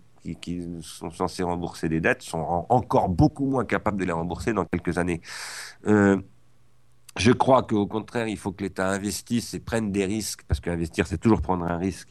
sont 0.81 1.11
censés 1.11 1.45
rembourser 1.45 1.89
des 1.89 2.01
dettes 2.01 2.23
sont 2.23 2.67
encore 2.69 3.09
beaucoup 3.09 3.47
moins 3.47 3.65
capables 3.65 3.99
de 3.99 4.05
les 4.05 4.13
rembourser 4.13 4.53
dans 4.53 4.65
quelques 4.65 4.99
années. 4.99 5.21
Je 7.17 7.33
crois 7.33 7.63
qu'au 7.63 7.87
contraire, 7.87 8.29
il 8.29 8.37
faut 8.37 8.53
que 8.53 8.63
l'État 8.63 8.89
investisse 8.89 9.55
et 9.55 9.61
prenne 9.61 9.91
des 9.91 10.05
risques, 10.05 10.43
parce 10.47 10.61
qu'investir, 10.61 11.07
c'est 11.07 11.19
toujours 11.19 11.43
prendre 11.43 11.65
un 11.65 11.77
risque 11.77 12.09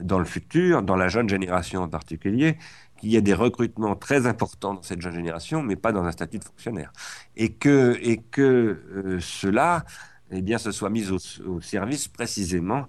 dans 0.00 0.18
le 0.18 0.24
futur, 0.24 0.82
dans 0.82 0.96
la 0.96 1.08
jeune 1.08 1.28
génération 1.28 1.82
en 1.82 1.88
particulier, 1.88 2.56
qu'il 2.98 3.10
y 3.10 3.16
ait 3.16 3.22
des 3.22 3.34
recrutements 3.34 3.96
très 3.96 4.26
importants 4.26 4.74
dans 4.74 4.82
cette 4.82 5.00
jeune 5.00 5.14
génération, 5.14 5.62
mais 5.62 5.76
pas 5.76 5.92
dans 5.92 6.04
un 6.04 6.12
statut 6.12 6.38
de 6.38 6.44
fonctionnaire. 6.44 6.92
Et 7.36 7.52
que, 7.52 7.98
euh, 8.38 9.18
cela, 9.20 9.84
eh 10.30 10.58
se 10.58 10.72
soit 10.72 10.90
mis 10.90 11.10
au, 11.10 11.60
service 11.60 12.08
précisément 12.08 12.86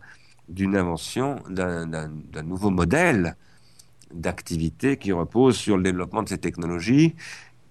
d'une 0.47 0.75
invention, 0.75 1.38
d'un 1.49 2.43
nouveau 2.43 2.69
modèle 2.69 3.36
d'activité 4.13 4.97
qui 4.97 5.12
repose 5.12 5.56
sur 5.56 5.77
le 5.77 5.84
développement 5.84 6.23
de 6.23 6.30
ces 6.30 6.38
technologies 6.38 7.15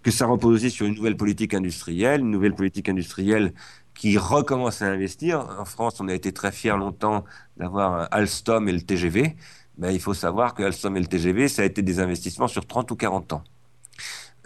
que 0.02 0.10
ça 0.10 0.26
repose 0.26 0.56
aussi 0.56 0.70
sur 0.70 0.86
une 0.86 0.94
nouvelle 0.94 1.16
politique 1.16 1.54
industrielle, 1.54 2.20
une 2.20 2.30
nouvelle 2.30 2.54
politique 2.54 2.88
industrielle 2.88 3.52
qui 3.94 4.16
recommence 4.18 4.82
à 4.82 4.86
investir. 4.86 5.46
En 5.58 5.64
France, 5.64 6.00
on 6.00 6.08
a 6.08 6.14
été 6.14 6.32
très 6.32 6.52
fiers 6.52 6.76
longtemps 6.76 7.24
d'avoir 7.56 8.08
Alstom 8.12 8.68
et 8.68 8.72
le 8.72 8.80
TGV. 8.82 9.36
Ben, 9.78 9.90
il 9.90 10.00
faut 10.00 10.14
savoir 10.14 10.54
que 10.54 10.62
Alstom 10.62 10.96
et 10.96 11.00
le 11.00 11.06
TGV, 11.06 11.48
ça 11.48 11.62
a 11.62 11.64
été 11.64 11.82
des 11.82 12.00
investissements 12.00 12.48
sur 12.48 12.66
30 12.66 12.90
ou 12.90 12.96
40 12.96 13.32
ans. 13.34 13.44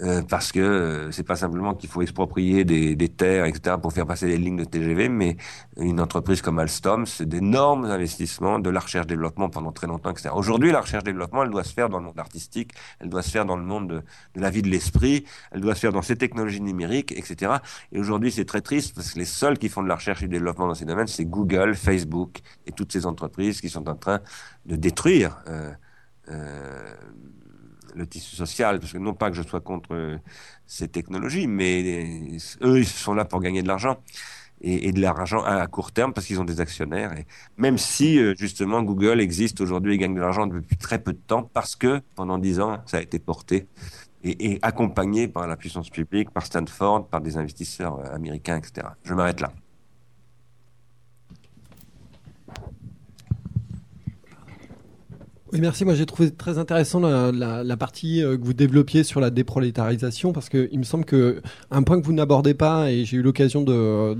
Euh, 0.00 0.22
parce 0.22 0.50
que 0.50 0.58
euh, 0.58 1.12
c'est 1.12 1.22
pas 1.22 1.36
simplement 1.36 1.74
qu'il 1.74 1.88
faut 1.88 2.02
exproprier 2.02 2.64
des, 2.64 3.08
terres, 3.08 3.44
etc., 3.44 3.76
pour 3.80 3.92
faire 3.92 4.06
passer 4.06 4.26
des 4.26 4.38
lignes 4.38 4.56
de 4.56 4.64
TGV, 4.64 5.08
mais 5.08 5.36
une 5.76 6.00
entreprise 6.00 6.42
comme 6.42 6.58
Alstom, 6.58 7.06
c'est 7.06 7.26
d'énormes 7.26 7.84
investissements 7.84 8.58
de 8.58 8.70
la 8.70 8.80
recherche-développement 8.80 9.50
pendant 9.50 9.70
très 9.70 9.86
longtemps, 9.86 10.10
etc. 10.10 10.30
Aujourd'hui, 10.34 10.72
la 10.72 10.80
recherche-développement, 10.80 11.44
elle 11.44 11.50
doit 11.50 11.62
se 11.62 11.72
faire 11.72 11.88
dans 11.88 11.98
le 11.98 12.06
monde 12.06 12.18
artistique, 12.18 12.72
elle 12.98 13.08
doit 13.08 13.22
se 13.22 13.30
faire 13.30 13.44
dans 13.44 13.56
le 13.56 13.62
monde 13.62 13.88
de, 13.88 14.02
de 14.34 14.40
la 14.40 14.50
vie 14.50 14.62
de 14.62 14.68
l'esprit, 14.68 15.24
elle 15.52 15.60
doit 15.60 15.76
se 15.76 15.80
faire 15.80 15.92
dans 15.92 16.02
ces 16.02 16.16
technologies 16.16 16.60
numériques, 16.60 17.12
etc. 17.12 17.52
Et 17.92 18.00
aujourd'hui, 18.00 18.32
c'est 18.32 18.44
très 18.44 18.62
triste 18.62 18.96
parce 18.96 19.12
que 19.12 19.18
les 19.20 19.24
seuls 19.24 19.58
qui 19.58 19.68
font 19.68 19.82
de 19.82 19.88
la 19.88 19.94
recherche 19.94 20.22
et 20.22 20.26
du 20.26 20.32
développement 20.34 20.66
dans 20.66 20.74
ces 20.74 20.86
domaines, 20.86 21.06
c'est 21.06 21.24
Google, 21.24 21.76
Facebook 21.76 22.40
et 22.66 22.72
toutes 22.72 22.90
ces 22.90 23.06
entreprises 23.06 23.60
qui 23.60 23.68
sont 23.68 23.88
en 23.88 23.94
train 23.94 24.20
de 24.66 24.74
détruire. 24.74 25.42
Euh, 25.48 25.72
euh, 26.30 26.94
le 27.94 28.06
tissu 28.06 28.36
social, 28.36 28.80
parce 28.80 28.92
que 28.92 28.98
non 28.98 29.14
pas 29.14 29.30
que 29.30 29.36
je 29.36 29.42
sois 29.42 29.60
contre 29.60 29.94
euh, 29.94 30.18
ces 30.66 30.88
technologies, 30.88 31.46
mais 31.46 32.28
eux, 32.62 32.78
ils 32.78 32.86
sont 32.86 33.14
là 33.14 33.24
pour 33.24 33.40
gagner 33.40 33.62
de 33.62 33.68
l'argent. 33.68 33.98
Et, 34.66 34.92
de 34.92 35.00
l'argent 35.00 35.42
à, 35.44 35.66
court 35.66 35.92
terme 35.92 36.14
parce 36.14 36.26
qu'ils 36.26 36.40
ont 36.40 36.44
des 36.44 36.60
actionnaires. 36.60 37.12
Et 37.18 37.26
même 37.58 37.76
si, 37.76 38.18
euh, 38.18 38.34
justement, 38.38 38.82
Google 38.82 39.20
existe 39.20 39.60
aujourd'hui 39.60 39.94
et 39.94 39.98
gagne 39.98 40.14
de 40.14 40.20
l'argent 40.20 40.46
depuis 40.46 40.78
très 40.78 40.98
peu 40.98 41.12
de 41.12 41.18
temps 41.18 41.42
parce 41.52 41.76
que 41.76 42.00
pendant 42.14 42.38
dix 42.38 42.60
ans, 42.60 42.78
ça 42.86 42.96
a 42.96 43.00
été 43.02 43.18
porté 43.18 43.66
et, 44.22 44.58
accompagné 44.62 45.28
par 45.28 45.46
la 45.46 45.56
puissance 45.56 45.90
publique, 45.90 46.30
par 46.30 46.46
Stanford, 46.46 47.08
par 47.08 47.20
des 47.20 47.36
investisseurs 47.36 47.98
euh, 47.98 48.14
américains, 48.14 48.56
etc. 48.56 48.88
Je 49.02 49.12
m'arrête 49.12 49.40
là. 49.40 49.52
Oui, 55.54 55.60
merci. 55.60 55.84
Moi, 55.84 55.94
j'ai 55.94 56.04
trouvé 56.04 56.32
très 56.32 56.58
intéressant 56.58 56.98
la, 56.98 57.76
partie 57.76 58.24
euh, 58.24 58.36
que 58.36 58.44
vous 58.44 58.54
développiez 58.54 59.04
sur 59.04 59.20
la 59.20 59.30
déprolétarisation 59.30 60.32
parce 60.32 60.48
qu'il 60.48 60.76
me 60.76 60.82
semble 60.82 61.04
que 61.04 61.42
un 61.70 61.84
point 61.84 62.00
que 62.00 62.04
vous 62.04 62.12
n'abordez 62.12 62.54
pas, 62.54 62.90
et 62.90 63.04
j'ai 63.04 63.18
eu 63.18 63.22
l'occasion 63.22 63.62
de, 63.62 64.16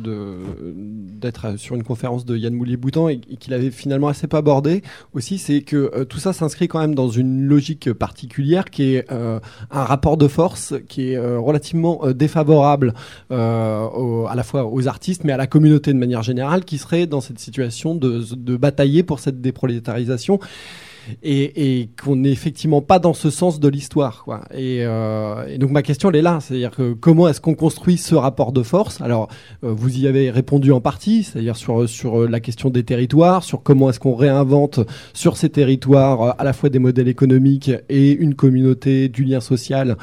d'être 1.18 1.58
sur 1.58 1.74
une 1.74 1.82
conférence 1.82 2.24
de 2.24 2.36
Yann 2.36 2.54
Moulier-Boutan 2.54 3.08
et, 3.08 3.18
qu'il 3.18 3.52
avait 3.52 3.72
finalement 3.72 4.06
assez 4.06 4.28
pas 4.28 4.38
abordé 4.38 4.82
aussi, 5.12 5.38
c'est 5.38 5.62
que 5.62 5.90
euh, 5.96 6.04
tout 6.04 6.20
ça 6.20 6.32
s'inscrit 6.32 6.68
quand 6.68 6.78
même 6.78 6.94
dans 6.94 7.08
une 7.08 7.42
logique 7.42 7.92
particulière 7.92 8.66
qui 8.66 8.94
est 8.94 9.10
euh, 9.10 9.40
un 9.72 9.82
rapport 9.82 10.16
de 10.16 10.28
force 10.28 10.74
qui 10.88 11.14
est 11.14 11.18
relativement 11.18 12.02
défavorable 12.12 12.94
à 13.30 14.32
la 14.36 14.42
fois 14.44 14.66
aux 14.66 14.86
artistes 14.86 15.24
mais 15.24 15.32
à 15.32 15.36
la 15.36 15.48
communauté 15.48 15.92
de 15.92 15.98
manière 15.98 16.22
générale 16.22 16.64
qui 16.64 16.78
serait 16.78 17.06
dans 17.08 17.20
cette 17.20 17.40
situation 17.40 17.96
de, 17.96 18.22
de 18.36 18.56
batailler 18.56 19.02
pour 19.02 19.18
cette 19.18 19.40
déprolétarisation 19.40 20.38
et, 21.22 21.88
qu'on 22.02 22.16
n'est 22.16 22.30
effectivement 22.30 22.82
pas 22.82 22.98
dans 22.98 23.14
ce 23.14 23.30
sens 23.30 23.60
de 23.60 23.68
l'histoire. 23.68 24.24
Quoi. 24.24 24.42
Euh, 24.54 25.46
et, 25.48 25.58
donc 25.58 25.70
ma 25.70 25.82
question 25.82 26.10
elle 26.10 26.16
est 26.16 26.22
là, 26.22 26.38
c'est-à-dire 26.40 26.70
que 26.70 26.92
comment 26.92 27.28
est-ce 27.28 27.40
qu'on 27.40 27.54
construit 27.54 27.96
ce 27.96 28.14
rapport 28.14 28.52
de 28.52 28.62
force? 28.62 29.00
Alors 29.00 29.28
euh, 29.62 29.72
vous 29.72 29.98
y 29.98 30.06
avez 30.06 30.30
répondu 30.30 30.72
en 30.72 30.80
partie, 30.80 31.24
c'est-à-dire 31.24 31.56
sur 31.56 31.88
sur 31.88 32.28
la 32.28 32.40
question 32.40 32.70
des 32.70 32.84
territoires, 32.84 33.44
sur 33.44 33.62
comment 33.62 33.90
est-ce 33.90 34.00
qu'on 34.00 34.14
réinvente 34.14 34.80
sur 35.12 35.36
ces 35.36 35.50
territoires 35.50 36.22
euh, 36.22 36.30
à 36.38 36.44
la 36.44 36.52
fois 36.52 36.68
des 36.68 36.78
modèles 36.78 37.08
économiques 37.08 37.70
et 37.88 38.12
une 38.12 38.34
communauté 38.34 39.08
du 39.08 39.24
lien 39.24 39.40
social 39.40 39.96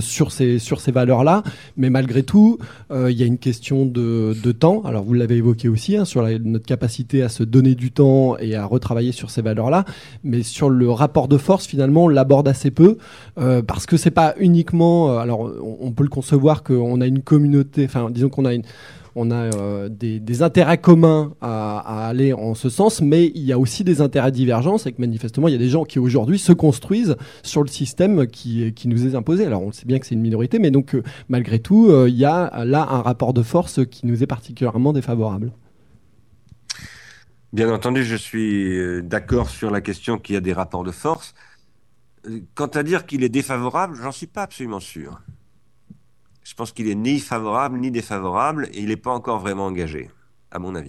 sur 0.00 0.32
ces 0.32 0.58
sur 0.58 0.80
ces 0.80 0.92
valeurs-là. 0.92 1.42
Mais 1.76 1.90
malgré 1.90 2.22
tout, 2.22 2.58
il 2.90 3.12
y 3.12 3.22
a 3.22 3.26
une 3.26 3.38
question 3.38 3.86
de, 3.86 4.34
de 4.42 4.52
temps. 4.52 4.82
Alors 4.84 5.04
vous 5.04 5.14
l'avez 5.14 5.36
évoqué 5.36 5.68
aussi 5.68 5.96
hein, 5.96 6.04
sur 6.04 6.22
notre 6.22 6.66
capacité 6.66 7.22
à 7.22 7.28
se 7.28 7.42
donner 7.42 7.74
du 7.74 7.90
temps 7.90 8.36
et 8.38 8.54
à 8.54 8.64
retravailler 8.64 9.12
sur 9.12 9.30
ces 9.30 9.42
valeurs-là, 9.42 9.84
mais 10.24 10.39
sur 10.42 10.70
le 10.70 10.90
rapport 10.90 11.28
de 11.28 11.36
force, 11.36 11.66
finalement, 11.66 12.04
on 12.04 12.08
l'aborde 12.08 12.48
assez 12.48 12.70
peu 12.70 12.96
euh, 13.38 13.62
parce 13.62 13.86
que 13.86 13.96
c'est 13.96 14.10
pas 14.10 14.34
uniquement. 14.38 15.10
Euh, 15.10 15.18
alors, 15.18 15.50
on, 15.80 15.92
peut 15.92 16.02
le 16.02 16.08
concevoir 16.08 16.62
qu'on 16.62 17.00
a 17.00 17.06
une 17.06 17.22
communauté, 17.22 17.84
enfin, 17.84 18.10
disons 18.10 18.28
qu'on 18.28 18.46
a 18.46 18.52
on 19.16 19.30
euh, 19.32 19.88
des, 19.88 20.42
intérêts 20.42 20.78
communs 20.78 21.32
à, 21.40 22.06
aller 22.06 22.32
en 22.32 22.54
ce 22.54 22.68
sens, 22.68 23.00
mais 23.00 23.32
il 23.34 23.42
y 23.42 23.52
a 23.52 23.58
aussi 23.58 23.82
des 23.82 24.00
intérêts 24.00 24.30
divergents, 24.30 24.76
et 24.78 24.92
que 24.92 25.00
manifestement, 25.00 25.48
il 25.48 25.52
y 25.52 25.56
a 25.56 25.58
des 25.58 25.68
gens 25.68 25.84
qui 25.84 25.98
aujourd'hui 25.98 26.38
se 26.38 26.52
construisent 26.52 27.16
sur 27.42 27.62
le 27.62 27.68
système 27.68 28.26
qui, 28.28 28.72
nous 28.84 29.06
est 29.08 29.16
imposé. 29.16 29.46
Alors, 29.46 29.62
on 29.62 29.72
sait 29.72 29.86
bien 29.86 29.98
que 29.98 30.06
c'est 30.06 30.14
une 30.14 30.20
minorité, 30.20 30.58
mais 30.60 30.70
donc, 30.70 30.96
malgré 31.28 31.58
tout, 31.58 31.90
il 32.06 32.14
y 32.14 32.24
a 32.24 32.64
là 32.64 32.86
un 32.88 33.02
rapport 33.02 33.34
de 33.34 33.42
force 33.42 33.80
qui 33.84 34.06
nous 34.06 34.22
est 34.22 34.28
particulièrement 34.28 34.92
défavorable. 34.92 35.50
Bien 37.52 37.72
entendu, 37.72 38.04
je 38.04 38.14
suis 38.16 38.76
euh, 38.78 39.02
d'accord 39.02 39.50
sur 39.50 39.70
la 39.70 39.80
question 39.80 40.18
qu'il 40.18 40.34
y 40.34 40.38
a 40.38 40.40
des 40.40 40.52
rapports 40.52 40.84
de 40.84 40.92
force. 40.92 41.34
Euh, 42.26 42.40
quant 42.54 42.66
à 42.68 42.82
dire 42.82 43.06
qu'il 43.06 43.24
est 43.24 43.28
défavorable, 43.28 43.96
j'en 43.96 44.12
suis 44.12 44.26
pas 44.26 44.42
absolument 44.42 44.80
sûr. 44.80 45.20
Je 46.44 46.54
pense 46.54 46.72
qu'il 46.72 46.88
est 46.88 46.94
ni 46.94 47.18
favorable 47.18 47.78
ni 47.78 47.90
défavorable 47.90 48.68
et 48.72 48.80
il 48.80 48.88
n'est 48.88 48.96
pas 48.96 49.10
encore 49.12 49.38
vraiment 49.38 49.66
engagé, 49.66 50.10
à 50.50 50.58
mon 50.58 50.74
avis. 50.74 50.88